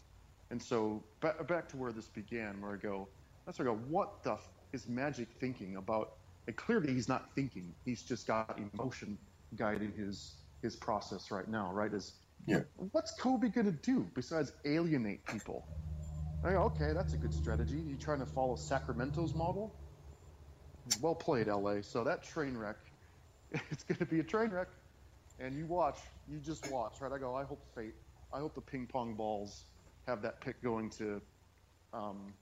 And 0.53 0.63
so 0.63 1.03
back, 1.21 1.49
back 1.49 1.69
to 1.71 1.77
where 1.77 1.91
this 1.91 2.07
began, 2.07 2.61
where 2.61 2.75
I 2.75 2.77
go, 2.77 3.09
that's 3.45 3.59
where 3.59 3.69
I 3.69 3.73
go. 3.73 3.79
What 3.89 4.23
the 4.23 4.35
f- 4.35 4.51
is 4.73 4.87
Magic 4.87 5.27
thinking 5.41 5.75
about? 5.75 6.11
And 6.47 6.55
clearly, 6.55 6.95
he's 6.95 7.09
not 7.09 7.35
thinking. 7.35 7.75
He's 7.85 8.05
just 8.05 8.29
got 8.29 8.57
emotion 8.73 9.19
guiding 9.57 9.93
his 9.97 10.37
his 10.63 10.77
process 10.77 11.33
right 11.33 11.49
now. 11.49 11.73
Right? 11.73 11.93
As 11.93 12.13
Yeah. 12.47 12.61
What's 12.93 13.13
Kobe 13.13 13.49
going 13.49 13.67
to 13.67 13.73
do 13.73 14.07
besides 14.15 14.53
alienate 14.65 15.25
people? 15.27 15.67
I 16.45 16.53
go, 16.53 16.63
okay, 16.65 16.93
that's 16.95 17.15
a 17.15 17.17
good 17.17 17.35
strategy. 17.35 17.79
You 17.79 17.97
trying 17.97 18.21
to 18.21 18.27
follow 18.27 18.57
Sacramento's 18.57 19.35
model? 19.35 19.75
Well 21.01 21.15
played, 21.15 21.49
LA. 21.49 21.83
So 21.83 22.05
that 22.05 22.23
train 22.23 22.57
wreck, 22.57 22.77
it's 23.71 23.83
going 23.85 23.99
to 23.99 24.07
be 24.07 24.21
a 24.21 24.25
train 24.25 24.51
wreck. 24.51 24.69
And 25.41 25.57
you 25.57 25.67
watch, 25.67 25.99
you 26.29 26.39
just 26.39 26.71
watch, 26.71 27.01
right? 27.01 27.13
I 27.13 27.19
go, 27.19 27.35
I 27.35 27.45
hope 27.45 27.65
fate, 27.75 27.95
I 28.33 28.39
hope 28.39 28.55
the 28.55 28.61
ping 28.61 28.87
pong 28.87 29.15
balls 29.15 29.65
have 30.07 30.23
that 30.23 30.41
pick 30.41 30.63
going 30.63 30.91
to, 30.91 31.21
um, 31.93 32.33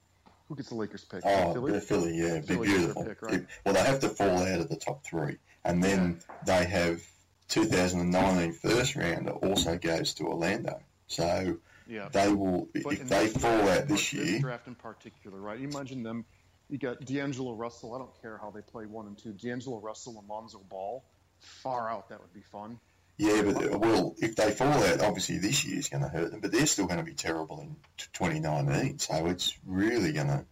who 0.48 0.54
gets 0.54 0.68
the 0.68 0.76
Lakers 0.76 1.04
pick? 1.04 1.22
Oh, 1.24 1.52
Philly? 1.52 1.80
Philly, 1.80 2.16
yeah, 2.16 2.40
be 2.40 2.46
Philly 2.46 2.68
their 2.68 2.78
beautiful. 2.78 3.04
pick, 3.04 3.22
right? 3.22 3.46
Well, 3.64 3.74
they 3.74 3.82
have 3.82 3.98
to 4.00 4.08
fall 4.10 4.38
out 4.38 4.60
of 4.60 4.68
the 4.68 4.76
top 4.76 5.04
three, 5.04 5.36
and 5.64 5.82
then 5.82 6.20
they 6.46 6.64
have 6.64 7.02
2019 7.48 8.52
first 8.52 8.96
rounder 8.96 9.32
also 9.32 9.76
goes 9.78 10.14
to 10.14 10.24
Orlando. 10.24 10.80
So 11.06 11.58
Yeah. 11.86 12.08
they 12.10 12.32
will, 12.32 12.68
But 12.82 12.94
if 12.94 13.08
they 13.08 13.28
fall 13.28 13.58
draft- 13.62 13.82
out 13.82 13.88
this 13.88 14.10
This 14.10 14.12
year, 14.12 14.40
draft 14.40 14.66
in 14.66 14.74
particular, 14.74 15.38
right? 15.40 15.58
You 15.58 15.68
imagine 15.68 16.02
them. 16.02 16.24
You 16.68 16.78
got 16.78 17.04
D'Angelo 17.04 17.52
Russell. 17.54 17.94
I 17.94 17.98
don't 17.98 18.20
care 18.20 18.38
how 18.38 18.50
they 18.50 18.60
play 18.62 18.86
one 18.86 19.06
and 19.06 19.16
two. 19.16 19.32
D'Angelo 19.32 19.78
Russell 19.78 20.18
and 20.18 20.28
Lonzo 20.28 20.58
Ball. 20.68 21.04
Far 21.38 21.88
out. 21.88 22.08
That 22.08 22.20
would 22.20 22.32
be 22.32 22.42
fun. 22.42 22.80
yeah, 23.18 23.40
but 23.42 23.80
well, 23.80 24.14
if 24.18 24.34
they 24.36 24.50
fall 24.50 24.68
out, 24.68 25.00
obviously 25.00 25.38
this 25.38 25.64
year's 25.64 25.88
going 25.88 26.02
to 26.02 26.08
hurt 26.08 26.30
them, 26.32 26.40
but 26.40 26.50
they're 26.52 26.66
still 26.66 26.86
going 26.86 26.98
to 26.98 27.04
be 27.04 27.14
terrible 27.14 27.60
in 27.60 27.76
2019. 28.12 28.98
So 28.98 29.26
it's 29.26 29.56
really 29.64 30.12
going 30.12 30.26
to 30.26 30.44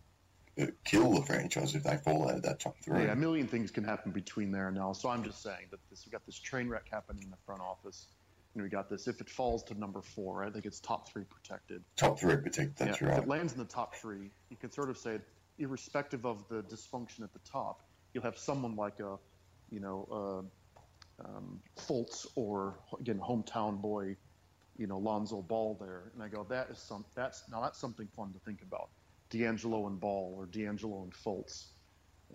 kill 0.84 1.12
the 1.14 1.22
franchise 1.22 1.74
if 1.74 1.82
they 1.82 1.96
fall 1.96 2.28
out 2.28 2.36
of 2.36 2.42
that 2.42 2.60
top 2.60 2.76
three. 2.82 3.04
Yeah, 3.04 3.12
a 3.12 3.16
million 3.16 3.46
things 3.46 3.70
can 3.70 3.84
happen 3.84 4.12
between 4.12 4.52
there 4.52 4.68
and 4.68 4.76
now. 4.76 4.92
So 4.92 5.08
I'm 5.08 5.24
just 5.24 5.42
saying 5.42 5.66
that 5.70 5.80
this 5.90 6.06
we 6.06 6.12
got 6.12 6.24
this 6.26 6.38
train 6.38 6.68
wreck 6.68 6.86
happening 6.90 7.22
in 7.24 7.30
the 7.30 7.36
front 7.44 7.60
office, 7.60 8.06
and 8.54 8.62
we 8.62 8.68
got 8.68 8.88
this. 8.88 9.08
If 9.08 9.20
it 9.20 9.28
falls 9.28 9.62
to 9.64 9.78
number 9.78 10.00
four, 10.00 10.44
I 10.44 10.50
think 10.50 10.64
it's 10.64 10.80
top 10.80 11.08
three 11.08 11.24
protected. 11.24 11.82
Top 11.96 12.18
three 12.18 12.36
protected. 12.36 12.76
That's 12.76 13.00
yeah, 13.00 13.08
right. 13.08 13.18
If 13.18 13.24
it 13.24 13.28
lands 13.28 13.52
in 13.52 13.58
the 13.58 13.64
top 13.64 13.94
three, 13.96 14.30
you 14.50 14.56
can 14.56 14.70
sort 14.70 14.90
of 14.90 14.98
say, 14.98 15.18
irrespective 15.58 16.24
of 16.24 16.46
the 16.48 16.62
dysfunction 16.62 17.22
at 17.22 17.32
the 17.32 17.40
top, 17.50 17.82
you'll 18.12 18.24
have 18.24 18.38
someone 18.38 18.76
like 18.76 19.00
a, 19.00 19.16
you 19.70 19.80
know, 19.80 20.08
uh, 21.20 21.24
um, 21.24 21.60
Fultz 21.76 22.26
or 22.34 22.74
again 23.00 23.18
hometown 23.18 23.80
boy, 23.80 24.16
you 24.76 24.86
know, 24.86 24.98
Lonzo 24.98 25.42
Ball 25.42 25.76
there, 25.80 26.10
and 26.14 26.22
I 26.22 26.28
go, 26.28 26.44
that 26.48 26.70
is 26.70 26.78
some 26.78 27.04
that's 27.14 27.44
now 27.50 27.60
that's 27.60 27.78
something 27.78 28.08
fun 28.16 28.32
to 28.32 28.38
think 28.40 28.62
about. 28.62 28.88
D'Angelo 29.38 29.86
and 29.86 29.98
Ball 30.00 30.34
or 30.36 30.46
D'Angelo 30.46 31.02
and 31.02 31.12
Fultz. 31.12 31.64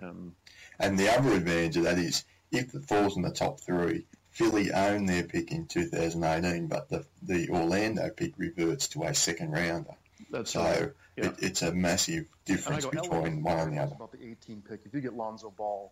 Um, 0.01 0.35
And 0.79 0.97
the 0.97 1.09
other 1.09 1.33
advantage 1.33 1.77
of 1.77 1.83
that 1.83 1.97
is 1.97 2.23
if 2.51 2.73
it 2.73 2.83
falls 2.85 3.15
in 3.15 3.21
the 3.23 3.31
top 3.31 3.59
three, 3.61 4.05
Philly 4.31 4.71
own 4.71 5.05
their 5.05 5.23
pick 5.23 5.51
in 5.51 5.65
2018, 5.67 6.67
but 6.67 6.89
the, 6.89 7.05
the 7.21 7.49
Orlando 7.49 8.09
pick 8.09 8.33
reverts 8.37 8.87
to 8.89 9.03
a 9.03 9.13
second 9.13 9.51
rounder. 9.51 9.95
that's 10.29 10.51
So 10.51 10.61
right. 10.61 10.89
Yeah. 11.17 11.25
it, 11.25 11.35
it's 11.39 11.61
a 11.61 11.71
massive 11.73 12.25
difference 12.45 12.85
go, 12.85 12.91
between 12.91 13.43
one 13.43 13.59
and 13.59 13.77
the 13.77 13.81
other. 13.81 13.95
About 13.95 14.11
the 14.11 14.23
18 14.25 14.61
pick, 14.61 14.81
if 14.85 14.93
you 14.93 15.01
get 15.01 15.13
Lonzo 15.13 15.49
Ball 15.51 15.91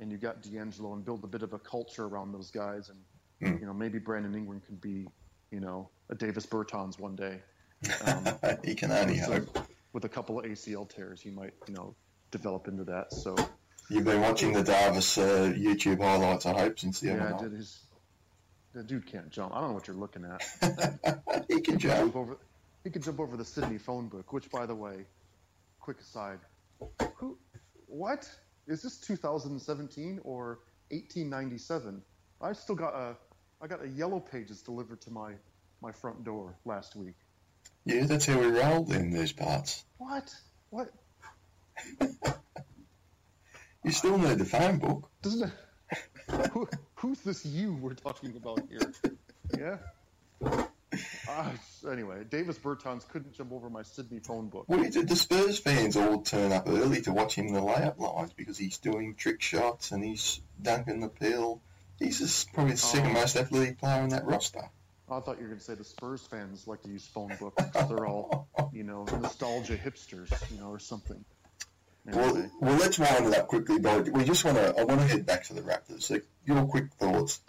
and 0.00 0.10
you 0.12 0.18
got 0.18 0.42
D'Angelo 0.42 0.92
and 0.94 1.04
build 1.04 1.24
a 1.24 1.26
bit 1.28 1.42
of 1.42 1.52
a 1.54 1.58
culture 1.58 2.04
around 2.04 2.32
those 2.32 2.50
guys, 2.50 2.88
and 2.90 2.98
Hmm. 3.38 3.58
you 3.60 3.66
know 3.66 3.74
maybe 3.74 3.98
Brandon 3.98 4.34
Ingram 4.34 4.62
can 4.62 4.76
be, 4.76 5.06
you 5.50 5.60
know, 5.60 5.90
a 6.08 6.14
Davis 6.14 6.46
Bertans 6.46 6.98
one 6.98 7.14
day. 7.16 7.40
Um, 8.06 8.24
he 8.64 8.74
can 8.74 8.90
only 8.90 9.20
with, 9.20 9.54
hope. 9.54 9.65
With 9.96 10.04
a 10.04 10.08
couple 10.10 10.38
of 10.38 10.44
ACL 10.44 10.86
tears, 10.86 11.22
he 11.22 11.30
might, 11.30 11.54
you 11.66 11.72
know, 11.72 11.94
develop 12.30 12.68
into 12.68 12.84
that. 12.84 13.14
So 13.14 13.34
You've 13.88 14.04
been 14.04 14.20
watching 14.20 14.52
the 14.52 14.62
Davis 14.62 15.16
uh, 15.16 15.54
YouTube 15.56 16.02
highlights, 16.02 16.44
I 16.44 16.52
hope, 16.52 16.78
since 16.78 17.00
the 17.00 17.06
yeah, 17.06 17.12
other 17.14 17.22
I 17.22 17.30
night. 17.30 17.40
did 17.40 17.52
his. 17.52 17.80
The 18.74 18.82
dude 18.82 19.06
can't 19.06 19.30
jump. 19.30 19.54
I 19.54 19.60
don't 19.62 19.68
know 19.68 19.74
what 19.74 19.88
you're 19.88 19.96
looking 19.96 20.26
at. 20.26 21.46
he 21.48 21.62
can 21.62 21.78
jump. 21.78 21.94
jump 21.94 22.16
over. 22.16 22.36
He 22.84 22.90
can 22.90 23.00
jump 23.00 23.20
over 23.20 23.38
the 23.38 23.44
Sydney 23.44 23.78
phone 23.78 24.08
book. 24.08 24.34
Which, 24.34 24.50
by 24.50 24.66
the 24.66 24.74
way, 24.74 25.06
quick 25.80 25.98
aside, 26.00 26.40
who, 27.14 27.38
what 27.86 28.28
is 28.66 28.82
this 28.82 28.98
2017 28.98 30.20
or 30.24 30.58
1897? 30.90 32.02
I 32.42 32.52
still 32.52 32.74
got 32.74 32.94
a, 32.94 33.16
I 33.62 33.66
got 33.66 33.82
a 33.82 33.88
yellow 33.88 34.20
pages 34.20 34.60
delivered 34.60 35.00
to 35.00 35.10
my, 35.10 35.32
my 35.80 35.90
front 35.90 36.22
door 36.22 36.54
last 36.66 36.96
week. 36.96 37.14
Yeah, 37.86 38.04
that's 38.04 38.26
how 38.26 38.38
we 38.38 38.46
rolled 38.48 38.90
in 38.92 39.10
these 39.12 39.32
parts. 39.32 39.84
What? 39.98 40.34
What? 40.70 40.90
You 43.84 43.92
still 43.92 44.18
need 44.18 44.38
the 44.38 44.44
phone 44.44 44.78
book. 44.78 45.08
Doesn't 45.22 45.50
it? 46.28 46.50
Who, 46.52 46.68
who's 46.96 47.20
this 47.20 47.46
you 47.46 47.74
we're 47.74 47.94
talking 47.94 48.34
about 48.36 48.60
here? 48.68 48.92
Yeah. 49.56 49.78
Uh, 51.28 51.50
anyway, 51.90 52.24
Davis 52.28 52.58
Bertans 52.58 53.06
couldn't 53.08 53.34
jump 53.34 53.52
over 53.52 53.70
my 53.70 53.82
Sydney 53.82 54.18
phone 54.18 54.48
book. 54.48 54.64
We 54.68 54.88
did 54.90 55.08
the 55.08 55.14
Spurs 55.14 55.58
fans 55.60 55.96
all 55.96 56.22
turn 56.22 56.50
up 56.52 56.64
early 56.66 57.02
to 57.02 57.12
watch 57.12 57.34
him 57.36 57.46
in 57.46 57.54
the 57.54 57.60
layup 57.60 57.98
lines 57.98 58.32
because 58.32 58.58
he's 58.58 58.78
doing 58.78 59.14
trick 59.14 59.40
shots 59.40 59.92
and 59.92 60.02
he's 60.04 60.40
dunking 60.60 61.00
the 61.00 61.08
pill. 61.08 61.60
He's 62.00 62.18
just 62.18 62.52
probably 62.52 62.72
the 62.72 62.78
second 62.78 63.10
Oh. 63.10 63.20
most 63.20 63.36
athletic 63.36 63.78
player 63.78 64.02
in 64.02 64.08
that 64.10 64.26
roster. 64.26 64.68
I 65.08 65.20
thought 65.20 65.36
you 65.36 65.42
were 65.42 65.48
going 65.48 65.58
to 65.58 65.64
say 65.64 65.74
the 65.74 65.84
Spurs 65.84 66.26
fans 66.26 66.66
like 66.66 66.82
to 66.82 66.88
use 66.88 67.06
phone 67.06 67.36
books 67.38 67.62
because 67.62 67.88
they're 67.88 68.06
all, 68.06 68.48
you 68.72 68.82
know, 68.82 69.04
nostalgia 69.04 69.76
hipsters, 69.76 70.32
you 70.50 70.60
know, 70.60 70.68
or 70.68 70.80
something. 70.80 71.24
Well, 72.04 72.24
Anyway, 72.24 72.50
well, 72.60 72.76
let's 72.76 72.98
wind 72.98 73.26
it 73.26 73.38
up 73.38 73.48
quickly, 73.48 73.78
but 73.78 74.08
we 74.08 74.24
just 74.24 74.44
want 74.44 74.56
to. 74.58 74.74
I 74.78 74.84
want 74.84 75.00
to 75.00 75.06
head 75.06 75.26
back 75.26 75.44
to 75.44 75.54
the 75.54 75.62
Raptors. 75.62 76.02
So 76.02 76.20
your 76.44 76.64
quick 76.66 76.92
thoughts: 76.94 77.40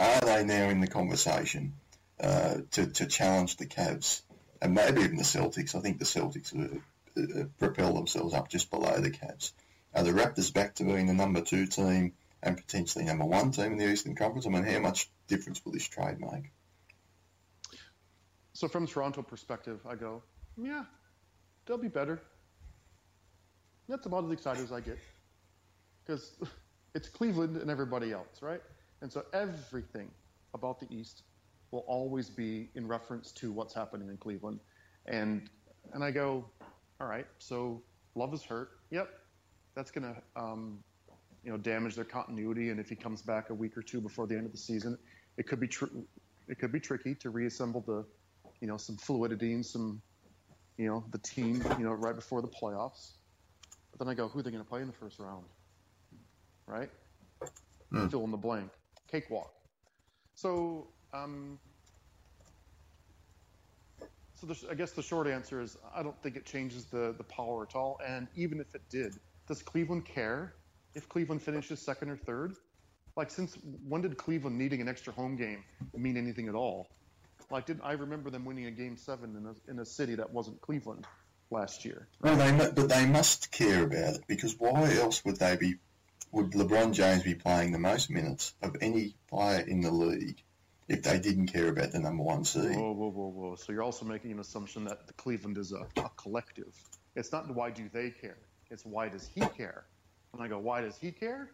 Are 0.00 0.20
they 0.20 0.44
now 0.44 0.68
in 0.68 0.80
the 0.80 0.86
conversation 0.86 1.74
uh, 2.20 2.56
to 2.72 2.86
to 2.86 3.06
challenge 3.06 3.56
the 3.56 3.66
Cavs 3.66 4.22
and 4.62 4.74
maybe 4.74 5.02
even 5.02 5.16
the 5.16 5.22
Celtics? 5.22 5.74
I 5.74 5.80
think 5.80 5.98
the 5.98 6.06
Celtics 6.06 6.54
have 6.56 6.80
uh, 7.18 7.44
propel 7.58 7.92
themselves 7.94 8.32
up 8.32 8.48
just 8.48 8.70
below 8.70 8.98
the 9.00 9.10
Cavs. 9.10 9.52
Are 9.94 10.02
the 10.02 10.12
Raptors 10.12 10.52
back 10.52 10.74
to 10.76 10.84
being 10.84 11.06
the 11.06 11.14
number 11.14 11.42
two 11.42 11.66
team 11.66 12.14
and 12.42 12.56
potentially 12.56 13.04
number 13.04 13.24
one 13.24 13.50
team 13.50 13.72
in 13.72 13.78
the 13.78 13.90
Eastern 13.90 14.14
Conference? 14.14 14.46
I 14.46 14.50
mean, 14.50 14.64
how 14.64 14.80
much 14.80 15.10
difference 15.28 15.62
will 15.64 15.72
this 15.72 15.88
trade 15.88 16.20
make? 16.20 16.52
So 18.56 18.68
from 18.68 18.86
Toronto 18.86 19.20
perspective, 19.20 19.80
I 19.86 19.96
go, 19.96 20.22
yeah, 20.56 20.84
they'll 21.66 21.76
be 21.76 21.88
better. 21.88 22.22
That's 23.86 24.06
about 24.06 24.24
as 24.24 24.30
excited 24.30 24.64
as 24.64 24.72
I 24.72 24.80
get 24.80 24.98
because 26.02 26.36
it's 26.94 27.06
Cleveland 27.06 27.58
and 27.58 27.70
everybody 27.70 28.12
else, 28.12 28.40
right? 28.40 28.62
And 29.02 29.12
so 29.12 29.26
everything 29.34 30.10
about 30.54 30.80
the 30.80 30.86
East 30.90 31.24
will 31.70 31.84
always 31.86 32.30
be 32.30 32.70
in 32.74 32.88
reference 32.88 33.30
to 33.32 33.52
what's 33.52 33.74
happening 33.74 34.08
in 34.08 34.16
Cleveland. 34.16 34.60
And 35.04 35.50
and 35.92 36.02
I 36.02 36.10
go, 36.10 36.42
all 36.98 37.06
right, 37.06 37.26
so 37.38 37.82
Love 38.14 38.32
is 38.32 38.42
hurt. 38.42 38.70
Yep, 38.90 39.10
that's 39.74 39.90
gonna 39.90 40.16
um, 40.34 40.78
you 41.44 41.50
know 41.50 41.58
damage 41.58 41.94
their 41.94 42.06
continuity. 42.06 42.70
And 42.70 42.80
if 42.80 42.88
he 42.88 42.96
comes 42.96 43.20
back 43.20 43.50
a 43.50 43.54
week 43.54 43.76
or 43.76 43.82
two 43.82 44.00
before 44.00 44.26
the 44.26 44.34
end 44.34 44.46
of 44.46 44.52
the 44.52 44.58
season, 44.58 44.96
it 45.36 45.46
could 45.46 45.60
be 45.60 45.68
tr- 45.68 45.94
it 46.48 46.58
could 46.58 46.72
be 46.72 46.80
tricky 46.80 47.14
to 47.16 47.28
reassemble 47.28 47.82
the 47.86 48.02
you 48.60 48.66
know 48.68 48.76
some 48.76 48.96
fluidity 48.96 49.52
and 49.52 49.64
some 49.64 50.00
you 50.78 50.86
know 50.86 51.04
the 51.10 51.18
team 51.18 51.62
you 51.78 51.84
know 51.84 51.92
right 51.92 52.14
before 52.14 52.42
the 52.42 52.48
playoffs. 52.48 53.12
But 53.90 54.04
then 54.04 54.08
I 54.12 54.14
go, 54.14 54.28
who 54.28 54.40
are 54.40 54.42
they 54.42 54.50
going 54.50 54.62
to 54.62 54.68
play 54.68 54.82
in 54.82 54.86
the 54.86 54.92
first 54.92 55.18
round? 55.18 55.46
Right? 56.66 56.90
Hmm. 57.90 58.08
Fill 58.08 58.24
in 58.24 58.30
the 58.30 58.36
blank. 58.36 58.70
Cakewalk. 59.10 59.50
So, 60.34 60.88
um, 61.14 61.58
so 64.34 64.46
the, 64.46 64.58
I 64.70 64.74
guess 64.74 64.92
the 64.92 65.02
short 65.02 65.26
answer 65.26 65.62
is 65.62 65.78
I 65.94 66.02
don't 66.02 66.20
think 66.22 66.36
it 66.36 66.44
changes 66.44 66.84
the, 66.86 67.14
the 67.16 67.24
power 67.24 67.62
at 67.62 67.74
all. 67.74 67.98
And 68.06 68.28
even 68.36 68.60
if 68.60 68.74
it 68.74 68.82
did, 68.90 69.14
does 69.48 69.62
Cleveland 69.62 70.04
care 70.04 70.56
if 70.94 71.08
Cleveland 71.08 71.40
finishes 71.40 71.80
second 71.80 72.10
or 72.10 72.16
third? 72.16 72.54
Like, 73.16 73.30
since 73.30 73.56
when 73.88 74.02
did 74.02 74.18
Cleveland 74.18 74.58
needing 74.58 74.82
an 74.82 74.88
extra 74.88 75.10
home 75.10 75.36
game 75.36 75.64
mean 75.96 76.18
anything 76.18 76.48
at 76.48 76.54
all? 76.54 76.86
Like, 77.50 77.66
didn't 77.66 77.82
I 77.84 77.92
remember 77.92 78.30
them 78.30 78.44
winning 78.44 78.66
a 78.66 78.70
game 78.70 78.96
seven 78.96 79.36
in 79.36 79.46
a, 79.46 79.70
in 79.70 79.78
a 79.78 79.84
city 79.84 80.16
that 80.16 80.32
wasn't 80.32 80.60
Cleveland 80.60 81.06
last 81.50 81.84
year? 81.84 82.08
Well, 82.20 82.36
they 82.36 82.70
but 82.74 82.88
they 82.88 83.06
must 83.06 83.50
care 83.52 83.84
about 83.84 84.16
it 84.16 84.24
because 84.26 84.58
why 84.58 84.94
else 84.94 85.24
would 85.24 85.36
they 85.36 85.56
be? 85.56 85.76
Would 86.32 86.52
LeBron 86.52 86.92
James 86.92 87.22
be 87.22 87.34
playing 87.34 87.72
the 87.72 87.78
most 87.78 88.10
minutes 88.10 88.54
of 88.62 88.76
any 88.80 89.14
player 89.28 89.60
in 89.60 89.80
the 89.80 89.92
league 89.92 90.42
if 90.88 91.02
they 91.02 91.18
didn't 91.18 91.46
care 91.46 91.68
about 91.68 91.92
the 91.92 92.00
number 92.00 92.22
one 92.22 92.44
seed? 92.44 92.76
Whoa, 92.76 92.92
whoa, 92.92 93.10
whoa, 93.10 93.28
whoa. 93.28 93.54
So 93.54 93.72
you're 93.72 93.84
also 93.84 94.04
making 94.04 94.32
an 94.32 94.40
assumption 94.40 94.84
that 94.84 95.06
the 95.06 95.12
Cleveland 95.14 95.56
is 95.56 95.72
a, 95.72 95.86
a 95.96 96.10
collective. 96.16 96.74
It's 97.14 97.32
not 97.32 97.52
why 97.54 97.70
do 97.70 97.88
they 97.92 98.10
care. 98.10 98.38
It's 98.70 98.84
why 98.84 99.08
does 99.08 99.30
he 99.34 99.40
care? 99.56 99.84
And 100.34 100.42
I 100.42 100.48
go, 100.48 100.58
why 100.58 100.80
does 100.82 100.98
he 100.98 101.12
care? 101.12 101.50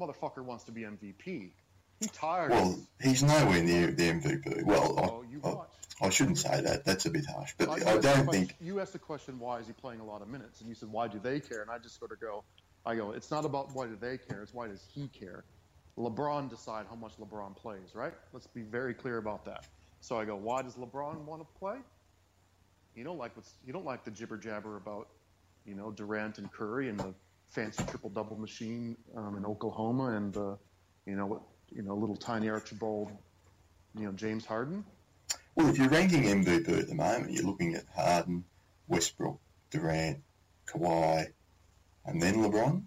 Motherfucker 0.00 0.42
wants 0.42 0.64
to 0.64 0.72
be 0.72 0.82
MVP. 0.82 1.52
He 2.00 2.06
tired. 2.08 2.50
Well, 2.50 2.78
he's 3.00 3.22
nowhere 3.22 3.62
near 3.62 3.90
the 3.90 4.10
MVP. 4.10 4.64
Well, 4.64 4.94
oh, 4.98 5.24
I, 5.44 5.48
watch. 5.48 5.68
I, 6.00 6.06
I 6.06 6.10
shouldn't 6.10 6.38
say 6.38 6.60
that. 6.60 6.84
That's 6.84 7.06
a 7.06 7.10
bit 7.10 7.24
harsh. 7.26 7.54
But 7.56 7.78
you 7.78 7.86
I 7.86 7.98
don't 7.98 8.30
think. 8.30 8.54
you 8.60 8.80
asked 8.80 8.92
the 8.92 8.98
question, 8.98 9.38
why 9.38 9.58
is 9.60 9.66
he 9.66 9.72
playing 9.72 10.00
a 10.00 10.04
lot 10.04 10.20
of 10.20 10.28
minutes? 10.28 10.60
And 10.60 10.68
you 10.68 10.74
said, 10.74 10.90
why 10.90 11.08
do 11.08 11.18
they 11.18 11.40
care? 11.40 11.62
And 11.62 11.70
I 11.70 11.78
just 11.78 11.98
sort 11.98 12.12
of 12.12 12.20
go, 12.20 12.44
I 12.84 12.94
go, 12.96 13.12
it's 13.12 13.30
not 13.30 13.44
about 13.44 13.74
why 13.74 13.86
do 13.86 13.96
they 13.98 14.18
care. 14.18 14.42
It's 14.42 14.52
why 14.52 14.68
does 14.68 14.84
he 14.94 15.08
care? 15.08 15.44
LeBron 15.98 16.50
decide 16.50 16.86
how 16.90 16.96
much 16.96 17.12
LeBron 17.18 17.56
plays, 17.56 17.94
right? 17.94 18.12
Let's 18.32 18.46
be 18.46 18.62
very 18.62 18.92
clear 18.92 19.16
about 19.16 19.46
that. 19.46 19.64
So 20.00 20.18
I 20.18 20.26
go, 20.26 20.36
why 20.36 20.62
does 20.62 20.74
LeBron 20.74 21.24
want 21.24 21.40
to 21.40 21.58
play? 21.58 21.78
You 22.94 23.04
don't 23.04 23.18
like 23.18 23.34
what's 23.36 23.54
you 23.66 23.72
don't 23.72 23.84
like 23.84 24.04
the 24.04 24.10
jibber 24.10 24.36
jabber 24.36 24.76
about, 24.76 25.08
you 25.64 25.74
know, 25.74 25.90
Durant 25.90 26.38
and 26.38 26.50
Curry 26.52 26.88
and 26.88 26.98
the 26.98 27.14
fancy 27.48 27.84
triple 27.84 28.10
double 28.10 28.36
machine 28.36 28.96
um, 29.16 29.36
in 29.36 29.44
Oklahoma 29.44 30.16
and 30.16 30.32
the, 30.32 30.58
you 31.06 31.16
know, 31.16 31.26
what 31.26 31.42
you 31.76 31.82
know, 31.82 31.92
a 31.92 32.00
little 32.00 32.16
tiny 32.16 32.48
Archibald, 32.48 33.12
you 33.94 34.06
know, 34.06 34.12
James 34.12 34.46
Harden. 34.46 34.84
Well, 35.54 35.68
if 35.68 35.78
you're 35.78 35.88
ranking 35.88 36.22
MVP 36.22 36.68
at 36.68 36.88
the 36.88 36.94
moment, 36.94 37.32
you're 37.32 37.44
looking 37.44 37.74
at 37.74 37.84
Harden, 37.94 38.44
Westbrook, 38.88 39.38
Durant, 39.70 40.22
Kawhi, 40.66 41.26
and 42.06 42.22
then 42.22 42.36
LeBron. 42.36 42.82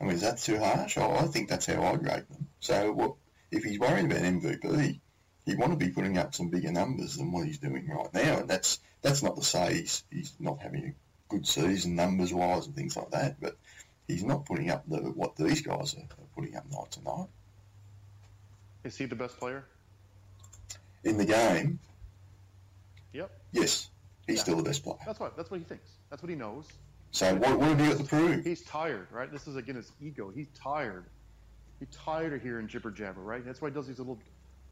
I 0.00 0.04
mean, 0.04 0.14
is 0.14 0.20
that 0.20 0.38
too 0.38 0.58
harsh? 0.58 0.98
Oh, 0.98 1.10
I 1.10 1.26
think 1.26 1.48
that's 1.48 1.66
how 1.66 1.82
I'd 1.82 2.02
rate 2.02 2.28
them. 2.28 2.48
So, 2.60 2.92
what 2.92 3.14
if 3.50 3.64
he's 3.64 3.78
worried 3.78 4.06
about 4.06 4.22
MVP? 4.22 5.00
He'd 5.46 5.58
want 5.58 5.72
to 5.72 5.78
be 5.78 5.90
putting 5.90 6.18
up 6.18 6.34
some 6.34 6.48
bigger 6.48 6.72
numbers 6.72 7.16
than 7.16 7.32
what 7.32 7.46
he's 7.46 7.58
doing 7.58 7.88
right 7.88 8.12
now, 8.12 8.40
and 8.40 8.48
that's 8.48 8.80
that's 9.00 9.22
not 9.22 9.36
to 9.36 9.42
say 9.42 9.74
he's, 9.74 10.04
he's 10.10 10.34
not 10.38 10.60
having 10.60 10.84
a 10.84 10.94
good 11.32 11.46
season 11.46 11.96
numbers 11.96 12.32
wise 12.32 12.66
and 12.66 12.74
things 12.74 12.96
like 12.96 13.10
that, 13.10 13.40
but 13.40 13.56
he's 14.06 14.24
not 14.24 14.44
putting 14.44 14.70
up 14.70 14.84
the 14.86 14.98
what 14.98 15.36
these 15.36 15.62
guys 15.62 15.94
are, 15.94 16.00
are 16.00 16.34
putting 16.34 16.56
up 16.56 16.70
night 16.70 16.90
to 16.92 17.02
night. 17.02 17.28
Is 18.84 18.96
he 18.96 19.06
the 19.06 19.16
best 19.16 19.38
player? 19.38 19.64
In 21.04 21.16
the 21.16 21.24
game, 21.24 21.78
Yep. 23.12 23.30
yes, 23.52 23.90
he's 24.26 24.36
Yeah. 24.36 24.42
still 24.42 24.56
the 24.56 24.62
best 24.62 24.82
player. 24.82 24.98
That's 25.04 25.18
what 25.18 25.36
that's 25.36 25.50
what 25.50 25.58
he 25.58 25.64
thinks. 25.64 25.98
That's 26.10 26.22
what 26.22 26.28
he 26.30 26.36
knows. 26.36 26.68
So 27.12 27.34
what, 27.36 27.58
what 27.58 27.68
have 27.70 27.80
you 27.80 27.88
got 27.88 27.98
to 27.98 28.04
prove? 28.04 28.44
He's 28.44 28.62
tired, 28.64 29.10
right? 29.10 29.30
This 29.30 29.46
is 29.48 29.56
again 29.56 29.76
his 29.76 29.90
ego. 30.00 30.30
He's 30.30 30.48
tired. 30.50 31.06
He's 31.78 31.88
tired 31.90 32.32
of 32.34 32.42
hearing 32.42 32.68
jibber 32.68 32.90
jabber, 32.90 33.22
right? 33.22 33.44
That's 33.44 33.60
why 33.60 33.68
he 33.70 33.74
does 33.74 33.86
these 33.86 33.98
little, 33.98 34.20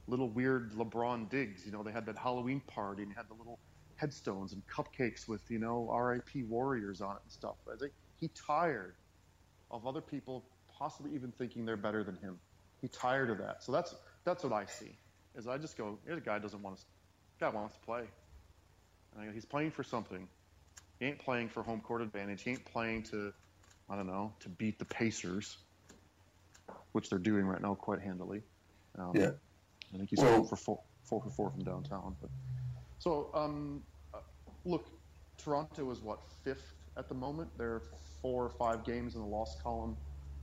little 0.07 0.29
weird 0.29 0.73
LeBron 0.73 1.31
digs. 1.31 1.65
You 1.65 1.73
know, 1.73 1.83
they 1.83 1.91
had 1.93 2.05
that 2.07 2.19
Halloween 2.19 2.61
party 2.61 3.03
and 3.03 3.13
had 3.15 3.29
the 3.29 3.35
little 3.35 3.59
headstones 3.97 4.53
and 4.53 4.63
cupcakes 4.67 5.27
with 5.27 5.51
you 5.51 5.59
know 5.59 5.89
R.I.P. 5.91 6.45
Warriors 6.45 7.01
on 7.01 7.17
it 7.17 7.23
and 7.25 7.33
stuff. 7.33 7.57
I 7.73 7.77
think 7.77 7.93
he 8.21 8.29
tired 8.29 8.95
of 9.71 9.87
other 9.87 10.03
people 10.03 10.45
possibly 10.79 11.15
even 11.15 11.33
thinking 11.33 11.65
they're 11.65 11.77
better 11.77 12.05
than 12.05 12.17
him. 12.17 12.39
He 12.81 12.89
tired 12.89 13.31
of 13.31 13.39
that. 13.39 13.63
So 13.63 13.73
that's 13.73 13.95
that's 14.25 14.45
what 14.45 14.53
I 14.53 14.67
see. 14.67 14.97
Is 15.35 15.47
I 15.47 15.59
just 15.59 15.77
go, 15.77 15.99
here's 16.05 16.19
a 16.19 16.21
guy 16.21 16.39
doesn't 16.39 16.63
want 16.63 16.79
to, 16.79 16.83
guy 17.39 17.49
wants 17.49 17.75
to 17.75 17.81
play. 17.81 18.03
And 19.13 19.23
I 19.23 19.27
go, 19.27 19.33
he's 19.33 19.45
playing 19.45 19.71
for 19.71 19.83
something. 19.83 20.29
He 20.99 21.07
ain't 21.07 21.19
playing 21.19 21.49
for 21.49 21.63
home 21.63 21.81
court 21.81 22.03
advantage. 22.03 22.43
He 22.43 22.51
ain't 22.51 22.65
playing 22.65 23.05
to, 23.05 23.33
I 23.89 23.97
don't 23.97 24.07
know, 24.07 24.33
to 24.41 24.49
beat 24.49 24.79
the 24.79 24.85
Pacers, 24.85 25.59
which 26.93 27.09
they're 27.09 27.19
doing 27.21 27.45
right 27.47 27.61
now 27.61 27.75
quite 27.75 28.01
handily. 28.01 28.43
Um, 28.99 29.13
Yeah. 29.15 29.31
I 29.95 29.97
think 29.97 30.11
he's 30.11 30.19
Well- 30.19 30.39
four 30.39 30.49
for 30.49 30.57
four, 30.57 30.83
four 31.05 31.23
for 31.23 31.31
four 31.31 31.51
from 31.51 31.65
downtown. 31.65 32.17
But 32.21 32.31
so, 32.99 33.31
um, 33.33 33.83
uh, 34.13 34.21
look, 34.65 34.87
Toronto 35.37 35.91
is 35.91 36.01
what 36.01 36.21
fifth 36.43 36.75
at 36.97 37.09
the 37.09 37.15
moment. 37.15 37.57
They're 37.57 37.81
four 38.21 38.45
or 38.45 38.51
five 38.51 38.85
games 38.85 39.15
in 39.15 39.21
the 39.21 39.27
loss 39.27 39.61
column 39.63 39.97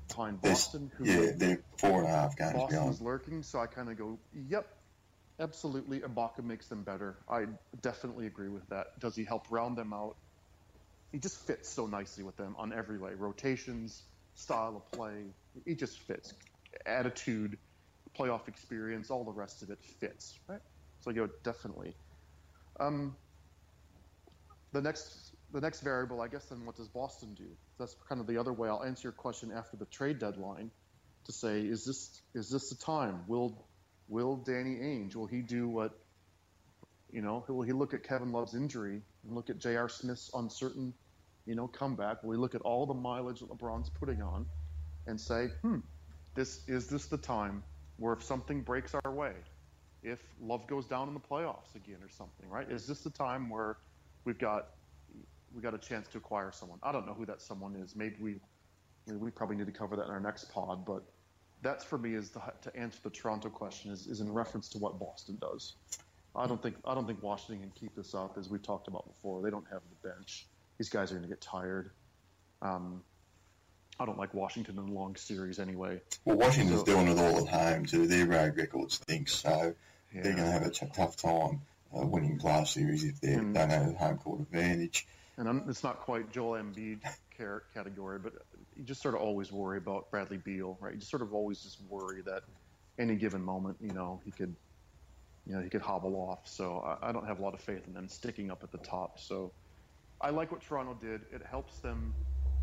behind 0.07 0.41
There's- 0.41 0.65
Boston. 0.65 0.91
Who 0.97 1.05
Yeah, 1.05 1.31
they're 1.35 1.63
four 1.77 1.99
and 2.01 2.07
a 2.07 2.11
half 2.11 2.35
games 2.37 2.53
Boston's 2.53 2.71
behind. 2.71 3.01
lurking, 3.01 3.43
so 3.43 3.59
I 3.59 3.67
kind 3.67 3.89
of 3.89 3.97
go, 3.97 4.19
yep, 4.33 4.67
absolutely. 5.39 5.99
Ibaka 6.01 6.43
makes 6.43 6.67
them 6.67 6.83
better. 6.83 7.17
I 7.29 7.45
definitely 7.81 8.27
agree 8.27 8.49
with 8.49 8.67
that. 8.69 8.87
Does 8.99 9.15
he 9.15 9.23
help 9.23 9.47
round 9.49 9.77
them 9.77 9.93
out? 9.93 10.17
He 11.11 11.19
just 11.19 11.37
fits 11.47 11.69
so 11.69 11.85
nicely 11.85 12.23
with 12.23 12.35
them 12.37 12.55
on 12.57 12.73
every 12.73 12.97
way. 12.97 13.13
Rotations, 13.13 14.03
style 14.33 14.75
of 14.75 14.91
play, 14.91 15.23
he 15.65 15.75
just 15.75 15.99
fits. 15.99 16.33
Attitude, 16.85 17.57
playoff 18.17 18.47
experience, 18.47 19.09
all 19.09 19.23
the 19.23 19.31
rest 19.31 19.61
of 19.63 19.69
it 19.69 19.81
fits, 19.83 20.37
right? 20.47 20.59
So 20.99 21.11
I 21.11 21.13
go, 21.13 21.29
definitely. 21.43 21.95
Um, 22.79 23.15
the 24.73 24.81
next 24.81 25.34
the 25.55 25.61
next 25.61 25.79
variable, 25.79 26.21
I 26.21 26.27
guess, 26.27 26.45
then 26.45 26.65
what 26.65 26.75
does 26.75 26.89
Boston 26.89 27.33
do? 27.33 27.47
That's 27.79 27.95
kind 28.09 28.19
of 28.19 28.27
the 28.27 28.37
other 28.37 28.51
way. 28.51 28.67
I'll 28.67 28.83
answer 28.83 29.07
your 29.07 29.13
question 29.13 29.53
after 29.55 29.77
the 29.77 29.85
trade 29.85 30.19
deadline 30.19 30.69
to 31.25 31.31
say, 31.31 31.61
is 31.61 31.85
this 31.85 32.21
is 32.33 32.49
this 32.49 32.69
the 32.69 32.75
time? 32.75 33.23
Will 33.27 33.65
will 34.09 34.35
Danny 34.35 34.75
Ainge 34.75 35.15
will 35.15 35.27
he 35.27 35.41
do 35.41 35.69
what 35.69 35.97
you 37.09 37.21
know? 37.21 37.45
Will 37.47 37.61
he 37.61 37.71
look 37.71 37.93
at 37.93 38.03
Kevin 38.03 38.33
Love's 38.33 38.53
injury 38.53 39.01
and 39.23 39.33
look 39.33 39.49
at 39.49 39.57
J.R. 39.57 39.87
Smith's 39.87 40.29
uncertain, 40.33 40.93
you 41.45 41.55
know, 41.55 41.67
comeback? 41.67 42.21
Will 42.21 42.33
he 42.33 42.37
look 42.37 42.53
at 42.53 42.61
all 42.61 42.85
the 42.85 42.93
mileage 42.93 43.39
that 43.39 43.49
LeBron's 43.49 43.89
putting 43.89 44.21
on 44.21 44.45
and 45.07 45.19
say, 45.19 45.47
hmm, 45.61 45.77
this 46.35 46.67
is 46.67 46.87
this 46.87 47.05
the 47.05 47.17
time 47.17 47.63
where 47.95 48.11
if 48.11 48.23
something 48.23 48.61
breaks 48.61 48.93
our 49.05 49.11
way, 49.13 49.31
if 50.03 50.19
Love 50.41 50.67
goes 50.67 50.85
down 50.85 51.07
in 51.07 51.13
the 51.13 51.19
playoffs 51.21 51.75
again 51.75 51.99
or 52.01 52.09
something, 52.09 52.49
right? 52.49 52.69
Is 52.69 52.85
this 52.85 52.99
the 52.99 53.09
time 53.09 53.49
where 53.49 53.77
we've 54.25 54.37
got 54.37 54.67
we 55.55 55.61
got 55.61 55.73
a 55.73 55.77
chance 55.77 56.07
to 56.09 56.17
acquire 56.17 56.51
someone? 56.51 56.79
I 56.83 56.91
don't 56.91 57.05
know 57.07 57.13
who 57.13 57.25
that 57.27 57.41
someone 57.41 57.75
is. 57.75 57.95
Maybe 57.95 58.15
we 58.19 58.35
we 59.07 59.29
probably 59.31 59.55
need 59.55 59.67
to 59.67 59.71
cover 59.71 59.95
that 59.95 60.05
in 60.05 60.09
our 60.11 60.19
next 60.19 60.51
pod, 60.51 60.83
but 60.85 61.03
that's 61.61 61.83
for 61.85 61.97
me 61.97 62.15
is 62.15 62.31
the, 62.31 62.41
to 62.63 62.75
answer 62.75 62.99
the 63.03 63.09
Toronto 63.11 63.49
question 63.49 63.91
is, 63.91 64.07
is 64.07 64.19
in 64.19 64.31
reference 64.31 64.67
to 64.69 64.77
what 64.79 64.99
Boston 64.99 65.37
does. 65.39 65.73
I 66.35 66.47
don't 66.47 66.61
think 66.61 66.75
I 66.85 66.93
don't 66.93 67.05
think 67.07 67.23
Washington 67.23 67.59
can 67.61 67.71
keep 67.79 67.95
this 67.95 68.13
up 68.13 68.37
as 68.37 68.49
we've 68.49 68.61
talked 68.63 68.87
about 68.87 69.07
before. 69.07 69.41
They 69.41 69.49
don't 69.49 69.65
have 69.71 69.81
the 70.01 70.09
bench. 70.09 70.47
These 70.77 70.89
guys 70.89 71.11
are 71.11 71.15
going 71.15 71.23
to 71.27 71.29
get 71.29 71.39
tired. 71.41 71.91
Um, 72.61 73.01
I 73.99 74.05
don't 74.05 74.17
like 74.17 74.33
Washington 74.33 74.77
in 74.77 74.89
a 74.89 74.91
long 74.91 75.15
series 75.15 75.59
anyway. 75.59 76.01
Well, 76.25 76.35
Washington's 76.35 76.79
So- 76.79 76.85
doing 76.85 77.07
it 77.07 77.17
all 77.17 77.47
at 77.47 77.47
home 77.47 77.85
too. 77.85 78.07
Their 78.07 78.25
road 78.25 78.57
record 78.57 78.91
stinks, 78.91 79.35
so 79.35 79.73
Yeah. 80.13 80.21
they're 80.23 80.33
going 80.33 80.45
to 80.45 80.51
have 80.51 80.65
a 80.65 80.69
t- 80.71 80.85
tough 80.93 81.15
time 81.15 81.61
uh, 81.95 82.05
winning 82.05 82.37
glass 82.37 82.71
series 82.71 83.05
if 83.05 83.21
they 83.21 83.29
Mm. 83.35 83.53
don't 83.53 83.69
have 83.69 83.95
home 83.95 84.17
court 84.17 84.41
advantage. 84.41 85.07
And 85.37 85.49
I'm, 85.49 85.63
it's 85.69 85.83
not 85.83 85.99
quite 85.99 86.31
Joel 86.31 86.61
Embiid 86.61 87.01
category, 87.73 88.19
but 88.19 88.33
you 88.75 88.83
just 88.83 89.01
sort 89.01 89.15
of 89.15 89.21
always 89.21 89.51
worry 89.51 89.77
about 89.77 90.09
Bradley 90.09 90.37
Beal, 90.37 90.77
right? 90.79 90.93
You 90.93 90.99
just 90.99 91.11
sort 91.11 91.21
of 91.21 91.33
always 91.33 91.61
just 91.61 91.81
worry 91.89 92.21
that 92.21 92.43
any 92.97 93.15
given 93.15 93.43
moment, 93.43 93.77
you 93.81 93.91
know, 93.91 94.21
he 94.23 94.31
could, 94.31 94.55
you 95.45 95.55
know, 95.55 95.61
he 95.61 95.69
could 95.69 95.81
hobble 95.81 96.15
off. 96.15 96.47
So 96.47 96.79
I, 96.79 97.09
I 97.09 97.11
don't 97.11 97.27
have 97.27 97.39
a 97.39 97.41
lot 97.41 97.53
of 97.53 97.59
faith 97.59 97.85
in 97.85 97.93
them 97.93 98.07
sticking 98.07 98.49
up 98.49 98.63
at 98.63 98.71
the 98.71 98.77
top. 98.77 99.19
So 99.19 99.51
I 100.21 100.29
like 100.29 100.51
what 100.51 100.61
Toronto 100.61 100.97
did. 101.01 101.21
It 101.33 101.41
helps 101.49 101.79
them. 101.79 102.13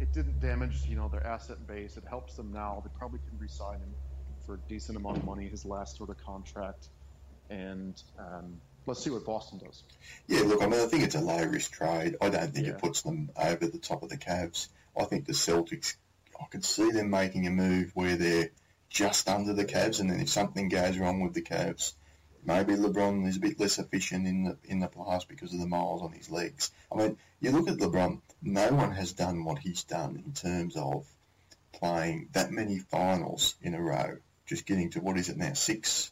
It 0.00 0.12
didn't 0.14 0.40
damage, 0.40 0.86
you 0.86 0.96
know, 0.96 1.08
their 1.08 1.26
asset 1.26 1.66
base. 1.66 1.98
It 1.98 2.04
helps 2.08 2.34
them 2.34 2.50
now. 2.52 2.82
They 2.82 2.90
probably 2.98 3.20
can 3.28 3.38
re-sign 3.38 3.80
him 3.80 3.94
for 4.46 4.54
a 4.54 4.58
decent 4.68 4.96
amount 4.96 5.18
of 5.18 5.24
money, 5.24 5.46
his 5.48 5.64
last 5.66 5.96
sort 5.96 6.08
of 6.08 6.16
contract. 6.24 6.88
And 7.50 8.02
um, 8.18 8.60
let's 8.86 9.02
see 9.02 9.10
what 9.10 9.24
Boston 9.24 9.58
does. 9.58 9.82
Yeah, 10.26 10.40
look, 10.40 10.62
I 10.62 10.66
mean, 10.66 10.80
I 10.80 10.86
think 10.86 11.04
it's 11.04 11.14
a 11.14 11.20
low 11.20 11.44
risk 11.44 11.72
trade. 11.72 12.16
I 12.20 12.28
don't 12.28 12.52
think 12.52 12.66
Yeah. 12.66 12.74
it 12.74 12.78
puts 12.78 13.02
them 13.02 13.30
over 13.36 13.66
the 13.66 13.78
top 13.78 14.02
of 14.02 14.08
the 14.08 14.16
Cavs. 14.16 14.68
I 14.96 15.04
think 15.04 15.26
the 15.26 15.32
Celtics, 15.32 15.94
I 16.40 16.44
could 16.46 16.64
see 16.64 16.90
them 16.90 17.10
making 17.10 17.46
a 17.46 17.50
move 17.50 17.92
where 17.94 18.16
they're 18.16 18.50
just 18.90 19.28
under 19.28 19.54
the 19.54 19.64
Cavs, 19.64 20.00
and 20.00 20.10
then 20.10 20.20
if 20.20 20.28
something 20.28 20.68
goes 20.68 20.98
wrong 20.98 21.20
with 21.20 21.34
the 21.34 21.42
Cavs, 21.42 21.94
maybe 22.44 22.74
LeBron 22.74 23.26
is 23.26 23.36
a 23.36 23.40
bit 23.40 23.58
less 23.58 23.78
efficient 23.78 24.26
in 24.26 24.44
the 24.44 24.58
in 24.64 24.80
the 24.80 24.88
playoffs 24.88 25.26
because 25.26 25.52
of 25.54 25.60
the 25.60 25.66
miles 25.66 26.02
on 26.02 26.12
his 26.12 26.30
legs. 26.30 26.70
I 26.90 26.96
mean, 26.96 27.16
you 27.40 27.52
look 27.52 27.68
at 27.68 27.78
LeBron. 27.78 28.20
No 28.42 28.72
one 28.72 28.92
has 28.92 29.12
done 29.12 29.44
what 29.44 29.58
he's 29.58 29.84
done 29.84 30.22
in 30.26 30.32
terms 30.32 30.76
of 30.76 31.06
playing 31.72 32.28
that 32.32 32.50
many 32.50 32.78
finals 32.78 33.54
in 33.62 33.74
a 33.74 33.80
row. 33.80 34.18
Just 34.44 34.66
getting 34.66 34.90
to 34.90 35.00
what 35.00 35.16
is 35.16 35.28
it 35.28 35.36
now, 35.38 35.54
six, 35.54 36.10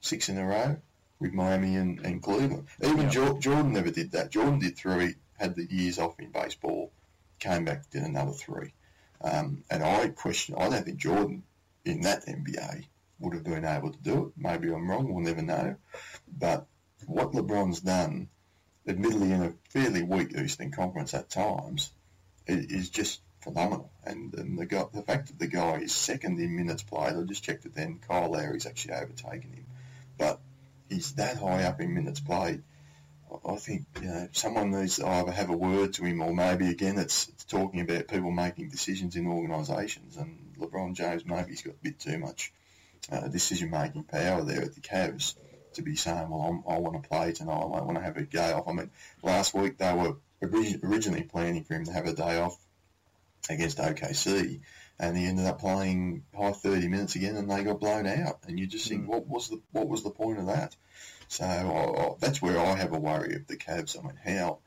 six 0.00 0.28
in 0.28 0.36
a 0.36 0.44
row 0.44 0.76
with 1.22 1.32
Miami 1.32 1.76
and, 1.76 2.00
and 2.04 2.22
Cleveland. 2.22 2.66
Even 2.82 3.02
Yeah. 3.02 3.08
Jor- 3.08 3.38
Jordan 3.38 3.72
never 3.72 3.90
did 3.90 4.10
that. 4.12 4.30
Jordan 4.30 4.58
did 4.58 4.76
three, 4.76 5.14
had 5.38 5.54
the 5.54 5.64
years 5.64 5.98
off 5.98 6.18
in 6.18 6.30
baseball, 6.30 6.92
came 7.38 7.64
back, 7.64 7.88
did 7.90 8.02
another 8.02 8.32
three. 8.32 8.74
Um, 9.20 9.62
and 9.70 9.82
I 9.84 10.08
question, 10.08 10.56
I 10.58 10.68
don't 10.68 10.84
think 10.84 10.98
Jordan 10.98 11.44
in 11.84 12.00
that 12.02 12.26
NBA 12.26 12.84
would 13.20 13.34
have 13.34 13.44
been 13.44 13.64
able 13.64 13.92
to 13.92 13.98
do 13.98 14.26
it. 14.26 14.32
Maybe 14.36 14.72
I'm 14.72 14.90
wrong, 14.90 15.12
we'll 15.12 15.24
never 15.24 15.42
know. 15.42 15.76
But 16.26 16.66
what 17.06 17.32
LeBron's 17.32 17.80
done, 17.80 18.28
admittedly 18.86 19.30
in 19.30 19.42
a 19.42 19.54
fairly 19.70 20.02
weak 20.02 20.36
Eastern 20.36 20.72
Conference 20.72 21.14
at 21.14 21.30
times, 21.30 21.92
is 22.48 22.90
just 22.90 23.20
phenomenal. 23.40 23.92
And, 24.04 24.34
and 24.34 24.58
the 24.58 24.66
guy, 24.66 24.84
the 24.92 25.02
fact 25.02 25.28
that 25.28 25.38
the 25.38 25.46
guy 25.46 25.76
is 25.76 25.92
second 25.94 26.40
in 26.40 26.56
minutes 26.56 26.82
played, 26.82 27.14
I 27.14 27.22
just 27.22 27.44
checked 27.44 27.64
it 27.64 27.74
then, 27.74 28.00
Kyle 28.06 28.32
Lowry's 28.32 28.66
actually 28.66 28.94
overtaken 28.94 29.52
him. 29.52 29.66
But 30.18 30.40
he's 30.88 31.12
that 31.14 31.36
high 31.38 31.64
up 31.64 31.80
in 31.80 31.94
minutes 31.94 32.20
played. 32.20 32.62
I- 33.46 33.56
think 33.56 33.86
you 34.00 34.08
know 34.08 34.28
someone 34.32 34.70
needs 34.70 34.96
to 34.96 35.06
either 35.06 35.30
have 35.32 35.50
a 35.50 35.56
word 35.56 35.94
to 35.94 36.04
him, 36.04 36.20
or 36.22 36.34
maybe 36.34 36.68
again 36.68 36.98
it's, 36.98 37.28
it's 37.28 37.44
talking 37.44 37.80
about 37.80 38.08
people 38.08 38.30
making 38.30 38.68
decisions 38.68 39.16
in 39.16 39.26
organisations. 39.26 40.16
And 40.16 40.54
LeBron 40.58 40.94
James 40.94 41.24
maybe 41.24 41.50
he's 41.50 41.62
got 41.62 41.74
a 41.74 41.82
bit 41.82 41.98
too 41.98 42.18
much 42.18 42.52
uh, 43.10 43.28
decision-making 43.28 44.04
power 44.04 44.42
there 44.42 44.62
at 44.62 44.74
the 44.74 44.80
Cavs 44.80 45.34
to 45.74 45.82
be 45.82 45.96
saying, 45.96 46.28
"Well, 46.28 46.42
I'm, 46.42 46.74
I 46.74 46.78
want 46.78 47.02
to 47.02 47.08
play 47.08 47.32
tonight. 47.32 47.54
I 47.54 47.82
want 47.82 47.96
to 47.96 48.04
have 48.04 48.16
a 48.16 48.22
day 48.22 48.52
off." 48.52 48.68
I 48.68 48.72
mean, 48.72 48.90
last 49.22 49.54
week 49.54 49.78
they 49.78 49.92
were 49.94 50.16
ori- 50.42 50.80
originally 50.82 51.22
planning 51.22 51.64
for 51.64 51.74
him 51.74 51.84
to 51.86 51.92
have 51.92 52.06
a 52.06 52.12
day 52.12 52.38
off 52.38 52.58
against 53.48 53.78
OKC, 53.78 54.60
and 54.98 55.16
he 55.16 55.26
ended 55.26 55.46
up 55.46 55.60
playing 55.60 56.24
high 56.36 56.52
30 56.52 56.88
minutes 56.88 57.16
again, 57.16 57.36
and 57.36 57.50
they 57.50 57.64
got 57.64 57.80
blown 57.80 58.06
out. 58.06 58.40
And 58.46 58.58
you 58.58 58.66
just 58.66 58.88
think, 58.88 59.04
Mm. 59.04 59.08
what 59.08 59.26
was 59.26 59.48
the 59.48 59.60
what 59.72 59.88
was 59.88 60.02
the 60.02 60.10
point 60.10 60.38
of 60.38 60.46
that? 60.46 60.76
So 61.28 61.44
I, 61.44 61.62
I, 61.62 62.14
that's 62.20 62.42
where 62.42 62.58
I 62.58 62.76
have 62.76 62.92
a 62.92 62.98
worry 62.98 63.34
of 63.36 63.46
the 63.46 63.56
Cavs. 63.56 63.98
I 63.98 64.02
mean, 64.06 64.16
how 64.22 64.58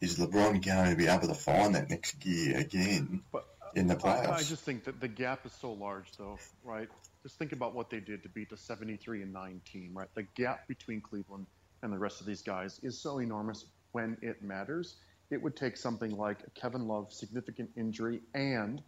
is 0.00 0.18
LeBron 0.18 0.64
going 0.64 0.90
to 0.90 0.96
be 0.96 1.06
able 1.06 1.28
to 1.28 1.34
find 1.34 1.74
that 1.74 1.90
next 1.90 2.20
gear 2.20 2.58
again 2.58 3.22
But 3.32 3.44
in 3.74 3.86
the 3.88 3.96
playoffs? 3.96 4.30
I 4.30 4.42
just 4.42 4.64
think 4.64 4.84
that 4.84 5.00
the 5.00 5.08
gap 5.08 5.44
is 5.46 5.52
so 5.60 5.72
large, 5.72 6.06
though, 6.16 6.38
right? 6.64 6.88
Just 7.22 7.38
think 7.38 7.52
about 7.52 7.74
what 7.74 7.90
they 7.90 8.00
did 8.00 8.22
to 8.22 8.28
beat 8.28 8.50
the 8.50 8.56
73 8.56 9.22
and 9.22 9.32
9 9.32 9.60
team, 9.64 9.92
right? 9.94 10.08
The 10.14 10.22
gap 10.36 10.68
between 10.68 11.00
Cleveland 11.00 11.46
and 11.82 11.92
the 11.92 11.98
rest 11.98 12.20
of 12.20 12.26
these 12.26 12.42
guys 12.42 12.78
is 12.82 13.00
so 13.00 13.18
enormous 13.18 13.64
when 13.92 14.16
it 14.22 14.42
matters. 14.42 14.96
It 15.30 15.42
would 15.42 15.56
take 15.56 15.76
something 15.76 16.16
like 16.16 16.38
Kevin 16.54 16.86
Love 16.86 17.12
significant 17.12 17.70
injury 17.76 18.20
and 18.32 18.80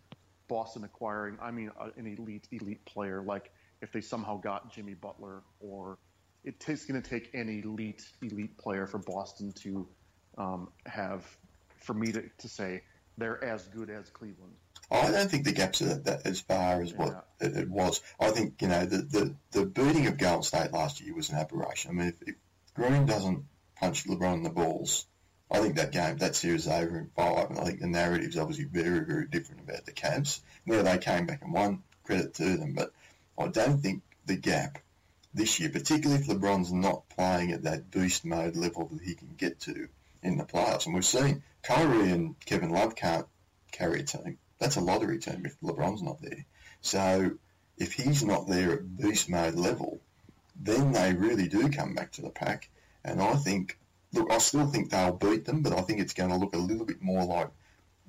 Boston 0.49 0.85
acquiring, 0.85 1.39
I 1.41 1.51
mean, 1.51 1.71
a- 1.79 1.99
an 1.99 2.07
elite, 2.07 2.49
elite 2.51 2.85
player. 2.85 3.23
Like 3.23 3.51
if 3.81 3.93
they 3.93 4.01
somehow 4.01 4.41
got 4.41 4.73
Jimmy 4.73 4.95
Butler, 4.95 5.43
or 5.61 5.99
it 6.45 6.61
takes 6.61 6.85
going 6.87 7.01
to 7.01 7.09
take 7.09 7.35
an 7.35 7.49
elite, 7.49 8.03
elite 8.23 8.57
player 8.59 8.87
for 8.87 8.99
Boston 8.99 9.53
to 9.63 9.89
um, 10.37 10.69
have, 10.87 11.25
for 11.81 11.95
me 11.95 12.13
to, 12.13 12.25
to 12.39 12.49
say 12.49 12.83
they're 13.19 13.43
as 13.45 13.67
good 13.69 13.91
as 13.91 14.09
Cleveland. 14.11 14.55
I 14.91 15.11
don't 15.11 15.31
think 15.31 15.45
the 15.45 15.53
gaps 15.53 15.83
are 15.83 15.99
that, 15.99 16.27
as 16.27 16.41
far 16.41 16.81
as 16.81 16.95
what 16.95 17.27
it, 17.41 17.57
it 17.57 17.69
was. 17.69 18.01
I 18.19 18.31
think 18.31 18.63
you 18.63 18.69
know 18.69 18.87
the, 18.87 18.99
the 18.99 19.35
the 19.51 19.67
beating 19.67 20.07
of 20.07 20.17
Golden 20.17 20.43
State 20.43 20.73
last 20.73 21.01
year 21.03 21.15
was 21.15 21.29
an 21.29 21.37
aberration. 21.37 21.91
I 21.91 21.95
mean, 21.95 22.09
if, 22.09 22.29
if 22.29 22.35
Green 22.75 23.05
doesn't 23.05 23.45
punch 23.77 24.07
LeBron 24.07 24.35
in 24.35 24.43
the 24.45 24.51
balls, 24.51 25.05
I 25.51 25.61
think 25.61 25.77
that 25.77 25.93
game, 25.93 26.19
that 26.19 26.37
series 26.37 26.69
over 26.69 26.99
in 26.99 27.11
five. 27.17 27.51
And 27.51 27.59
I 27.59 27.65
think 27.65 27.81
the 27.81 27.87
narrative's 27.87 28.37
obviously 28.37 28.65
very, 28.65 29.05
very 29.05 29.27
different 29.27 29.63
about 29.63 29.87
the 29.87 29.93
Cavs. 29.93 30.41
Now 30.67 30.83
they 30.83 30.99
came 30.99 31.27
back 31.27 31.43
and 31.43 31.53
won, 31.53 31.83
credit 32.05 32.35
to 32.35 32.57
them, 32.57 32.75
but 32.75 32.93
I 33.39 33.49
don't 33.49 33.81
think 33.81 34.03
the 34.27 34.37
gap 34.37 34.79
this 35.35 35.61
year, 35.61 35.71
particularly 35.71 36.21
if 36.21 36.29
LeBron's 36.29 36.73
not 36.73 37.09
playing 37.11 37.53
at 37.53 37.63
that 37.63 37.91
beast 37.91 38.25
mode 38.25 38.57
level 38.57 38.89
that 38.93 39.03
he 39.03 39.15
can 39.15 39.35
get 39.37 39.61
to 39.61 39.89
in 40.23 40.37
the 40.37 40.45
playoffs, 40.45 40.87
and 40.87 40.95
we've 40.95 41.05
seen 41.05 41.43
Kyrie 41.63 42.11
and 42.11 42.39
Kevin 42.45 42.71
Love 42.71 42.97
can't 42.97 43.27
carry 43.71 44.01
a 44.01 44.03
team. 44.03 44.39
That's 44.59 44.77
a 44.77 44.81
lottery 44.81 45.19
team 45.19 45.43
if 45.45 45.61
LeBron's 45.61 46.03
not 46.03 46.21
there. 46.21 46.45
So 46.81 47.33
if 47.77 47.93
he's 47.93 48.25
not 48.25 48.49
there 48.49 48.73
at 48.73 48.97
beast 48.97 49.29
mode 49.29 49.55
level, 49.55 50.01
then 50.61 50.93
they 50.93 51.13
really 51.13 51.49
do 51.49 51.69
come 51.69 51.95
back 51.95 52.13
to 52.13 52.23
the 52.23 52.31
pack. 52.31 52.69
And 53.05 53.23
I 53.23 53.35
think, 53.35 53.79
look, 54.13 54.31
I 54.33 54.39
still 54.39 54.67
think 54.67 54.91
they'll 54.91 55.13
beat 55.13 55.45
them, 55.45 55.63
but 55.63 55.73
I 55.73 55.83
think 55.83 56.01
it's 56.01 56.15
going 56.15 56.31
to 56.31 56.37
look 56.37 56.55
a 56.55 56.59
little 56.59 56.87
bit 56.87 57.03
more 57.03 57.25
like 57.25 57.49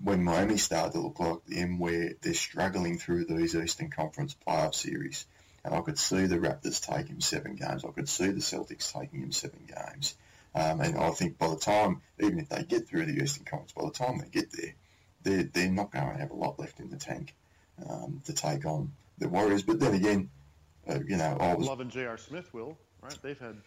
when 0.02 0.24
Miami 0.24 0.58
started 0.58 0.94
to 0.94 1.02
look 1.02 1.20
like 1.20 1.46
them, 1.46 1.80
where 1.80 2.14
they're 2.22 2.34
struggling 2.34 2.98
through 2.98 3.26
these 3.26 3.56
Eastern 3.56 3.90
Conference 3.90 4.36
playoff 4.48 4.74
series. 4.74 5.26
And 5.64 5.76
I 5.76 5.82
could 5.82 6.00
see 6.00 6.26
the 6.26 6.38
Raptors 6.38 6.82
taking 6.82 7.20
seven 7.20 7.56
games. 7.56 7.84
I 7.84 7.92
could 7.92 8.08
see 8.08 8.28
the 8.28 8.40
Celtics 8.40 8.94
taking 8.94 9.22
him 9.22 9.34
seven 9.34 9.68
games. 9.68 10.16
Um, 10.56 10.80
and 10.80 10.98
I 10.98 11.10
think 11.12 11.38
by 11.38 11.50
the 11.50 11.58
time, 11.58 12.02
even 12.20 12.40
if 12.40 12.50
they 12.50 12.64
get 12.64 12.88
through 12.88 13.06
the 13.06 13.22
Eastern 13.22 13.46
Conference, 13.46 13.74
by 13.74 13.86
the 13.86 13.92
time 13.92 14.20
they 14.20 14.30
get 14.30 14.52
there, 14.52 14.74
they're, 15.24 15.44
they're 15.44 15.70
not 15.70 15.92
going 15.92 16.10
to 16.10 16.18
have 16.18 16.32
a 16.32 16.36
lot 16.36 16.60
left 16.60 16.80
in 16.80 16.90
the 16.90 16.98
tank 16.98 17.36
um, 17.88 18.22
to 18.26 18.34
take 18.34 18.66
on 18.66 18.94
the 19.18 19.28
Warriors. 19.28 19.64
But 19.64 19.80
then 19.80 19.94
again, 19.94 20.30
uh, 20.88 21.00
you 21.06 21.18
know, 21.18 21.38
I 21.40 21.54
was 21.56 21.68
Love 21.68 21.82
and 21.82 21.92
J.R. 21.92 22.18
Smith 22.18 22.52
will, 22.54 22.78
right? 23.02 23.18
They've 23.22 23.40
had 23.40 23.58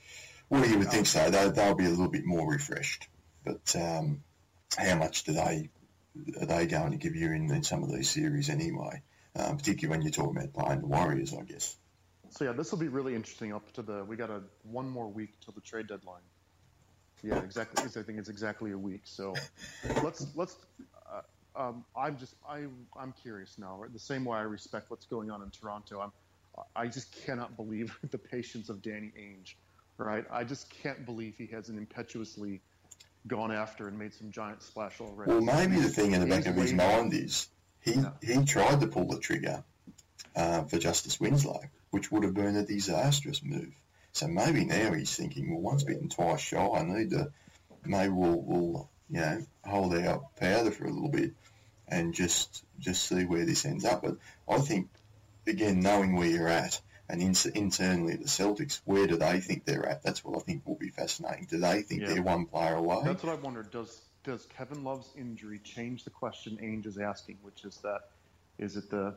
well, 0.53 0.67
you 0.67 0.79
would 0.79 0.91
think 0.91 1.07
so. 1.07 1.31
They, 1.31 1.49
they'll 1.49 1.75
be 1.75 1.87
a 1.87 1.91
little 1.91 2.11
bit 2.11 2.27
more 2.27 2.47
refreshed. 2.47 3.09
But 3.43 3.75
um, 3.75 4.23
how 4.77 4.97
much 4.97 5.25
do 5.25 5.33
they 5.33 5.71
are 6.39 6.45
they 6.45 6.67
going 6.67 6.91
to 6.91 6.99
give 6.99 7.17
you 7.17 7.33
in, 7.33 7.51
in 7.51 7.63
some 7.63 7.83
of 7.83 7.91
these 7.91 8.11
series 8.11 8.51
anyway? 8.51 9.01
Um, 9.35 9.57
particularly 9.57 9.97
when 9.97 10.03
you're 10.03 10.13
talking 10.13 10.37
about 10.37 10.53
playing 10.53 10.81
the 10.83 10.87
Warriors, 10.89 11.33
I 11.33 11.43
guess. 11.45 11.75
So 12.29 12.45
yeah, 12.45 12.53
this 12.53 12.71
will 12.71 12.79
be 12.79 12.89
really 12.89 13.15
interesting 13.15 13.55
up 13.55 13.73
to 13.73 13.83
the. 13.83 14.05
We 14.05 14.17
got 14.17 14.29
a 14.29 14.43
one 14.65 14.91
more 14.91 15.09
week 15.09 15.31
till 15.43 15.55
the 15.55 15.63
trade 15.63 15.87
deadline. 15.87 16.21
Yeah, 17.23 17.39
exactly. 17.39 17.85
I 17.85 17.89
think 17.89 18.19
it's 18.19 18.29
exactly 18.29 18.73
a 18.73 18.79
week. 18.79 19.03
So 19.05 19.35
let's 20.05 20.27
let's. 20.35 20.55
Uh, 21.11 21.23
um, 21.59 21.85
I'm 21.97 22.19
just 22.19 22.35
I 22.47 22.67
I'm 22.95 23.15
curious 23.23 23.57
now. 23.57 23.79
Right? 23.79 23.93
The 23.93 23.99
same 23.99 24.27
way 24.27 24.37
I 24.37 24.43
respect 24.43 24.91
what's 24.91 25.07
going 25.07 25.31
on 25.31 25.41
in 25.41 25.49
Toronto. 25.49 26.01
I'm 26.01 26.13
I 26.77 26.89
just 26.89 27.11
cannot 27.25 27.57
believe 27.57 27.97
the 28.11 28.19
patience 28.19 28.69
of 28.69 28.83
Danny 28.83 29.13
Ainge. 29.19 29.55
Right? 29.99 30.25
I 30.31 30.45
just 30.45 30.69
can't 30.83 31.05
believe 31.07 31.35
he 31.37 31.47
hasn't 31.47 31.79
impetuously 31.79 32.61
gone 33.27 33.53
after 33.53 33.87
and 33.89 33.99
made 33.99 34.13
some 34.15 34.31
giant 34.31 34.63
splash 34.63 35.01
already. 35.01 35.31
Well, 35.31 35.41
maybe 35.41 35.81
the 35.81 35.89
thing 35.89 36.13
in 36.13 36.21
the 36.21 36.27
back 36.27 36.39
He's 36.45 36.49
of 36.49 36.57
his 36.57 36.73
mind 36.73 37.15
is 37.15 37.49
he 37.81 37.93
Yeah. 37.93 38.11
he 38.23 38.45
tried 38.45 38.81
to 38.81 38.87
pull 38.87 39.07
the 39.07 39.19
trigger 39.19 39.63
uh, 40.35 40.65
for 40.65 40.79
Justice 40.79 41.21
Winslow, 41.21 41.61
which 41.91 42.11
would 42.11 42.25
have 42.25 42.35
been 42.35 42.57
a 42.57 42.65
disastrous 42.65 43.43
move. 43.43 43.73
So 44.13 44.27
maybe 44.29 44.65
now 44.65 44.93
he's 44.93 45.15
thinking, 45.15 45.51
well, 45.51 45.61
once 45.61 45.85
bitten, 45.85 46.09
twice 46.09 46.41
shy. 46.41 46.59
I 46.59 46.83
need 46.83 47.11
to 47.11 47.33
maybe 47.85 48.13
we'll, 48.13 48.41
we'll 48.41 48.91
you 49.11 49.21
know 49.21 49.43
hold 49.65 49.95
our 49.95 50.23
powder 50.37 50.71
for 50.71 50.85
a 50.85 50.91
little 50.91 51.09
bit 51.09 51.33
and 51.89 52.15
just 52.15 52.65
just 52.79 53.07
see 53.09 53.25
where 53.25 53.45
this 53.45 53.65
ends 53.65 53.85
up. 53.85 54.03
But 54.03 54.17
I 54.49 54.59
think 54.59 54.89
again, 55.47 55.81
knowing 55.81 56.17
where 56.17 56.29
you're 56.29 56.49
at. 56.49 56.81
And 57.09 57.21
in, 57.21 57.35
internally, 57.55 58.17
the 58.17 58.25
Celtics, 58.25 58.81
where 58.85 59.07
do 59.07 59.17
they 59.17 59.41
think 59.41 59.65
they're 59.65 59.87
at? 59.87 60.03
That's 60.03 60.25
what 60.25 60.37
I 60.37 60.41
think 60.41 60.67
will 60.67 60.77
be 60.77 60.89
fascinating. 60.89 61.47
Do 61.51 61.59
they 61.59 61.83
think 61.83 62.03
Yeah. 62.03 62.15
they're 62.15 62.23
one 62.23 62.47
player 62.47 62.75
away? 62.75 63.03
That's 63.05 63.23
what 63.23 63.37
I 63.37 63.41
wondered. 63.41 63.71
Does 63.71 64.01
does 64.25 64.47
Kevin 64.47 64.85
Love's 64.85 65.11
injury 65.17 65.59
change 65.59 66.05
the 66.05 66.11
question 66.11 66.57
Ainge 66.63 66.87
is 66.87 66.97
asking, 66.97 67.39
which 67.43 67.65
is 67.65 67.79
that 67.79 68.03
is 68.59 68.77
it 68.77 68.89
the 68.89 69.17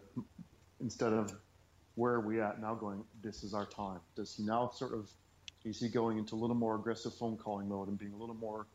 instead 0.80 1.14
of 1.14 1.32
where 1.94 2.14
are 2.16 2.22
we 2.22 2.42
at 2.42 2.60
now 2.60 2.74
going, 2.76 3.04
this 3.22 3.44
is 3.44 3.54
our 3.54 3.66
time? 3.66 4.00
Does 4.16 4.36
he 4.36 4.44
now 4.44 4.70
sort 4.74 4.94
of 4.94 5.10
is 5.64 5.80
he 5.80 5.90
going 5.90 6.18
into 6.18 6.36
a 6.36 6.38
little 6.38 6.56
more 6.56 6.76
aggressive 6.76 7.14
phone 7.16 7.38
calling 7.38 7.70
mode 7.70 7.88
and 7.88 7.98
being 7.98 8.14
a 8.14 8.18
little 8.18 8.36
more 8.36 8.68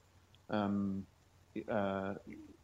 um, 0.49 1.07
uh, 1.69 2.15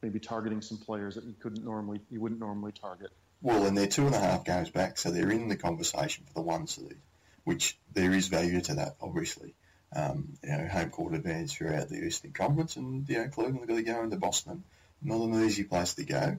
maybe 0.02 0.18
targeting 0.20 0.60
some 0.62 0.78
players 0.78 1.14
that 1.16 1.24
he 1.24 1.32
couldn't 1.34 1.64
normally 1.64 2.00
he 2.08 2.18
wouldn't 2.18 2.40
normally 2.40 2.72
target? 2.72 3.10
Well, 3.42 3.66
and 3.66 3.76
they're 3.76 3.86
two 3.86 4.06
and 4.06 4.14
a 4.14 4.20
half 4.20 4.44
games 4.44 4.70
back, 4.70 4.98
so 4.98 5.10
they're 5.10 5.30
in 5.30 5.48
the 5.48 5.56
conversation 5.56 6.24
for 6.26 6.34
the 6.34 6.42
one 6.42 6.66
seed, 6.66 6.96
which 7.44 7.78
there 7.92 8.12
is 8.12 8.28
value 8.28 8.60
to 8.62 8.74
that, 8.74 8.96
obviously. 9.00 9.54
Um, 9.94 10.34
you 10.42 10.50
know, 10.50 10.66
home 10.66 10.90
court 10.90 11.14
advantage 11.14 11.52
throughout 11.52 11.88
the 11.88 12.04
Eastern 12.04 12.32
Conference, 12.32 12.76
and 12.76 13.08
you 13.08 13.18
know, 13.18 13.28
Cleveland 13.28 13.62
are 13.62 13.66
going 13.66 13.84
to 13.84 13.92
go 13.92 14.02
into 14.02 14.16
Boston. 14.16 14.64
Not 15.02 15.20
an 15.20 15.44
easy 15.44 15.64
place 15.64 15.94
to 15.94 16.04
go. 16.04 16.38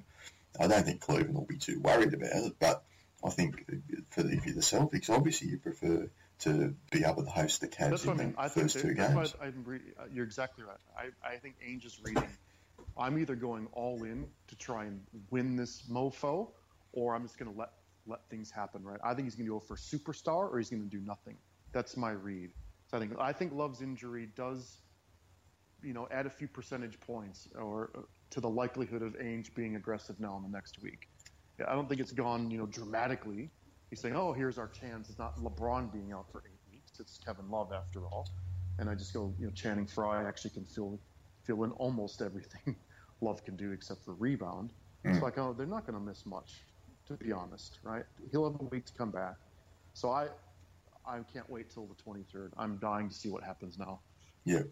I 0.60 0.68
don't 0.68 0.84
think 0.84 1.02
Cleveland 1.02 1.36
will 1.36 1.45
be 1.45 1.58
too 1.58 1.80
worried 1.80 2.14
about 2.14 2.32
it, 2.32 2.54
but 2.60 2.84
I 3.24 3.30
think 3.30 3.66
for 4.10 4.24
the, 4.24 4.34
if 4.34 4.45
you're 4.45 4.56
the 4.56 4.62
Celtics, 4.62 5.10
obviously 5.10 5.50
you 5.50 5.58
prefer 5.58 6.10
to 6.39 6.76
be 6.91 7.04
able 7.04 7.24
to 7.24 7.30
host 7.30 7.62
the 7.62 7.68
Cavs 7.68 8.04
in 8.04 8.10
what 8.10 8.20
I 8.20 8.24
mean. 8.24 8.34
the 8.34 8.41
I 8.41 8.50
first 8.50 8.80
two 8.80 8.93
games. 8.93 9.36
re- 9.66 9.82
you're 10.14 10.26
exactly 10.26 10.64
right. 10.64 10.78
I, 11.24 11.28
I 11.28 11.38
think 11.38 11.56
Ainge 11.68 11.86
is 11.86 12.00
reading. 12.04 12.28
I'm 12.98 13.18
either 13.20 13.36
going 13.36 13.68
all 13.74 14.04
in 14.04 14.28
to 14.48 14.56
try 14.56 14.86
and 14.86 15.02
win 15.30 15.56
this 15.56 15.84
mofo, 15.89 16.50
or 16.93 17.15
I'm 17.15 17.23
just 17.23 17.38
going 17.38 17.51
to 17.51 17.57
let 17.57 17.69
let 18.05 18.19
things 18.29 18.51
happen. 18.51 18.83
Right? 18.83 18.99
I 19.03 19.13
think 19.13 19.27
he's 19.27 19.35
going 19.35 19.47
to 19.47 19.51
go 19.53 19.59
for 19.59 19.75
superstar, 19.75 20.51
or 20.51 20.57
he's 20.57 20.69
going 20.69 20.83
to 20.83 20.89
do 20.89 21.03
nothing. 21.05 21.38
That's 21.73 21.97
my 21.97 22.11
read. 22.11 22.51
So 22.88 22.97
I 22.97 22.99
think 22.99 23.13
I 23.19 23.33
think 23.33 23.53
Love's 23.53 23.81
injury 23.81 24.29
does, 24.35 24.81
you 25.83 25.93
know, 25.93 26.07
add 26.11 26.25
a 26.25 26.29
few 26.29 26.47
percentage 26.47 26.99
points 26.99 27.47
or 27.55 27.91
uh, 27.97 28.01
to 28.31 28.41
the 28.41 28.49
likelihood 28.49 29.01
of 29.01 29.13
Ainge 29.13 29.53
being 29.55 29.75
aggressive 29.75 30.19
now 30.19 30.35
in 30.38 30.43
the 30.43 30.49
next 30.49 30.81
week. 30.81 31.07
I 31.67 31.73
don't 31.73 31.89
think 31.89 32.01
it's 32.01 32.11
gone, 32.11 32.51
you 32.51 32.57
know, 32.57 32.67
dramatically. 32.67 33.49
He's 33.89 34.01
saying, 34.01 34.15
"Oh, 34.15 34.33
here's 34.33 34.57
our 34.57 34.67
chance." 34.67 35.09
It's 35.09 35.19
not 35.19 35.38
LeBron 35.39 35.91
being 35.91 36.11
out 36.11 36.31
for 36.31 36.43
eight 36.45 36.59
weeks. 36.71 36.99
It's 36.99 37.17
Kevin 37.25 37.49
Love 37.49 37.71
after 37.73 38.05
all. 38.05 38.29
And 38.79 38.89
I 38.89 38.95
just 38.95 39.13
go, 39.13 39.33
you 39.39 39.45
know, 39.47 39.51
Channing 39.53 39.88
Frye 39.88 40.23
actually 40.27 40.51
can 40.51 40.65
fill 40.65 40.99
fill 41.43 41.63
in 41.63 41.71
almost 41.71 42.21
everything 42.21 42.75
Love 43.21 43.43
can 43.43 43.55
do 43.55 43.71
except 43.71 44.03
for 44.05 44.13
rebound. 44.13 44.73
It's 45.03 45.19
Mm. 45.19 45.21
like, 45.23 45.38
oh, 45.38 45.53
they're 45.57 45.65
not 45.65 45.88
going 45.88 45.97
to 45.97 46.05
miss 46.05 46.25
much, 46.25 46.65
to 47.08 47.14
be 47.14 47.32
honest, 47.32 47.80
right? 47.84 48.03
He'll 48.32 48.49
have 48.49 48.60
a 48.60 48.64
week 48.66 48.86
to 48.86 48.93
come 48.93 49.12
back. 49.12 49.36
So 49.93 50.12
I, 50.12 50.28
I 51.08 51.20
can't 51.34 51.49
wait 51.49 51.70
till 51.72 51.88
the 51.88 51.95
23rd. 52.03 52.51
I'm 52.58 52.78
dying 52.78 53.10
to 53.10 53.16
see 53.16 53.30
what 53.30 53.43
happens 53.43 53.78
now. 53.78 53.99
Yeah. 54.45 54.64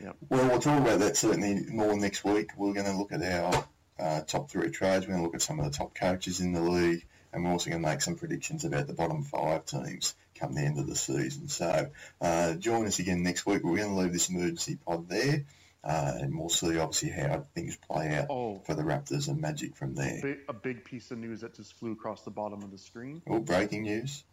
yeah. 0.00 0.12
Well, 0.28 0.48
we'll 0.48 0.60
talk 0.60 0.80
about 0.80 1.00
that 1.00 1.16
certainly 1.16 1.64
more 1.68 1.96
next 1.96 2.24
week. 2.24 2.50
We're 2.56 2.74
going 2.74 2.86
to 2.86 2.96
look 2.96 3.12
at 3.12 3.22
our 3.22 3.64
uh, 3.98 4.20
top 4.22 4.50
three 4.50 4.70
trades. 4.70 5.06
We're 5.06 5.14
going 5.14 5.22
to 5.22 5.26
look 5.26 5.34
at 5.34 5.42
some 5.42 5.58
of 5.58 5.64
the 5.64 5.76
top 5.76 5.94
coaches 5.94 6.40
in 6.40 6.52
the 6.52 6.60
league, 6.60 7.06
and 7.32 7.44
we're 7.44 7.50
also 7.50 7.70
going 7.70 7.82
to 7.82 7.88
make 7.88 8.02
some 8.02 8.16
predictions 8.16 8.64
about 8.64 8.86
the 8.86 8.92
bottom 8.92 9.22
five 9.22 9.64
teams 9.66 10.14
come 10.38 10.54
the 10.54 10.60
end 10.60 10.78
of 10.78 10.86
the 10.86 10.96
season. 10.96 11.48
So 11.48 11.90
uh, 12.20 12.54
join 12.54 12.86
us 12.86 12.98
again 12.98 13.22
next 13.22 13.46
week. 13.46 13.64
We're 13.64 13.78
going 13.78 13.94
to 13.94 14.00
leave 14.00 14.12
this 14.12 14.28
emergency 14.28 14.76
pod 14.76 15.08
there, 15.08 15.44
uh, 15.86 16.12
and 16.20 16.36
we'll 16.38 16.48
see 16.48 16.76
obviously 16.78 17.10
how 17.10 17.44
things 17.54 17.76
play 17.76 18.14
out 18.14 18.26
Oh, 18.28 18.60
for 18.66 18.74
the 18.74 18.82
Raptors 18.82 19.28
and 19.28 19.40
Magic 19.40 19.76
from 19.76 19.94
there. 19.94 20.20
big, 20.20 20.38
a 20.48 20.52
big 20.52 20.84
piece 20.84 21.10
of 21.12 21.18
news 21.18 21.40
that 21.42 21.54
just 21.54 21.74
flew 21.74 21.92
across 21.92 22.22
the 22.22 22.30
bottom 22.30 22.62
of 22.62 22.70
the 22.72 22.78
screen. 22.78 23.22
Oh, 23.28 23.38
breaking 23.40 23.82
news. 23.82 24.24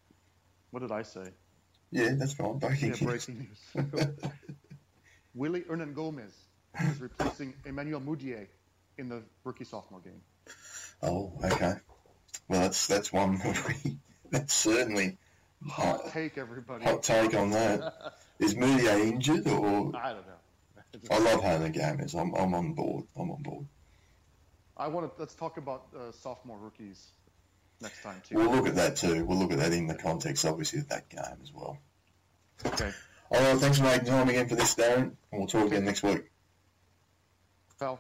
What 0.72 0.80
did 0.82 0.92
I 0.92 1.04
say? 1.04 1.28
Yeah, 1.92 2.14
that's 2.18 2.34
fine. 2.34 2.58
Breaking 2.58 2.90
Yeah, 2.90 3.06
news. 3.08 3.26
breaking 3.26 3.48
news. 3.76 4.16
Willy 5.36 5.62
Hernangomez 5.62 6.32
is 6.82 7.00
replacing 7.02 7.54
Emmanuel 7.66 8.02
Mudiay 8.02 8.48
in 8.98 9.10
the 9.10 9.22
rookie 9.44 9.64
sophomore 9.66 10.00
game. 10.02 10.22
Oh, 11.02 11.34
okay. 11.44 11.74
Well, 12.48 12.62
that's 12.62 12.88
that's 12.88 13.12
one 13.14 13.38
that 13.40 13.68
we 13.84 13.98
that's 14.32 14.54
certainly 14.54 15.18
Hot 15.68 16.12
take, 16.12 16.38
everybody. 16.38 16.84
hot 16.84 17.04
take 17.04 17.34
on 17.36 17.52
that. 17.52 17.94
Is 18.40 18.54
Mudiay 18.56 19.12
injured 19.14 19.48
or? 19.48 19.96
I 19.96 20.12
don't 20.12 20.28
know. 20.28 20.34
I 21.10 21.18
love 21.20 21.42
Hernangomez. 21.42 22.16
I'm 22.20 22.34
I'm 22.36 22.54
on 22.54 22.74
board. 22.74 23.06
I'm 23.16 23.32
on 23.32 23.42
board. 23.42 23.66
I 24.78 24.88
want 24.88 25.14
to 25.14 25.20
let's 25.20 25.36
talk 25.36 25.58
about 25.58 25.86
uh, 25.96 26.12
sophomore 26.12 26.58
rookies 26.58 27.12
next 27.82 28.02
time 28.02 28.22
too. 28.28 28.36
We'll 28.36 28.52
look 28.52 28.68
at 28.68 28.76
that 28.76 28.96
too. 28.96 29.26
We'll 29.26 29.38
look 29.38 29.52
at 29.52 29.60
that 29.60 29.74
in 29.74 29.88
the 29.88 29.96
context, 29.96 30.46
obviously, 30.46 30.80
of 30.80 30.90
that 30.90 31.10
game 31.10 31.40
as 31.42 31.52
well. 31.54 31.78
Okay, 32.66 32.92
All 33.32 33.42
right. 33.42 33.58
Thanks 33.58 33.78
for 33.78 33.84
making 33.84 34.08
time 34.08 34.30
again 34.30 34.48
for 34.48 34.56
this, 34.56 34.76
Darren, 34.76 35.02
and 35.04 35.16
we'll 35.32 35.48
talk 35.48 35.68
again 35.68 35.86
next 35.86 36.04
week. 36.04 36.30
Pal. 37.80 38.00